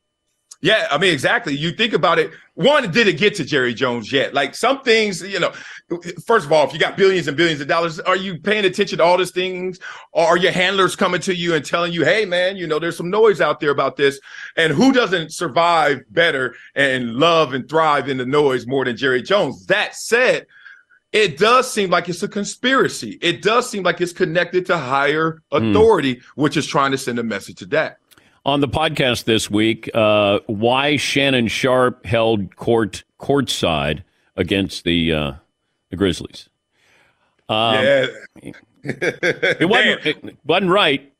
Yeah, 0.62 0.88
I 0.90 0.98
mean, 0.98 1.12
exactly. 1.12 1.54
You 1.58 1.72
think 1.72 1.92
about 1.92 2.20
it. 2.20 2.32
One, 2.54 2.90
did 2.90 3.08
it 3.08 3.18
get 3.18 3.36
to 3.36 3.44
Jerry 3.44 3.74
Jones 3.74 4.14
yet? 4.14 4.34
Like 4.34 4.56
some 4.56 4.82
things, 4.82 5.22
you 5.22 5.38
know, 5.38 5.52
first 6.26 6.46
of 6.46 6.54
all, 6.54 6.66
if 6.66 6.72
you 6.72 6.80
got 6.80 6.96
billions 6.96 7.28
and 7.28 7.36
billions 7.36 7.60
of 7.60 7.68
dollars, 7.68 8.00
are 8.00 8.16
you 8.16 8.40
paying 8.40 8.64
attention 8.64 9.00
to 9.00 9.04
all 9.04 9.18
these 9.18 9.32
things? 9.32 9.80
Or 10.14 10.24
are 10.26 10.38
your 10.38 10.54
handlers 10.54 10.96
coming 10.96 11.20
to 11.22 11.36
you 11.36 11.54
and 11.54 11.66
telling 11.66 11.92
you, 11.92 12.06
hey, 12.06 12.24
man, 12.24 12.56
you 12.56 12.66
know, 12.66 12.80
there's 12.80 12.96
some 12.96 13.10
noise 13.10 13.42
out 13.42 13.60
there 13.60 13.72
about 13.72 13.98
this? 13.98 14.22
And 14.56 14.72
who 14.72 14.94
doesn't 14.94 15.34
survive 15.34 16.02
better 16.12 16.56
and 16.76 17.16
love 17.16 17.54
and 17.54 17.68
thrive 17.68 18.08
in 18.08 18.16
the 18.16 18.26
noise 18.26 18.66
more 18.66 18.86
than 18.86 18.96
Jerry 18.96 19.22
Jones? 19.22 19.66
That 19.66 19.96
said, 19.96 20.46
it 21.12 21.38
does 21.38 21.70
seem 21.70 21.90
like 21.90 22.08
it's 22.08 22.24
a 22.24 22.28
conspiracy. 22.30 23.20
It 23.22 23.42
does 23.42 23.70
seem 23.70 23.84
like 23.84 24.00
it's 24.00 24.14
connected 24.14 24.66
to 24.68 24.78
higher 24.78 25.42
authority, 25.52 26.22
which 26.36 26.56
is 26.56 26.66
trying 26.66 26.92
to 26.92 26.98
send 26.98 27.20
a 27.20 27.24
message 27.24 27.58
to 27.58 27.66
that. 27.68 27.98
On 28.46 28.60
the 28.60 28.68
podcast 28.68 29.24
this 29.24 29.50
week, 29.50 29.90
uh, 29.94 30.40
why 30.48 30.98
Shannon 30.98 31.48
Sharpe 31.48 32.06
held 32.06 32.56
court 32.58 33.06
courtside 33.18 34.04
against 34.36 34.84
the 34.84 35.14
uh, 35.14 35.34
the 35.90 35.96
Grizzlies. 35.96 36.50
Um, 37.48 37.76
yeah. 37.76 38.08
it 38.84 39.70
wasn't 39.70 40.06
it 40.06 40.38
wasn't 40.44 40.72
right. 40.72 41.14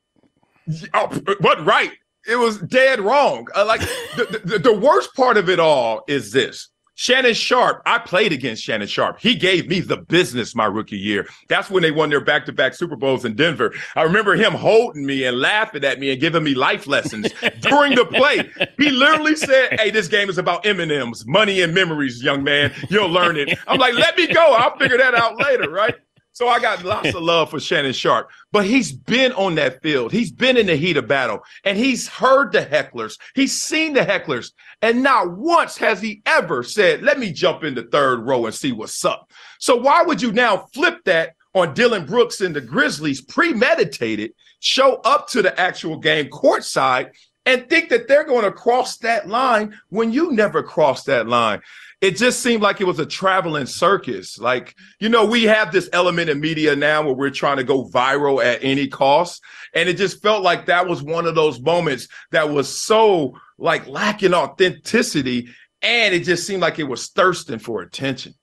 Oh, 0.92 1.20
but 1.40 1.64
right. 1.64 1.92
It 2.26 2.36
was 2.36 2.58
dead 2.58 3.00
wrong. 3.00 3.46
Uh, 3.54 3.66
like 3.66 3.80
the, 4.16 4.40
the, 4.44 4.58
the 4.58 4.72
worst 4.72 5.14
part 5.14 5.36
of 5.36 5.50
it 5.50 5.60
all 5.60 6.04
is 6.08 6.32
this. 6.32 6.68
Shannon 6.96 7.34
Sharpe, 7.34 7.82
I 7.86 7.98
played 7.98 8.32
against 8.32 8.62
Shannon 8.62 8.86
Sharpe. 8.86 9.18
He 9.20 9.34
gave 9.34 9.68
me 9.68 9.80
the 9.80 9.96
business 9.96 10.54
my 10.54 10.66
rookie 10.66 10.96
year. 10.96 11.28
That's 11.48 11.68
when 11.68 11.82
they 11.82 11.90
won 11.90 12.10
their 12.10 12.20
back 12.20 12.46
to 12.46 12.52
back 12.52 12.74
Super 12.74 12.96
Bowls 12.96 13.24
in 13.24 13.34
Denver. 13.34 13.74
I 13.96 14.02
remember 14.02 14.34
him 14.34 14.52
holding 14.52 15.04
me 15.04 15.24
and 15.24 15.40
laughing 15.40 15.84
at 15.84 15.98
me 15.98 16.12
and 16.12 16.20
giving 16.20 16.44
me 16.44 16.54
life 16.54 16.86
lessons 16.86 17.32
during 17.60 17.96
the 17.96 18.04
play. 18.04 18.48
He 18.78 18.90
literally 18.90 19.36
said, 19.36 19.80
Hey, 19.80 19.90
this 19.90 20.08
game 20.08 20.28
is 20.28 20.38
about 20.38 20.64
M&M's, 20.64 21.26
money 21.26 21.62
and 21.62 21.74
memories, 21.74 22.22
young 22.22 22.44
man. 22.44 22.72
You'll 22.88 23.10
learn 23.10 23.36
it. 23.36 23.58
I'm 23.66 23.78
like, 23.78 23.94
Let 23.94 24.16
me 24.16 24.26
go. 24.28 24.54
I'll 24.54 24.76
figure 24.78 24.98
that 24.98 25.14
out 25.14 25.36
later, 25.38 25.70
right? 25.70 25.96
So 26.34 26.48
I 26.48 26.58
got 26.58 26.82
lots 26.82 27.14
of 27.14 27.22
love 27.22 27.50
for 27.50 27.60
Shannon 27.60 27.92
Sharpe, 27.92 28.28
but 28.50 28.64
he's 28.64 28.90
been 28.90 29.30
on 29.34 29.54
that 29.54 29.80
field. 29.82 30.10
He's 30.10 30.32
been 30.32 30.56
in 30.56 30.66
the 30.66 30.74
heat 30.74 30.96
of 30.96 31.06
battle 31.06 31.44
and 31.62 31.78
he's 31.78 32.08
heard 32.08 32.50
the 32.50 32.66
hecklers. 32.66 33.16
He's 33.36 33.56
seen 33.56 33.92
the 33.92 34.00
hecklers. 34.00 34.50
And 34.82 35.00
not 35.00 35.30
once 35.38 35.76
has 35.76 36.02
he 36.02 36.22
ever 36.26 36.64
said, 36.64 37.02
let 37.02 37.20
me 37.20 37.32
jump 37.32 37.62
in 37.62 37.76
the 37.76 37.84
third 37.84 38.26
row 38.26 38.46
and 38.46 38.54
see 38.54 38.72
what's 38.72 39.04
up. 39.04 39.30
So 39.60 39.76
why 39.76 40.02
would 40.02 40.20
you 40.20 40.32
now 40.32 40.66
flip 40.74 41.04
that 41.04 41.36
on 41.54 41.72
Dillon 41.72 42.04
Brooks 42.04 42.40
and 42.40 42.54
the 42.54 42.60
Grizzlies 42.60 43.20
premeditated, 43.20 44.32
show 44.58 44.96
up 45.04 45.28
to 45.28 45.40
the 45.40 45.58
actual 45.60 45.98
game 45.98 46.26
courtside 46.30 47.12
and 47.46 47.68
think 47.68 47.90
that 47.90 48.08
they're 48.08 48.24
going 48.24 48.44
to 48.44 48.50
cross 48.50 48.96
that 48.98 49.28
line 49.28 49.78
when 49.90 50.12
you 50.12 50.32
never 50.32 50.64
crossed 50.64 51.06
that 51.06 51.28
line. 51.28 51.60
It 52.00 52.16
just 52.16 52.40
seemed 52.40 52.62
like 52.62 52.80
it 52.80 52.86
was 52.86 52.98
a 52.98 53.06
traveling 53.06 53.66
circus. 53.66 54.38
Like, 54.38 54.74
you 55.00 55.08
know, 55.08 55.24
we 55.24 55.44
have 55.44 55.72
this 55.72 55.88
element 55.92 56.28
in 56.28 56.40
media 56.40 56.76
now 56.76 57.02
where 57.02 57.14
we're 57.14 57.30
trying 57.30 57.56
to 57.56 57.64
go 57.64 57.88
viral 57.88 58.44
at 58.44 58.62
any 58.62 58.88
cost. 58.88 59.42
And 59.74 59.88
it 59.88 59.96
just 59.96 60.22
felt 60.22 60.42
like 60.42 60.66
that 60.66 60.86
was 60.86 61.02
one 61.02 61.26
of 61.26 61.34
those 61.34 61.60
moments 61.60 62.08
that 62.30 62.50
was 62.50 62.68
so 62.68 63.38
like 63.58 63.86
lacking 63.86 64.34
authenticity. 64.34 65.48
And 65.82 66.14
it 66.14 66.24
just 66.24 66.46
seemed 66.46 66.62
like 66.62 66.78
it 66.78 66.84
was 66.84 67.08
thirsting 67.08 67.58
for 67.58 67.80
attention. 67.80 68.34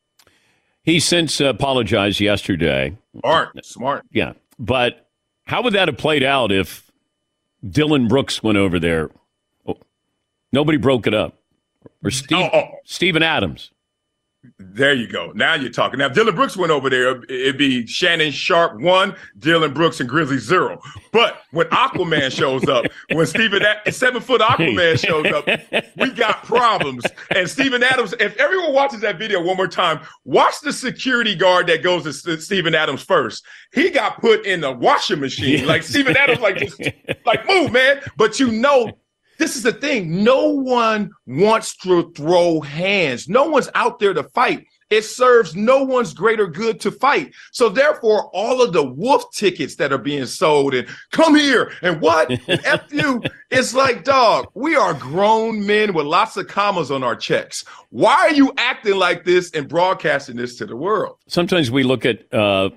He 0.83 0.99
since 0.99 1.39
apologized 1.39 2.19
yesterday. 2.19 2.97
Smart, 3.19 3.65
smart. 3.65 4.05
Yeah. 4.11 4.33
But 4.57 5.07
how 5.45 5.61
would 5.63 5.73
that 5.73 5.87
have 5.87 5.97
played 5.97 6.23
out 6.23 6.51
if 6.51 6.89
Dillon 7.67 8.07
Brooks 8.07 8.41
went 8.41 8.57
over 8.57 8.79
there? 8.79 9.11
Oh, 9.67 9.77
nobody 10.51 10.77
broke 10.77 11.05
it 11.05 11.13
up. 11.13 11.40
Or 12.03 12.07
oh, 12.07 12.09
Steve, 12.09 12.49
Oh, 12.53 12.57
oh. 12.57 12.67
Steven 12.85 13.23
Adams. 13.23 13.71
There 14.57 14.93
you 14.95 15.07
go. 15.07 15.31
Now 15.35 15.53
you're 15.53 15.69
talking. 15.71 15.99
Now, 15.99 16.07
Dillon 16.09 16.33
Brooks 16.33 16.57
went 16.57 16.71
over 16.71 16.89
there, 16.89 17.23
it'd 17.25 17.59
be 17.59 17.85
Shannon 17.85 18.31
Sharpe 18.31 18.81
one, 18.81 19.15
Dillon 19.37 19.71
Brooks 19.71 19.99
and 19.99 20.09
Grizzly 20.09 20.39
zero. 20.39 20.81
But 21.11 21.41
when 21.51 21.67
Aquaman 21.67 22.31
shows 22.35 22.67
up, 22.67 22.85
when 23.13 23.27
Steven, 23.27 23.61
A- 23.85 23.91
seven 23.91 24.19
foot 24.19 24.41
Aquaman 24.41 24.97
shows 24.97 25.27
up, 25.31 25.45
we 25.95 26.09
got 26.09 26.43
problems. 26.43 27.03
And 27.35 27.47
Steven 27.47 27.83
Adams, 27.83 28.15
if 28.19 28.35
everyone 28.37 28.73
watches 28.73 29.01
that 29.01 29.19
video 29.19 29.43
one 29.43 29.57
more 29.57 29.67
time, 29.67 29.99
watch 30.25 30.59
the 30.61 30.73
security 30.73 31.35
guard 31.35 31.67
that 31.67 31.83
goes 31.83 32.03
to 32.23 32.31
S- 32.33 32.45
Steven 32.45 32.73
Adams 32.73 33.03
first. 33.03 33.45
He 33.73 33.91
got 33.91 34.19
put 34.21 34.47
in 34.47 34.61
the 34.61 34.71
washing 34.71 35.19
machine. 35.19 35.67
Like 35.67 35.83
Steven 35.83 36.17
Adams, 36.17 36.39
like 36.39 36.57
just 36.57 36.81
like 37.27 37.47
move, 37.47 37.71
man. 37.71 38.01
But 38.17 38.39
you 38.39 38.51
know, 38.51 38.91
this 39.41 39.55
is 39.55 39.63
the 39.63 39.73
thing. 39.73 40.23
No 40.23 40.49
one 40.49 41.09
wants 41.25 41.75
to 41.77 42.11
throw 42.11 42.61
hands. 42.61 43.27
No 43.27 43.49
one's 43.49 43.69
out 43.73 43.97
there 43.97 44.13
to 44.13 44.21
fight. 44.21 44.67
It 44.91 45.01
serves 45.03 45.55
no 45.55 45.83
one's 45.83 46.13
greater 46.13 46.45
good 46.45 46.79
to 46.81 46.91
fight. 46.91 47.33
So 47.51 47.67
therefore, 47.67 48.29
all 48.35 48.61
of 48.61 48.71
the 48.71 48.83
wolf 48.83 49.33
tickets 49.33 49.77
that 49.77 49.91
are 49.91 49.97
being 49.97 50.27
sold 50.27 50.75
and 50.75 50.87
come 51.11 51.33
here 51.33 51.71
and 51.81 51.99
what 52.01 52.29
and 52.29 52.41
F 52.65 52.93
you, 52.93 53.23
it's 53.49 53.73
like, 53.73 54.03
dog, 54.03 54.45
we 54.53 54.75
are 54.75 54.93
grown 54.93 55.65
men 55.65 55.95
with 55.95 56.05
lots 56.05 56.37
of 56.37 56.47
commas 56.47 56.91
on 56.91 57.01
our 57.01 57.15
checks. 57.15 57.65
Why 57.89 58.13
are 58.13 58.33
you 58.33 58.53
acting 58.57 58.97
like 58.97 59.25
this 59.25 59.49
and 59.51 59.67
broadcasting 59.67 60.35
this 60.35 60.55
to 60.57 60.67
the 60.67 60.75
world? 60.75 61.17
Sometimes 61.27 61.71
we 61.71 61.81
look 61.81 62.05
at 62.05 62.31
uh, 62.31 62.69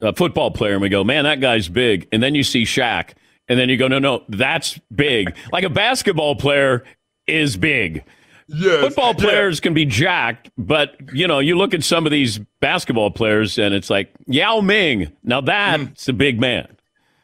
a 0.00 0.14
football 0.14 0.52
player 0.52 0.74
and 0.74 0.82
we 0.82 0.88
go, 0.88 1.02
man, 1.02 1.24
that 1.24 1.40
guy's 1.40 1.68
big. 1.68 2.06
And 2.12 2.22
then 2.22 2.36
you 2.36 2.44
see 2.44 2.62
Shaq. 2.62 3.14
And 3.48 3.58
then 3.58 3.68
you 3.68 3.76
go, 3.76 3.88
no, 3.88 3.98
no, 3.98 4.24
that's 4.28 4.78
big. 4.94 5.36
like 5.52 5.64
a 5.64 5.70
basketball 5.70 6.36
player 6.36 6.84
is 7.26 7.56
big. 7.56 8.04
Yes, 8.48 8.80
Football 8.80 9.14
players 9.14 9.58
can 9.58 9.74
be 9.74 9.84
jacked, 9.84 10.50
but 10.56 10.94
you 11.12 11.26
know, 11.26 11.40
you 11.40 11.56
look 11.56 11.74
at 11.74 11.82
some 11.82 12.06
of 12.06 12.12
these 12.12 12.38
basketball 12.60 13.10
players 13.10 13.58
and 13.58 13.74
it's 13.74 13.90
like 13.90 14.12
Yao 14.26 14.60
Ming. 14.60 15.10
Now 15.24 15.40
that's 15.40 16.04
mm. 16.04 16.08
a 16.08 16.12
big 16.12 16.38
man. 16.38 16.68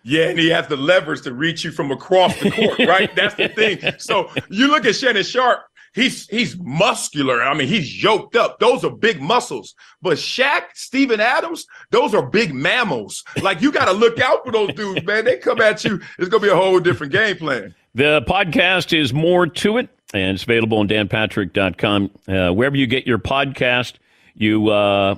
Yeah, 0.04 0.28
and 0.28 0.38
he 0.38 0.50
has 0.50 0.66
the 0.66 0.76
levers 0.76 1.20
to 1.22 1.32
reach 1.32 1.64
you 1.64 1.70
from 1.70 1.92
across 1.92 2.36
the 2.40 2.50
court, 2.50 2.78
right? 2.88 3.14
That's 3.16 3.36
the 3.36 3.48
thing. 3.48 3.78
So 3.98 4.30
you 4.48 4.66
look 4.66 4.84
at 4.84 4.96
Shannon 4.96 5.22
Sharpe, 5.22 5.60
he's 5.92 6.26
he's 6.28 6.58
muscular. 6.58 7.42
I 7.42 7.54
mean, 7.54 7.68
he's 7.68 8.02
yoked 8.02 8.36
up. 8.36 8.58
Those 8.58 8.84
are 8.84 8.90
big 8.90 9.20
muscles. 9.20 9.74
But 10.00 10.18
Shaq, 10.18 10.62
Steven 10.74 11.20
Adams, 11.20 11.66
those 11.90 12.14
are 12.14 12.24
big 12.24 12.54
mammals. 12.54 13.24
Like 13.42 13.60
you 13.62 13.72
got 13.72 13.86
to 13.86 13.92
look 13.92 14.20
out 14.20 14.44
for 14.44 14.52
those 14.52 14.72
dudes, 14.74 15.04
man. 15.04 15.24
They 15.24 15.38
come 15.38 15.60
at 15.60 15.84
you, 15.84 16.00
it's 16.18 16.28
gonna 16.28 16.42
be 16.42 16.48
a 16.48 16.56
whole 16.56 16.80
different 16.80 17.12
game 17.12 17.36
plan. 17.36 17.74
The 17.94 18.22
podcast 18.22 18.98
is 18.98 19.12
more 19.12 19.46
to 19.46 19.76
it, 19.78 19.88
and 20.14 20.34
it's 20.34 20.44
available 20.44 20.78
on 20.78 20.88
danpatrick.com. 20.88 22.10
Uh, 22.26 22.52
wherever 22.52 22.76
you 22.76 22.86
get 22.86 23.06
your 23.06 23.18
podcast, 23.18 23.94
you 24.34 24.68
uh, 24.68 25.16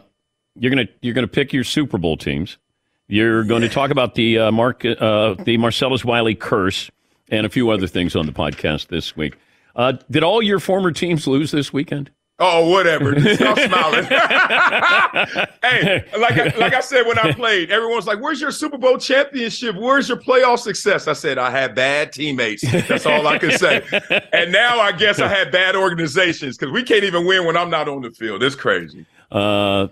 you're 0.57 0.71
gonna 0.71 0.89
you're 1.01 1.15
gonna 1.15 1.29
pick 1.29 1.53
your 1.53 1.65
Super 1.65 1.99
Bowl 1.99 2.17
teams. 2.17 2.59
You're 3.07 3.45
going 3.45 3.61
to 3.61 3.69
talk 3.69 3.91
about 3.91 4.15
the 4.15 4.39
uh, 4.39 4.51
Mark 4.51 4.85
uh, 4.85 5.35
the 5.35 5.59
Marcellus 5.59 6.05
Wiley 6.05 6.35
curse 6.35 6.91
and 7.31 7.45
a 7.45 7.51
few 7.51 7.71
other 7.71 7.87
things 7.87 8.17
on 8.17 8.27
the 8.27 8.33
podcast 8.33 8.89
this 8.89 9.15
week. 9.15 9.37
Uh, 9.77 9.95
did 10.11 10.23
all 10.23 10.43
your 10.43 10.61
former 10.61 10.93
teams 10.93 11.27
lose 11.27 11.51
this 11.51 11.73
weekend? 11.73 12.11
Oh, 12.41 12.69
whatever. 12.69 13.19
Stop 13.35 13.59
smiling. 13.67 14.05
hey, 15.63 16.05
like 16.19 16.33
I, 16.33 16.53
like 16.59 16.75
I 16.75 16.81
said 16.81 17.07
when 17.07 17.17
I 17.17 17.33
played, 17.33 17.71
everyone's 17.71 18.07
like, 18.07 18.21
"Where's 18.21 18.41
your 18.41 18.51
Super 18.51 18.77
Bowl 18.77 18.99
championship? 18.99 19.77
Where's 19.77 20.09
your 20.09 20.19
playoff 20.19 20.59
success?" 20.59 21.07
I 21.07 21.13
said, 21.13 21.39
"I 21.39 21.51
had 21.51 21.77
bad 21.77 22.13
teammates. 22.13 22.63
That's 22.89 23.07
all 23.07 23.29
I 23.29 23.39
can 23.39 23.53
say." 23.53 23.85
and 24.33 24.51
now 24.51 24.81
I 24.81 24.91
guess 24.91 25.21
I 25.21 25.29
had 25.29 25.53
bad 25.53 25.77
organizations 25.77 26.57
because 26.57 26.73
we 26.73 26.83
can't 26.83 27.05
even 27.05 27.25
win 27.25 27.47
when 27.47 27.57
I'm 27.57 27.71
not 27.71 27.89
on 27.89 28.03
the 28.03 28.11
field. 28.11 28.43
It's 28.43 28.57
crazy. 28.57 29.07
Uh, 29.31 29.89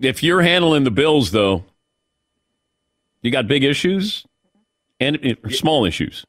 if 0.00 0.22
you're 0.22 0.40
handling 0.40 0.84
the 0.84 0.90
Bills, 0.90 1.30
though, 1.30 1.62
you 3.20 3.30
got 3.30 3.46
big 3.46 3.64
issues 3.64 4.24
and 4.98 5.18
uh, 5.44 5.50
small 5.50 5.84
issues. 5.84 6.24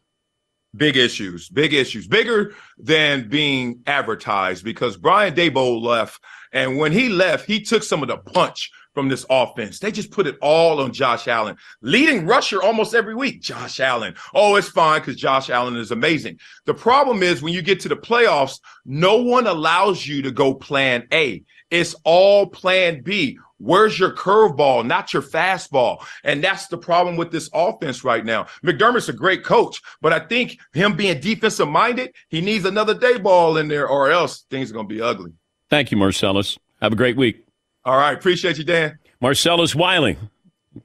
Big 0.75 0.97
issues, 0.97 1.49
big 1.49 1.73
issues, 1.73 2.07
bigger 2.07 2.53
than 2.77 3.29
being 3.29 3.81
advertised 3.85 4.63
because 4.63 4.97
Brian 4.97 5.35
Daboll 5.35 5.81
left. 5.81 6.19
And 6.51 6.77
when 6.77 6.91
he 6.91 7.09
left, 7.09 7.45
he 7.45 7.61
took 7.61 7.83
some 7.83 8.01
of 8.01 8.07
the 8.07 8.17
punch 8.17 8.71
from 8.93 9.09
this 9.09 9.25
offense. 9.29 9.79
They 9.79 9.91
just 9.91 10.11
put 10.11 10.27
it 10.27 10.37
all 10.41 10.79
on 10.79 10.93
Josh 10.93 11.27
Allen, 11.27 11.57
leading 11.81 12.25
rusher 12.25 12.61
almost 12.61 12.93
every 12.93 13.15
week. 13.15 13.41
Josh 13.41 13.79
Allen. 13.79 14.15
Oh, 14.33 14.55
it's 14.55 14.69
fine 14.69 15.01
because 15.01 15.15
Josh 15.15 15.49
Allen 15.49 15.75
is 15.75 15.91
amazing. 15.91 16.39
The 16.65 16.73
problem 16.73 17.23
is 17.23 17.41
when 17.41 17.53
you 17.53 17.61
get 17.61 17.79
to 17.81 17.89
the 17.89 17.95
playoffs, 17.95 18.59
no 18.85 19.17
one 19.17 19.47
allows 19.47 20.05
you 20.05 20.21
to 20.21 20.31
go 20.31 20.53
plan 20.53 21.07
A. 21.11 21.43
It's 21.73 21.95
all 22.03 22.45
plan 22.45 23.01
B. 23.01 23.39
Where's 23.57 23.97
your 23.97 24.11
curveball, 24.11 24.85
not 24.85 25.11
your 25.11 25.23
fastball? 25.23 26.05
And 26.23 26.43
that's 26.43 26.67
the 26.67 26.77
problem 26.77 27.17
with 27.17 27.31
this 27.31 27.49
offense 27.51 28.03
right 28.03 28.23
now. 28.23 28.45
McDermott's 28.63 29.09
a 29.09 29.13
great 29.13 29.43
coach, 29.43 29.81
but 29.99 30.13
I 30.13 30.19
think 30.19 30.59
him 30.73 30.95
being 30.95 31.19
defensive 31.19 31.67
minded, 31.67 32.13
he 32.29 32.41
needs 32.41 32.65
another 32.65 32.93
Daboll 32.93 33.59
in 33.59 33.69
there, 33.69 33.87
or 33.87 34.11
else 34.11 34.45
things 34.51 34.69
are 34.69 34.75
going 34.75 34.87
to 34.87 34.93
be 34.93 35.01
ugly. 35.01 35.31
Thank 35.71 35.89
you, 35.89 35.97
Marcellus. 35.97 36.59
Have 36.79 36.93
a 36.93 36.95
great 36.95 37.17
week. 37.17 37.43
All 37.85 37.97
right. 37.97 38.15
Appreciate 38.15 38.59
you, 38.59 38.63
Dan. 38.63 38.99
Marcellus 39.19 39.73
Wiley. 39.73 40.17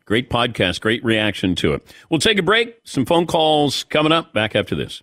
Great 0.06 0.30
podcast, 0.30 0.80
great 0.80 1.04
reaction 1.04 1.54
to 1.56 1.74
it. 1.74 1.94
We'll 2.08 2.20
take 2.20 2.38
a 2.38 2.42
break. 2.42 2.78
Some 2.84 3.04
phone 3.04 3.26
calls 3.26 3.84
coming 3.84 4.12
up 4.12 4.32
back 4.32 4.56
after 4.56 4.74
this. 4.74 5.02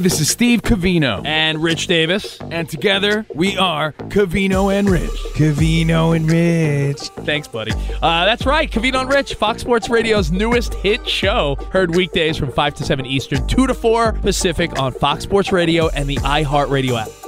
This 0.00 0.20
is 0.20 0.28
Steve 0.30 0.62
Covino 0.62 1.26
and 1.26 1.62
Rich 1.62 1.88
Davis, 1.88 2.38
and 2.50 2.68
together 2.68 3.26
we 3.34 3.56
are 3.56 3.92
Covino 3.92 4.72
and 4.72 4.88
Rich. 4.88 5.10
Covino 5.34 6.14
and 6.14 6.30
Rich. 6.30 7.00
Thanks, 7.24 7.48
buddy. 7.48 7.72
Uh, 8.00 8.24
that's 8.24 8.46
right, 8.46 8.70
Covino 8.70 9.00
and 9.00 9.10
Rich, 9.10 9.34
Fox 9.34 9.60
Sports 9.62 9.88
Radio's 9.88 10.30
newest 10.30 10.74
hit 10.74 11.06
show. 11.08 11.56
Heard 11.72 11.96
weekdays 11.96 12.36
from 12.36 12.52
5 12.52 12.74
to 12.76 12.84
7 12.84 13.06
Eastern, 13.06 13.46
2 13.48 13.66
to 13.66 13.74
4 13.74 14.12
Pacific 14.12 14.78
on 14.78 14.92
Fox 14.92 15.24
Sports 15.24 15.50
Radio 15.50 15.88
and 15.88 16.08
the 16.08 16.16
iHeartRadio 16.18 17.02
app. 17.02 17.27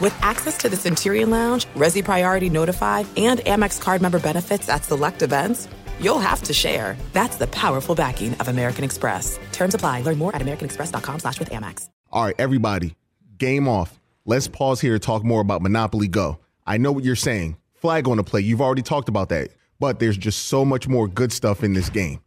With 0.00 0.16
access 0.22 0.56
to 0.58 0.68
the 0.68 0.76
Centurion 0.76 1.30
Lounge, 1.30 1.66
Resy 1.74 2.04
Priority 2.04 2.48
Notified, 2.48 3.06
and 3.16 3.40
Amex 3.40 3.80
card 3.80 4.00
member 4.00 4.20
benefits 4.20 4.68
at 4.68 4.84
select 4.84 5.22
events, 5.22 5.66
you'll 6.00 6.20
have 6.20 6.40
to 6.42 6.54
share. 6.54 6.96
That's 7.12 7.36
the 7.36 7.48
powerful 7.48 7.96
backing 7.96 8.34
of 8.34 8.46
American 8.46 8.84
Express. 8.84 9.40
Terms 9.50 9.74
apply. 9.74 10.02
Learn 10.02 10.18
more 10.18 10.34
at 10.36 10.42
americanexpress.com 10.42 11.18
slash 11.18 11.40
with 11.40 11.50
Amex. 11.50 11.88
All 12.12 12.24
right, 12.24 12.34
everybody, 12.38 12.94
game 13.38 13.66
off. 13.66 13.98
Let's 14.24 14.46
pause 14.46 14.80
here 14.80 14.92
to 14.92 15.00
talk 15.00 15.24
more 15.24 15.40
about 15.40 15.62
Monopoly 15.62 16.06
Go. 16.06 16.38
I 16.64 16.76
know 16.76 16.92
what 16.92 17.02
you're 17.02 17.16
saying. 17.16 17.56
Flag 17.72 18.06
on 18.06 18.18
the 18.18 18.24
play. 18.24 18.40
You've 18.40 18.60
already 18.60 18.82
talked 18.82 19.08
about 19.08 19.30
that. 19.30 19.50
But 19.80 19.98
there's 19.98 20.16
just 20.16 20.46
so 20.46 20.64
much 20.64 20.86
more 20.86 21.08
good 21.08 21.32
stuff 21.32 21.64
in 21.64 21.72
this 21.72 21.90
game. 21.90 22.20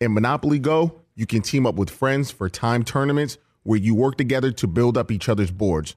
In 0.00 0.12
Monopoly 0.12 0.58
Go, 0.58 1.00
you 1.14 1.26
can 1.26 1.40
team 1.40 1.66
up 1.66 1.76
with 1.76 1.88
friends 1.88 2.30
for 2.30 2.50
time 2.50 2.82
tournaments 2.82 3.38
where 3.62 3.78
you 3.78 3.94
work 3.94 4.18
together 4.18 4.50
to 4.52 4.66
build 4.66 4.98
up 4.98 5.10
each 5.10 5.28
other's 5.28 5.50
boards. 5.50 5.96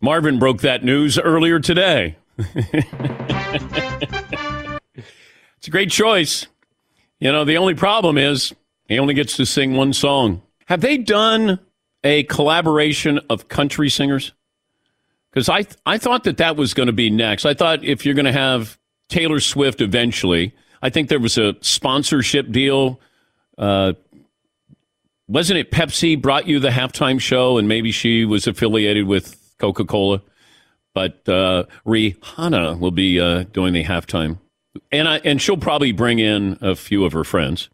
Marvin 0.00 0.38
broke 0.38 0.60
that 0.60 0.84
news 0.84 1.18
earlier 1.18 1.58
today. 1.58 2.16
it's 2.38 2.86
a 5.66 5.70
great 5.70 5.90
choice. 5.90 6.46
You 7.18 7.32
know, 7.32 7.44
the 7.44 7.56
only 7.56 7.74
problem 7.74 8.16
is 8.16 8.54
he 8.86 8.98
only 8.98 9.14
gets 9.14 9.36
to 9.36 9.46
sing 9.46 9.74
one 9.74 9.92
song. 9.92 10.42
Have 10.66 10.82
they 10.82 10.98
done 10.98 11.58
a 12.04 12.22
collaboration 12.24 13.18
of 13.28 13.48
country 13.48 13.90
singers? 13.90 14.32
Because 15.30 15.48
I, 15.48 15.66
I 15.84 15.98
thought 15.98 16.24
that 16.24 16.36
that 16.36 16.56
was 16.56 16.74
going 16.74 16.86
to 16.86 16.92
be 16.92 17.10
next. 17.10 17.44
I 17.44 17.54
thought 17.54 17.84
if 17.84 18.06
you're 18.06 18.14
going 18.14 18.24
to 18.24 18.32
have 18.32 18.78
Taylor 19.08 19.40
Swift 19.40 19.80
eventually, 19.80 20.54
I 20.80 20.90
think 20.90 21.08
there 21.08 21.18
was 21.18 21.36
a 21.38 21.56
sponsorship 21.60 22.52
deal. 22.52 23.00
Uh, 23.56 23.94
wasn't 25.26 25.58
it 25.58 25.72
Pepsi 25.72 26.20
brought 26.20 26.46
you 26.46 26.60
the 26.60 26.70
halftime 26.70 27.20
show 27.20 27.58
and 27.58 27.66
maybe 27.66 27.90
she 27.90 28.24
was 28.24 28.46
affiliated 28.46 29.06
with 29.06 29.47
Coca 29.58 29.84
Cola? 29.84 30.22
But 30.94 31.28
uh, 31.28 31.64
Rihanna 31.86 32.78
will 32.80 32.90
be 32.90 33.20
uh, 33.20 33.44
doing 33.52 33.72
the 33.72 33.84
halftime. 33.84 34.38
And, 34.90 35.08
I, 35.08 35.18
and 35.18 35.40
she'll 35.40 35.56
probably 35.56 35.92
bring 35.92 36.18
in 36.18 36.58
a 36.60 36.74
few 36.74 37.04
of 37.04 37.12
her 37.12 37.24
friends. 37.24 37.68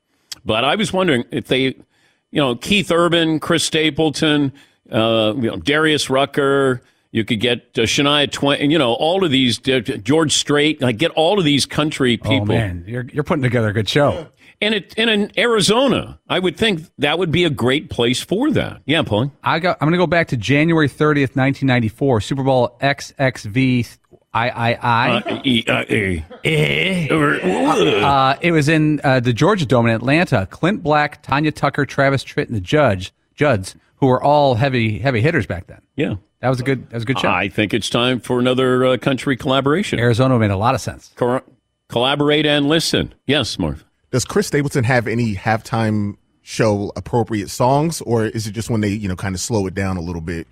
But 0.45 0.65
I 0.65 0.75
was 0.75 0.93
wondering 0.93 1.25
if 1.31 1.47
they, 1.47 1.61
you 1.61 1.85
know, 2.33 2.55
Keith 2.55 2.91
Urban, 2.91 3.41
Chris 3.41 3.65
Stapleton, 3.65 4.53
uh, 4.91 5.35
you 5.37 5.51
know, 5.51 5.57
Darius 5.57 6.11
Rucker, 6.11 6.83
you 7.13 7.25
could 7.25 7.39
get 7.41 7.61
uh, 7.77 7.83
Shania 7.83 8.31
Twain, 8.31 8.71
you 8.71 8.79
know, 8.79 8.95
all 8.95 9.25
of 9.25 9.31
these, 9.31 9.61
uh, 9.69 9.79
George 9.81 10.33
Strait, 10.33 10.83
like 10.83 10.99
get 10.99 11.13
all 11.13 11.39
of 11.39 11.45
these 11.45 11.65
country 11.65 12.17
people. 12.17 12.43
Oh 12.43 12.45
man, 12.45 12.85
you're 12.89 13.07
you're 13.13 13.23
putting 13.23 13.43
together 13.45 13.69
a 13.69 13.73
good 13.73 13.89
show. 13.89 14.27
And 14.65 14.75
it 14.75 14.95
and 14.97 15.11
in 15.11 15.31
Arizona, 15.37 16.19
I 16.27 16.39
would 16.39 16.57
think 16.57 16.89
that 16.97 17.19
would 17.19 17.31
be 17.31 17.45
a 17.45 17.51
great 17.51 17.91
place 17.91 18.23
for 18.23 18.51
that. 18.53 18.81
Yeah, 18.87 19.03
Paul. 19.03 19.31
I 19.43 19.59
got. 19.59 19.77
I'm 19.79 19.89
going 19.89 19.93
to 19.93 19.99
go 19.99 20.07
back 20.07 20.29
to 20.29 20.39
January 20.39 20.89
30th, 20.89 21.37
1994, 21.37 22.23
Super 22.23 22.43
Bowl 22.43 22.75
XXV. 22.81 23.99
I 24.33 24.49
I 24.49 24.73
I. 24.73 25.11
Uh, 25.17 25.41
e, 25.45 25.65
uh, 25.69 25.85
e. 25.93 26.25
Eh. 26.45 27.09
Uh, 27.11 28.37
it 28.41 28.53
was 28.53 28.71
in 28.71 29.03
uh, 29.05 29.21
the 29.21 29.35
Georgia 29.35 29.67
Dome 29.67 29.87
in 29.89 29.95
Atlanta. 29.95 30.47
Clint 30.51 30.83
Black, 30.83 31.23
Tanya 31.23 31.53
Tucker, 31.53 31.85
Travis 31.85 32.25
Tritt, 32.25 32.47
and 32.47 32.57
the 32.57 32.61
Judge 32.63 33.13
Judds, 33.35 33.77
who 33.97 34.07
were 34.07 34.23
all 34.23 34.55
heavy 34.55 34.99
heavy 34.99 35.21
hitters 35.21 35.47
back 35.47 35.67
then. 35.67 35.83
Yeah, 35.95 36.15
that 36.41 36.49
was 36.49 36.61
a 36.61 36.65
good 36.65 36.89
that 36.89 36.95
was 36.95 37.03
a 37.03 37.07
good 37.07 37.19
show. 37.19 37.29
I 37.29 37.51
think 37.51 37.75
it's 37.75 37.91
time 37.91 38.19
for 38.19 38.39
another 38.39 38.87
uh, 38.87 38.97
country 38.97 39.37
collaboration. 39.37 39.99
Arizona 39.99 40.39
made 40.39 40.51
a 40.51 40.57
lot 40.57 40.75
of 40.75 40.81
sense. 40.81 41.13
Cor- 41.17 41.45
collaborate 41.91 42.47
and 42.47 42.67
listen. 42.67 43.13
Yes, 43.27 43.59
Marv. 43.59 43.85
Does 44.15 44.25
Chris 44.25 44.47
Stapleton 44.47 44.85
have 44.85 45.09
any 45.09 45.35
halftime 45.35 46.19
show 46.41 46.93
appropriate 46.95 47.51
songs, 47.51 48.01
or 48.03 48.27
is 48.27 48.47
it 48.47 48.53
just 48.53 48.71
when 48.71 48.81
they, 48.81 48.91
you 48.91 49.09
know, 49.09 49.17
kind 49.17 49.35
of 49.35 49.41
slow 49.41 49.67
it 49.67 49.75
down 49.75 49.97
a 49.97 50.01
little 50.01 50.21
bit? 50.21 50.47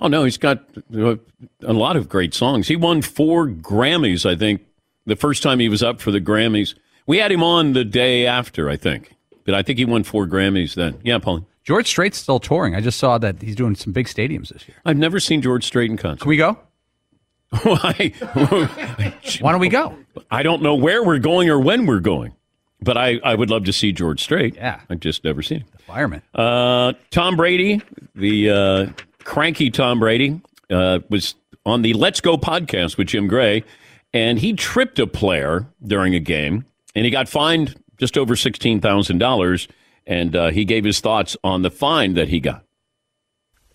Oh 0.00 0.08
no, 0.08 0.24
he's 0.24 0.36
got 0.36 0.64
uh, 0.92 1.14
a 1.62 1.72
lot 1.72 1.94
of 1.94 2.08
great 2.08 2.34
songs. 2.34 2.66
He 2.66 2.74
won 2.74 3.00
four 3.00 3.46
Grammys, 3.46 4.28
I 4.28 4.34
think, 4.34 4.62
the 5.06 5.14
first 5.14 5.40
time 5.40 5.60
he 5.60 5.68
was 5.68 5.84
up 5.84 6.00
for 6.00 6.10
the 6.10 6.20
Grammys. 6.20 6.74
We 7.06 7.18
had 7.18 7.30
him 7.30 7.44
on 7.44 7.74
the 7.74 7.84
day 7.84 8.26
after, 8.26 8.68
I 8.68 8.76
think, 8.76 9.14
but 9.44 9.54
I 9.54 9.62
think 9.62 9.78
he 9.78 9.84
won 9.84 10.02
four 10.02 10.26
Grammys 10.26 10.74
then. 10.74 10.98
Yeah, 11.04 11.18
Paul. 11.18 11.46
George 11.62 11.86
Strait's 11.86 12.18
still 12.18 12.40
touring. 12.40 12.74
I 12.74 12.80
just 12.80 12.98
saw 12.98 13.18
that 13.18 13.40
he's 13.40 13.54
doing 13.54 13.76
some 13.76 13.92
big 13.92 14.08
stadiums 14.08 14.48
this 14.48 14.66
year. 14.66 14.78
I've 14.84 14.98
never 14.98 15.20
seen 15.20 15.42
George 15.42 15.64
Strait 15.64 15.92
in 15.92 15.96
concert. 15.96 16.22
Can 16.22 16.28
we 16.28 16.36
go? 16.36 16.58
Why? 17.62 18.12
Why 19.40 19.52
don't 19.52 19.60
we 19.60 19.68
go? 19.68 19.96
I 20.28 20.42
don't 20.42 20.60
know 20.60 20.74
where 20.74 21.04
we're 21.04 21.20
going 21.20 21.48
or 21.50 21.60
when 21.60 21.86
we're 21.86 22.00
going, 22.00 22.34
but 22.82 22.96
I, 22.96 23.18
I 23.24 23.34
would 23.34 23.50
love 23.50 23.64
to 23.64 23.72
see 23.72 23.92
George 23.92 24.22
Strait. 24.22 24.56
Yeah. 24.56 24.80
I've 24.88 25.00
just 25.00 25.24
never 25.24 25.42
seen 25.42 25.60
him. 25.60 25.66
The 25.76 25.82
fireman. 25.82 26.22
Uh, 26.34 26.94
Tom 27.10 27.36
Brady, 27.36 27.80
the 28.14 28.50
uh, 28.50 28.86
cranky 29.24 29.70
Tom 29.70 30.00
Brady, 30.00 30.40
uh, 30.70 31.00
was 31.08 31.34
on 31.66 31.82
the 31.82 31.92
Let's 31.92 32.20
Go 32.20 32.36
podcast 32.36 32.96
with 32.96 33.08
Jim 33.08 33.28
Gray, 33.28 33.64
and 34.12 34.38
he 34.38 34.52
tripped 34.52 34.98
a 34.98 35.06
player 35.06 35.66
during 35.86 36.14
a 36.14 36.20
game, 36.20 36.64
and 36.94 37.04
he 37.04 37.10
got 37.10 37.28
fined 37.28 37.76
just 37.98 38.16
over 38.16 38.34
$16,000, 38.34 39.68
and 40.06 40.34
uh, 40.34 40.50
he 40.50 40.64
gave 40.64 40.84
his 40.84 41.00
thoughts 41.00 41.36
on 41.44 41.62
the 41.62 41.70
fine 41.70 42.14
that 42.14 42.28
he 42.28 42.40
got. 42.40 42.64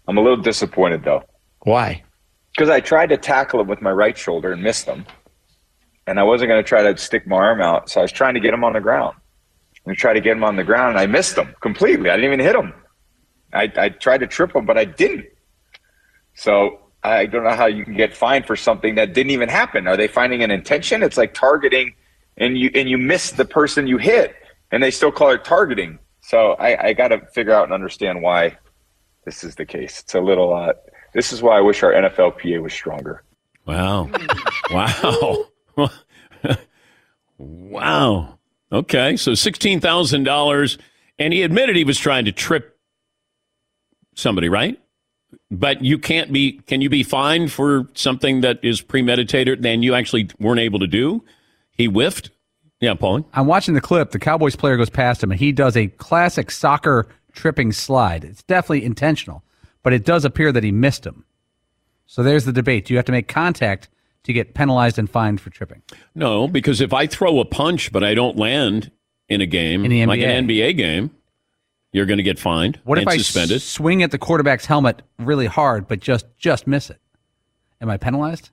I'm 0.08 0.18
a 0.18 0.22
little 0.22 0.38
disappointed 0.41 1.03
though. 1.03 1.24
Why? 1.62 2.03
Because 2.56 2.70
I 2.70 2.80
tried 2.80 3.10
to 3.10 3.18
tackle 3.18 3.60
him 3.60 3.68
with 3.68 3.82
my 3.82 3.91
right 3.91 4.18
shoulder 4.18 4.51
and 4.51 4.62
missed 4.62 4.86
him. 4.86 5.06
And 6.08 6.20
I 6.20 6.24
wasn't 6.24 6.49
going 6.49 6.64
to 6.64 6.68
try 6.68 6.84
to 6.84 6.97
stick 6.97 7.26
my 7.26 7.38
arm 7.38 7.62
out. 7.62 7.89
So 7.89 8.01
I 8.01 8.03
was 8.03 8.12
trying 8.12 8.36
to 8.36 8.39
get 8.39 8.53
him 8.53 8.64
on 8.64 8.74
the 8.74 8.82
ground. 8.82 9.16
And 9.86 9.95
tried 9.95 10.14
to 10.14 10.22
get 10.22 10.36
him 10.36 10.43
on 10.43 10.56
the 10.56 10.64
ground 10.64 10.91
and 10.91 10.99
I 10.99 11.06
missed 11.06 11.38
him 11.38 11.53
completely. 11.62 12.10
I 12.10 12.16
didn't 12.16 12.34
even 12.34 12.39
hit 12.39 12.56
him. 12.56 12.74
I, 13.53 13.72
I 13.78 13.89
tried 13.89 14.20
to 14.20 14.28
trip 14.28 14.56
him, 14.56 14.66
but 14.66 14.78
I 14.80 14.86
didn't. 14.86 15.28
So 16.34 16.80
I 17.03 17.28
don't 17.28 17.43
know 17.43 17.56
how 17.56 17.68
you 17.68 17.86
can 17.86 17.93
get 17.93 18.16
fined 18.16 18.47
for 18.47 18.56
something 18.56 18.95
that 18.95 19.14
didn't 19.14 19.30
even 19.30 19.47
happen. 19.47 19.88
Are 19.88 19.95
they 19.95 20.08
finding 20.08 20.41
an 20.41 20.49
intention? 20.49 21.03
It's 21.03 21.18
like 21.18 21.36
targeting 21.36 21.93
and 22.38 22.58
you 22.58 22.72
and 22.74 22.89
you 22.89 22.97
miss 22.97 23.32
the 23.32 23.45
person 23.45 23.86
you 23.86 23.97
hit 23.97 24.36
and 24.72 24.82
they 24.82 24.91
still 24.91 25.12
call 25.12 25.30
it 25.32 25.45
targeting. 25.45 25.99
So 26.22 26.53
I, 26.53 26.88
I 26.88 26.93
got 26.93 27.10
to 27.10 27.20
figure 27.28 27.53
out 27.53 27.66
and 27.66 27.74
understand 27.74 28.24
why 28.24 28.58
this 29.24 29.43
is 29.43 29.56
the 29.56 29.66
case. 29.66 30.01
It's 30.01 30.16
a 30.16 30.20
little. 30.20 30.53
Uh, 30.53 30.74
this 31.14 31.32
is 31.32 31.41
why 31.41 31.58
I 31.58 31.62
wish 31.62 31.84
our 31.84 31.93
NFLPA 31.93 32.62
was 32.62 32.74
stronger. 32.74 33.24
Wow. 33.66 34.10
wow. 34.72 35.45
wow. 37.38 38.39
Okay. 38.71 39.17
So 39.17 39.32
$16,000. 39.32 40.78
And 41.17 41.34
he 41.34 41.43
admitted 41.43 41.76
he 41.76 41.84
was 41.84 41.97
trying 41.97 42.26
to 42.26 42.32
trip 42.32 42.78
somebody, 44.15 44.49
right? 44.49 44.80
But 45.51 45.84
you 45.84 45.97
can't 45.97 46.32
be, 46.32 46.59
can 46.67 46.82
you 46.82 46.89
be 46.89 47.03
fined 47.03 47.51
for 47.51 47.88
something 47.93 48.41
that 48.41 48.59
is 48.63 48.82
premeditated 48.82 49.65
and 49.65 49.84
you 49.84 49.93
actually 49.93 50.30
weren't 50.39 50.59
able 50.59 50.80
to 50.80 50.88
do? 50.88 51.23
He 51.71 51.86
whiffed. 51.86 52.32
Yeah, 52.82 52.93
Paulie. 52.93 53.26
I'm 53.34 53.47
watching 53.47 53.73
the 53.73 53.82
clip. 53.82 54.11
The 54.11 54.19
Cowboys 54.19 54.55
player 54.55 54.78
goes 54.78 54.89
past 54.89 55.23
him, 55.23 55.32
and 55.32 55.39
he 55.39 55.51
does 55.51 55.78
a 55.78 55.88
classic 55.88 56.51
soccer 56.51 57.07
tripping 57.32 57.71
slide. 57.71 58.23
It's 58.23 58.43
definitely 58.43 58.84
intentional, 58.84 59.43
but 59.84 59.93
it 59.93 60.05
does 60.05 60.26
appear 60.26 60.51
that 60.51 60.63
he 60.63 60.71
missed 60.71 61.05
him. 61.05 61.26
So 62.05 62.21
there's 62.23 62.45
the 62.45 62.51
debate. 62.51 62.86
Do 62.86 62.93
you 62.93 62.97
have 62.97 63.05
to 63.05 63.11
make 63.11 63.28
contact 63.28 63.89
to 64.26 64.34
get 64.34 64.53
penalized 64.53 64.99
and 64.99 65.09
fined 65.09 65.41
for 65.41 65.49
tripping? 65.49 65.82
No, 66.13 66.47
because 66.47 66.82
if 66.82 66.93
I 66.93 67.07
throw 67.07 67.39
a 67.39 67.45
punch 67.45 67.91
but 67.91 68.03
I 68.03 68.13
don't 68.13 68.38
land 68.38 68.91
in 69.30 69.41
a 69.41 69.45
game, 69.47 69.84
In 69.86 69.91
the 69.91 70.05
like 70.05 70.19
NBA. 70.19 70.38
an 70.38 70.47
NBA 70.47 70.78
game, 70.78 71.11
you're 71.91 72.05
going 72.05 72.17
to 72.17 72.23
get 72.23 72.38
fined 72.38 72.80
What 72.84 72.97
and 72.99 73.07
if 73.07 73.13
I 73.13 73.17
suspended. 73.17 73.55
s- 73.57 73.63
swing 73.63 74.03
at 74.03 74.11
the 74.11 74.17
quarterback's 74.17 74.65
helmet 74.65 75.01
really 75.17 75.45
hard, 75.47 75.88
but 75.88 75.99
just 75.99 76.26
just 76.38 76.67
miss 76.67 76.89
it? 76.89 76.99
Am 77.82 77.89
I 77.89 77.97
penalized? 77.97 78.49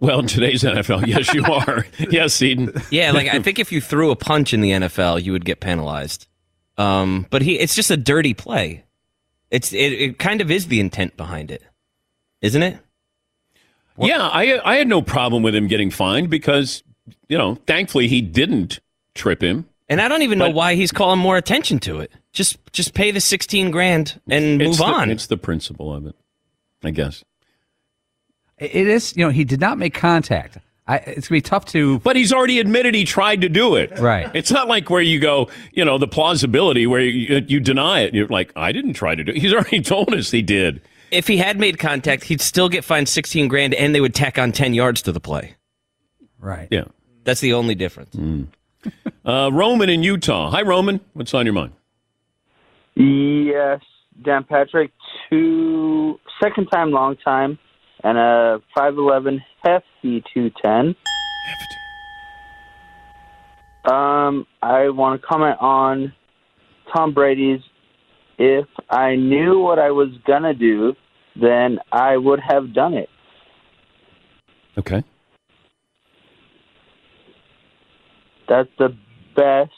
Well, 0.00 0.20
in 0.20 0.26
today's 0.26 0.62
NFL, 0.62 1.06
yes, 1.06 1.32
you 1.34 1.44
are. 1.52 1.84
yes, 2.10 2.40
Eden. 2.40 2.72
Yeah, 2.90 3.12
like 3.12 3.28
I 3.28 3.40
think 3.40 3.58
if 3.58 3.70
you 3.72 3.80
threw 3.80 4.10
a 4.10 4.16
punch 4.16 4.54
in 4.54 4.60
the 4.60 4.70
NFL, 4.70 5.22
you 5.22 5.32
would 5.32 5.44
get 5.44 5.60
penalized. 5.60 6.26
Um, 6.78 7.26
but 7.30 7.42
he, 7.42 7.58
it's 7.58 7.74
just 7.74 7.90
a 7.90 7.96
dirty 7.96 8.32
play. 8.34 8.84
It's 9.50 9.72
it, 9.72 9.92
it 9.92 10.18
kind 10.18 10.40
of 10.40 10.50
is 10.50 10.68
the 10.68 10.78
intent 10.80 11.16
behind 11.16 11.50
it, 11.50 11.62
isn't 12.40 12.62
it? 12.62 12.78
Yeah, 14.00 14.22
I 14.28 14.60
I 14.64 14.76
had 14.76 14.88
no 14.88 15.02
problem 15.02 15.42
with 15.42 15.54
him 15.54 15.66
getting 15.66 15.90
fined 15.90 16.30
because 16.30 16.82
you 17.28 17.36
know, 17.38 17.56
thankfully 17.66 18.08
he 18.08 18.20
didn't 18.20 18.80
trip 19.14 19.42
him. 19.42 19.66
And 19.88 20.00
I 20.02 20.08
don't 20.08 20.22
even 20.22 20.38
know 20.38 20.50
why 20.50 20.74
he's 20.74 20.92
calling 20.92 21.18
more 21.18 21.36
attention 21.38 21.78
to 21.80 22.00
it. 22.00 22.12
Just 22.32 22.58
just 22.72 22.94
pay 22.94 23.10
the 23.10 23.20
sixteen 23.20 23.70
grand 23.70 24.20
and 24.28 24.60
It's 24.60 24.68
move 24.68 24.78
the- 24.78 24.84
on. 24.84 25.10
It's 25.10 25.26
the 25.26 25.36
principle 25.38 25.92
of 25.94 26.06
it, 26.06 26.14
I 26.84 26.90
guess. 26.90 27.24
It 28.58 28.74
it 28.74 28.88
is. 28.88 29.16
You 29.16 29.24
know, 29.24 29.30
he 29.30 29.44
did 29.44 29.60
not 29.60 29.78
make 29.78 29.94
contact. 29.94 30.58
I, 30.86 30.96
it's 30.98 31.28
gonna 31.28 31.36
be 31.36 31.42
tough 31.42 31.66
to. 31.66 31.98
But 32.00 32.16
he's 32.16 32.32
already 32.32 32.60
admitted 32.60 32.94
he 32.94 33.04
tried 33.04 33.42
to 33.42 33.48
do 33.50 33.76
it. 33.76 33.98
Right. 33.98 34.30
It's 34.34 34.50
not 34.50 34.68
like 34.68 34.88
where 34.88 35.02
you 35.02 35.20
go, 35.20 35.48
you 35.72 35.84
know, 35.84 35.98
the 35.98 36.08
plausibility 36.08 36.86
where 36.86 37.00
you, 37.02 37.44
you 37.46 37.60
deny 37.60 38.00
it. 38.00 38.14
You're 38.14 38.26
like, 38.28 38.52
I 38.56 38.72
didn't 38.72 38.94
try 38.94 39.14
to 39.14 39.22
do 39.22 39.32
it. 39.32 39.38
He's 39.38 39.52
already 39.52 39.80
told 39.82 40.14
us 40.14 40.30
he 40.30 40.40
did. 40.42 40.80
If 41.10 41.26
he 41.26 41.38
had 41.38 41.58
made 41.58 41.78
contact, 41.78 42.24
he'd 42.24 42.40
still 42.40 42.68
get 42.68 42.84
fined 42.84 43.08
sixteen 43.08 43.48
grand, 43.48 43.74
and 43.74 43.94
they 43.94 44.00
would 44.00 44.14
tack 44.14 44.38
on 44.38 44.52
ten 44.52 44.74
yards 44.74 45.02
to 45.02 45.12
the 45.12 45.20
play. 45.20 45.54
Right. 46.38 46.68
Yeah. 46.70 46.84
That's 47.24 47.40
the 47.40 47.52
only 47.52 47.74
difference. 47.74 48.16
Uh, 49.24 49.50
Roman 49.52 49.90
in 49.90 50.02
Utah. 50.02 50.50
Hi, 50.50 50.62
Roman. 50.62 51.00
What's 51.12 51.34
on 51.34 51.44
your 51.44 51.52
mind? 51.52 51.72
Yes, 52.94 53.80
Dan 54.24 54.44
Patrick, 54.44 54.92
two 55.28 56.18
second 56.42 56.68
time, 56.68 56.90
long 56.90 57.16
time, 57.16 57.58
and 58.02 58.16
a 58.16 58.62
five 58.74 58.94
eleven 58.96 59.42
hefty 59.62 60.24
two 60.32 60.50
ten. 60.62 60.96
Um, 63.84 64.46
I 64.62 64.88
want 64.88 65.20
to 65.20 65.26
comment 65.26 65.58
on 65.60 66.12
Tom 66.94 67.12
Brady's. 67.12 67.60
If 68.38 68.66
I 68.88 69.16
knew 69.16 69.58
what 69.58 69.78
I 69.78 69.90
was 69.90 70.10
gonna 70.26 70.54
do, 70.54 70.94
then 71.40 71.78
I 71.92 72.16
would 72.16 72.40
have 72.40 72.72
done 72.72 72.94
it. 72.94 73.08
Okay. 74.78 75.02
That's 78.48 78.68
the 78.78 78.96
best 79.36 79.70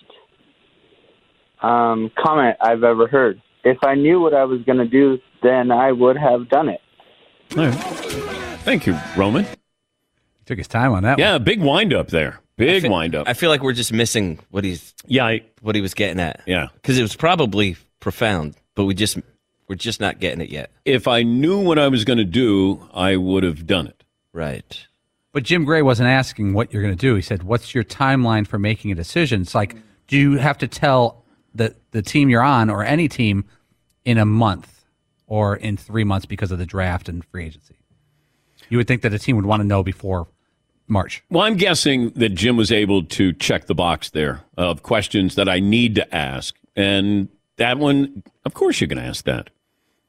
um, 1.62 2.10
comment 2.16 2.56
I've 2.60 2.84
ever 2.84 3.06
heard. 3.06 3.42
If 3.64 3.78
I 3.82 3.94
knew 3.94 4.20
what 4.20 4.34
I 4.34 4.44
was 4.44 4.62
going 4.62 4.78
to 4.78 4.86
do, 4.86 5.18
then 5.42 5.70
I 5.70 5.92
would 5.92 6.16
have 6.16 6.48
done 6.48 6.68
it. 6.68 6.80
All 7.56 7.64
right. 7.64 7.74
Thank 8.62 8.86
you, 8.86 8.98
Roman. 9.16 9.46
Took 10.46 10.58
his 10.58 10.68
time 10.68 10.92
on 10.92 11.02
that. 11.02 11.18
Yeah, 11.18 11.38
big 11.38 11.60
wind 11.60 11.92
up 11.92 12.08
there. 12.08 12.40
Big 12.56 12.88
wind 12.88 13.14
up. 13.14 13.26
I 13.26 13.32
feel 13.32 13.48
like 13.48 13.62
we're 13.62 13.72
just 13.72 13.92
missing 13.92 14.38
what 14.50 14.64
he's 14.64 14.94
yeah 15.06 15.24
I, 15.24 15.40
what 15.62 15.74
he 15.74 15.80
was 15.80 15.94
getting 15.94 16.20
at. 16.20 16.42
Yeah, 16.46 16.66
because 16.74 16.98
it 16.98 17.02
was 17.02 17.16
probably 17.16 17.76
profound, 18.00 18.56
but 18.74 18.84
we 18.84 18.94
just 18.94 19.18
we're 19.68 19.76
just 19.76 20.00
not 20.00 20.18
getting 20.18 20.40
it 20.40 20.50
yet. 20.50 20.72
If 20.84 21.06
I 21.06 21.22
knew 21.22 21.60
what 21.60 21.78
I 21.78 21.88
was 21.88 22.04
going 22.04 22.18
to 22.18 22.24
do, 22.24 22.88
I 22.92 23.16
would 23.16 23.44
have 23.44 23.66
done 23.66 23.86
it. 23.86 24.02
Right. 24.32 24.86
But 25.32 25.44
Jim 25.44 25.64
Gray 25.64 25.82
wasn't 25.82 26.08
asking 26.08 26.54
what 26.54 26.72
you're 26.72 26.82
going 26.82 26.96
to 26.96 27.00
do. 27.00 27.14
He 27.14 27.22
said, 27.22 27.44
"What's 27.44 27.74
your 27.74 27.84
timeline 27.84 28.46
for 28.46 28.58
making 28.58 28.90
a 28.90 28.96
decision?" 28.96 29.42
It's 29.42 29.54
like, 29.54 29.76
do 30.08 30.16
you 30.16 30.38
have 30.38 30.58
to 30.58 30.68
tell 30.68 31.24
the 31.54 31.74
the 31.92 32.02
team 32.02 32.28
you're 32.28 32.42
on 32.42 32.68
or 32.68 32.82
any 32.82 33.08
team 33.08 33.44
in 34.04 34.18
a 34.18 34.24
month 34.24 34.84
or 35.26 35.54
in 35.56 35.76
three 35.76 36.04
months 36.04 36.26
because 36.26 36.50
of 36.50 36.58
the 36.58 36.66
draft 36.66 37.08
and 37.08 37.24
free 37.24 37.46
agency? 37.46 37.76
You 38.68 38.78
would 38.78 38.88
think 38.88 39.02
that 39.02 39.12
a 39.12 39.18
team 39.18 39.36
would 39.36 39.46
want 39.46 39.60
to 39.60 39.66
know 39.66 39.82
before 39.82 40.26
March. 40.88 41.22
Well, 41.30 41.42
I'm 41.42 41.56
guessing 41.56 42.10
that 42.10 42.30
Jim 42.30 42.56
was 42.56 42.72
able 42.72 43.04
to 43.04 43.32
check 43.32 43.66
the 43.66 43.74
box 43.74 44.10
there 44.10 44.42
of 44.56 44.82
questions 44.82 45.36
that 45.36 45.48
I 45.48 45.60
need 45.60 45.94
to 45.94 46.14
ask. 46.14 46.56
And 46.74 47.28
that 47.60 47.78
one, 47.78 48.22
of 48.46 48.54
course, 48.54 48.80
you're 48.80 48.88
going 48.88 49.02
to 49.02 49.08
ask 49.08 49.26
that. 49.26 49.50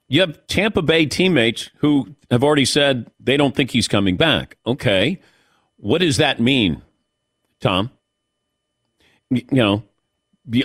You 0.07 0.21
have 0.21 0.47
Tampa 0.47 0.81
Bay 0.81 1.05
teammates 1.05 1.69
who 1.77 2.15
have 2.31 2.43
already 2.43 2.65
said 2.65 3.11
they 3.19 3.35
don't 3.35 3.55
think 3.55 3.71
he's 3.71 3.87
coming 3.87 4.15
back. 4.15 4.57
Okay. 4.65 5.19
What 5.75 5.99
does 5.99 6.17
that 6.17 6.39
mean, 6.39 6.81
Tom? 7.59 7.91
You 9.29 9.43
know, 9.51 9.83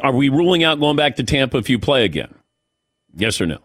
are 0.02 0.12
we 0.12 0.28
ruling 0.28 0.62
out 0.62 0.78
going 0.78 0.96
back 0.96 1.16
to 1.16 1.24
Tampa 1.24 1.58
if 1.58 1.68
you 1.68 1.78
play 1.78 2.04
again? 2.04 2.32
Yes 3.14 3.40
or 3.40 3.46
no? 3.46 3.58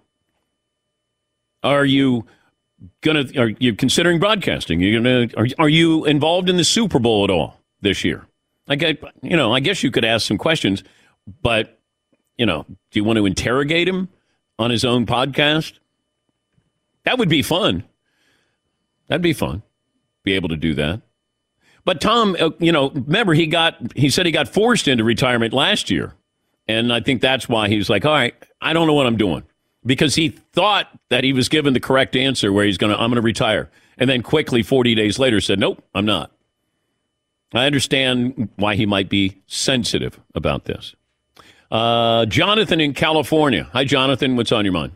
Are 1.64 1.86
you 1.86 2.26
gonna? 3.02 3.26
Are 3.38 3.50
you 3.60 3.76
considering 3.76 4.20
broadcasting? 4.20 4.80
You 4.80 4.98
gonna? 5.00 5.28
Are, 5.38 5.48
are 5.60 5.70
you 5.70 6.06
involved 6.06 6.50
in 6.50 6.58
the 6.58 6.64
Super 6.64 7.00
Bowl 7.00 7.24
at 7.24 7.30
all 7.30 7.60
this 7.82 8.04
year? 8.04 8.26
I 8.68 8.76
get, 8.76 9.04
you 9.22 9.36
know, 9.36 9.54
I 9.54 9.60
guess 9.60 9.84
you 9.84 9.92
could 9.92 10.06
ask 10.06 10.26
some 10.26 10.38
questions, 10.38 10.84
but 11.42 11.81
you 12.38 12.46
know, 12.46 12.66
do 12.68 13.00
you 13.00 13.04
want 13.04 13.18
to 13.18 13.26
interrogate 13.26 13.88
him 13.88 14.10
on 14.58 14.72
his 14.72 14.86
own 14.86 15.06
podcast? 15.06 15.74
That 17.04 17.18
would 17.18 17.30
be 17.30 17.42
fun. 17.42 17.84
That'd 19.08 19.22
be 19.22 19.34
fun. 19.34 19.64
Be 20.24 20.34
able 20.34 20.50
to 20.50 20.58
do 20.58 20.74
that. 20.76 21.02
But 21.84 22.00
Tom, 22.00 22.36
uh, 22.40 22.52
you 22.60 22.72
know, 22.72 22.92
remember 22.92 23.34
he 23.34 23.48
got 23.48 23.76
he 23.96 24.10
said 24.10 24.26
he 24.26 24.32
got 24.32 24.48
forced 24.48 24.88
into 24.88 25.04
retirement 25.04 25.54
last 25.54 25.90
year. 25.90 26.14
And 26.68 26.94
I 26.94 27.02
think 27.02 27.22
that's 27.22 27.50
why 27.50 27.68
he's 27.68 27.90
like, 27.90 28.06
"All 28.06 28.14
right, 28.14 28.36
I 28.62 28.74
don't 28.74 28.88
know 28.88 28.94
what 28.94 29.08
I'm 29.08 29.18
doing." 29.18 29.44
Because 29.84 30.14
he 30.14 30.30
thought 30.30 30.88
that 31.10 31.24
he 31.24 31.34
was 31.34 31.50
given 31.50 31.74
the 31.74 31.80
correct 31.80 32.16
answer 32.16 32.54
where 32.54 32.66
he's 32.66 32.78
going 32.78 32.94
to 32.94 33.02
I'm 33.02 33.10
going 33.10 33.16
to 33.16 33.22
retire. 33.22 33.70
And 33.98 34.10
then 34.10 34.22
quickly 34.22 34.64
40 34.64 34.96
days 34.96 35.18
later 35.18 35.42
said, 35.42 35.60
"Nope, 35.60 35.84
I'm 35.96 36.06
not." 36.06 36.32
I 37.54 37.66
understand 37.66 38.50
why 38.56 38.76
he 38.76 38.86
might 38.86 39.10
be 39.10 39.42
sensitive 39.48 40.20
about 40.36 40.66
this. 40.66 40.96
Uh, 41.72 42.26
Jonathan 42.26 42.82
in 42.82 42.94
California. 42.94 43.70
Hi, 43.72 43.86
Jonathan. 43.86 44.36
What's 44.36 44.52
on 44.52 44.66
your 44.66 44.74
mind? 44.74 44.92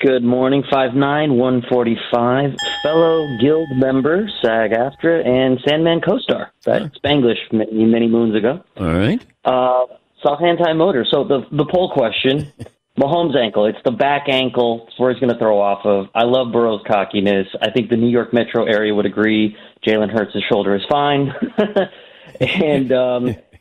Good 0.00 0.24
morning, 0.24 0.64
5'9", 0.64 2.56
fellow 2.82 3.38
guild 3.40 3.68
member, 3.76 4.28
SAG-AFTRA, 4.42 5.24
and 5.24 5.60
Sandman 5.64 6.00
co-star, 6.00 6.50
right? 6.66 6.90
Spanglish 6.94 7.52
many, 7.52 7.84
many 7.84 8.08
moons 8.08 8.34
ago. 8.34 8.64
All 8.78 8.86
right. 8.86 9.24
Uh, 9.44 9.86
soft 10.20 10.42
anti-motor. 10.42 11.06
So 11.08 11.22
the 11.22 11.46
the 11.52 11.64
poll 11.64 11.92
question, 11.92 12.52
Mahomes' 12.98 13.36
ankle, 13.36 13.66
it's 13.66 13.78
the 13.84 13.92
back 13.92 14.28
ankle. 14.28 14.86
It's 14.88 14.98
where 14.98 15.12
he's 15.12 15.20
going 15.20 15.32
to 15.32 15.38
throw 15.38 15.60
off 15.60 15.86
of. 15.86 16.08
I 16.16 16.24
love 16.24 16.52
Burrow's 16.52 16.82
cockiness. 16.84 17.46
I 17.60 17.70
think 17.70 17.88
the 17.88 17.96
New 17.96 18.10
York 18.10 18.32
metro 18.32 18.64
area 18.64 18.92
would 18.92 19.06
agree. 19.06 19.56
Jalen 19.86 20.10
Hurts' 20.10 20.36
shoulder 20.48 20.74
is 20.74 20.82
fine. 20.90 21.32
and 22.40 22.90
um, 22.90 23.36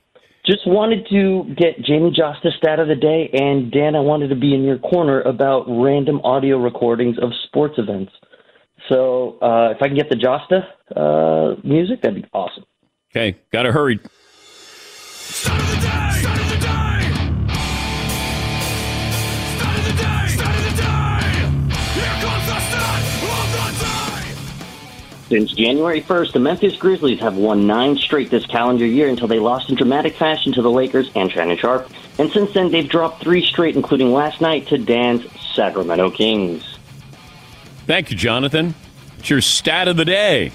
just 0.46 0.66
wanted 0.66 1.08
to 1.10 1.54
get 1.56 1.84
Jamie 1.84 2.12
Josta 2.12 2.56
stat 2.58 2.80
of 2.80 2.88
the 2.88 2.96
day. 2.96 3.30
And 3.34 3.72
Dan, 3.72 3.96
I 3.96 4.00
wanted 4.00 4.30
to 4.30 4.36
be 4.36 4.54
in 4.54 4.64
your 4.64 4.78
corner 4.80 5.22
about 5.22 5.66
random 5.68 6.22
audio 6.24 6.58
recordings 6.58 7.18
of 7.20 7.32
sports 7.46 7.76
events. 7.78 8.12
So 8.90 9.38
uh, 9.42 9.74
if 9.76 9.82
I 9.82 9.88
can 9.88 9.96
get 9.96 10.10
the 10.10 10.16
Josta 10.16 10.66
uh, 10.96 11.62
music, 11.64 12.02
that'd 12.02 12.22
be 12.22 12.28
awesome. 12.34 12.66
Okay, 13.12 13.38
got 13.52 13.64
to 13.64 13.72
hurry. 13.72 14.00
Since 25.32 25.54
January 25.54 26.02
1st, 26.02 26.34
the 26.34 26.40
Memphis 26.42 26.76
Grizzlies 26.76 27.22
have 27.22 27.38
won 27.38 27.66
nine 27.66 27.96
straight 27.96 28.30
this 28.30 28.46
calendar 28.46 28.86
year 28.86 29.08
until 29.08 29.30
they 29.30 29.40
lost 29.40 29.70
in 29.70 29.78
dramatic 29.78 30.14
fashion 30.18 30.52
to 30.52 30.62
the 30.62 30.70
Lakers 30.70 31.10
and 31.16 31.32
Shannon 31.32 31.58
Sharpe. 31.58 31.90
And 32.20 32.30
since 32.34 32.54
then, 32.54 32.70
they've 32.70 32.90
dropped 32.90 33.24
three 33.24 33.42
straight, 33.46 33.78
including 33.78 34.12
last 34.12 34.42
night 34.42 34.68
to 34.68 34.78
Dan's 34.78 35.26
Sacramento 35.56 36.12
Kings. 36.12 36.78
Thank 37.88 38.12
you, 38.12 38.18
Jonathan. 38.18 38.76
It's 39.20 39.30
your 39.30 39.40
stat 39.40 39.88
of 39.88 39.96
the 39.96 40.04
day. 40.04 40.50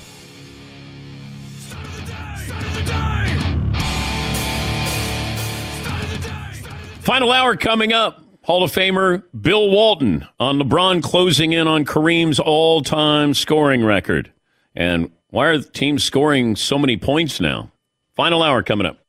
Final 7.00 7.32
hour 7.32 7.56
coming 7.56 7.94
up. 7.94 8.22
Hall 8.42 8.62
of 8.62 8.70
Famer 8.72 9.22
Bill 9.40 9.70
Walton 9.70 10.28
on 10.38 10.58
LeBron 10.58 11.02
closing 11.02 11.54
in 11.54 11.66
on 11.66 11.86
Kareem's 11.86 12.38
all 12.38 12.82
time 12.82 13.32
scoring 13.32 13.82
record. 13.82 14.32
And 14.76 15.10
why 15.30 15.46
are 15.46 15.60
teams 15.60 16.04
scoring 16.04 16.54
so 16.54 16.78
many 16.78 16.96
points 16.96 17.40
now? 17.40 17.72
Final 18.14 18.42
hour 18.42 18.62
coming 18.62 18.86
up. 18.86 19.05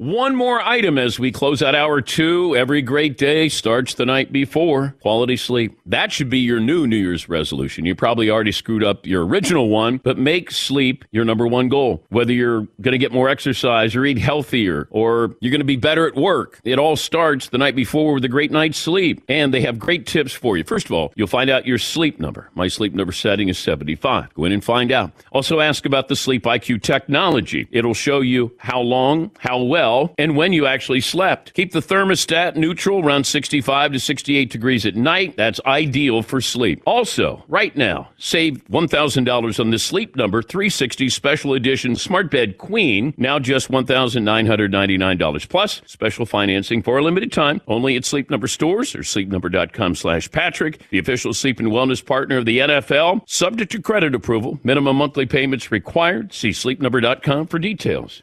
One 0.00 0.34
more 0.34 0.62
item 0.62 0.96
as 0.96 1.18
we 1.18 1.30
close 1.30 1.62
out 1.62 1.74
hour 1.74 2.00
two. 2.00 2.56
Every 2.56 2.80
great 2.80 3.18
day 3.18 3.50
starts 3.50 3.92
the 3.92 4.06
night 4.06 4.32
before. 4.32 4.96
Quality 5.02 5.36
sleep. 5.36 5.78
That 5.84 6.10
should 6.10 6.30
be 6.30 6.38
your 6.38 6.58
new 6.58 6.86
New 6.86 6.96
Year's 6.96 7.28
resolution. 7.28 7.84
You 7.84 7.94
probably 7.94 8.30
already 8.30 8.52
screwed 8.52 8.82
up 8.82 9.04
your 9.04 9.26
original 9.26 9.68
one, 9.68 9.98
but 9.98 10.16
make 10.16 10.52
sleep 10.52 11.04
your 11.10 11.26
number 11.26 11.46
one 11.46 11.68
goal. 11.68 12.02
Whether 12.08 12.32
you're 12.32 12.66
going 12.80 12.92
to 12.92 12.98
get 12.98 13.12
more 13.12 13.28
exercise 13.28 13.94
or 13.94 14.06
eat 14.06 14.16
healthier 14.16 14.88
or 14.90 15.36
you're 15.42 15.50
going 15.50 15.60
to 15.60 15.66
be 15.66 15.76
better 15.76 16.06
at 16.06 16.14
work, 16.14 16.62
it 16.64 16.78
all 16.78 16.96
starts 16.96 17.50
the 17.50 17.58
night 17.58 17.76
before 17.76 18.14
with 18.14 18.24
a 18.24 18.28
great 18.28 18.50
night's 18.50 18.78
sleep. 18.78 19.22
And 19.28 19.52
they 19.52 19.60
have 19.60 19.78
great 19.78 20.06
tips 20.06 20.32
for 20.32 20.56
you. 20.56 20.64
First 20.64 20.86
of 20.86 20.92
all, 20.92 21.12
you'll 21.14 21.26
find 21.26 21.50
out 21.50 21.66
your 21.66 21.76
sleep 21.76 22.18
number. 22.18 22.48
My 22.54 22.68
sleep 22.68 22.94
number 22.94 23.12
setting 23.12 23.50
is 23.50 23.58
75. 23.58 24.32
Go 24.32 24.46
in 24.46 24.52
and 24.52 24.64
find 24.64 24.92
out. 24.92 25.12
Also 25.30 25.60
ask 25.60 25.84
about 25.84 26.08
the 26.08 26.16
Sleep 26.16 26.44
IQ 26.44 26.82
technology. 26.82 27.68
It'll 27.70 27.92
show 27.92 28.22
you 28.22 28.54
how 28.56 28.80
long, 28.80 29.30
how 29.38 29.60
well, 29.60 29.89
and 30.18 30.36
when 30.36 30.52
you 30.52 30.66
actually 30.66 31.00
slept. 31.00 31.54
Keep 31.54 31.72
the 31.72 31.80
thermostat 31.80 32.56
neutral 32.56 33.04
around 33.04 33.24
65 33.24 33.92
to 33.92 34.00
68 34.00 34.50
degrees 34.50 34.86
at 34.86 34.96
night. 34.96 35.36
That's 35.36 35.60
ideal 35.66 36.22
for 36.22 36.40
sleep. 36.40 36.82
Also, 36.86 37.44
right 37.48 37.74
now, 37.76 38.10
save 38.16 38.64
$1,000 38.68 39.60
on 39.60 39.70
the 39.70 39.78
Sleep 39.78 40.16
Number 40.16 40.42
360 40.42 41.08
Special 41.08 41.54
Edition 41.54 41.96
Smart 41.96 42.30
Bed 42.30 42.58
Queen, 42.58 43.14
now 43.16 43.38
just 43.38 43.70
$1,999. 43.70 45.48
Plus, 45.48 45.82
special 45.86 46.26
financing 46.26 46.82
for 46.82 46.98
a 46.98 47.02
limited 47.02 47.32
time 47.32 47.60
only 47.66 47.96
at 47.96 48.04
Sleep 48.04 48.30
Number 48.30 48.46
stores 48.46 48.94
or 48.94 49.00
sleepnumber.com 49.00 49.94
slash 49.94 50.30
Patrick, 50.30 50.80
the 50.90 50.98
official 50.98 51.34
sleep 51.34 51.58
and 51.58 51.68
wellness 51.68 52.04
partner 52.04 52.38
of 52.38 52.46
the 52.46 52.58
NFL. 52.58 53.28
Subject 53.28 53.72
to 53.72 53.82
credit 53.82 54.14
approval, 54.14 54.58
minimum 54.62 54.96
monthly 54.96 55.26
payments 55.26 55.70
required. 55.70 56.32
See 56.32 56.50
sleepnumber.com 56.50 57.46
for 57.46 57.58
details. 57.58 58.22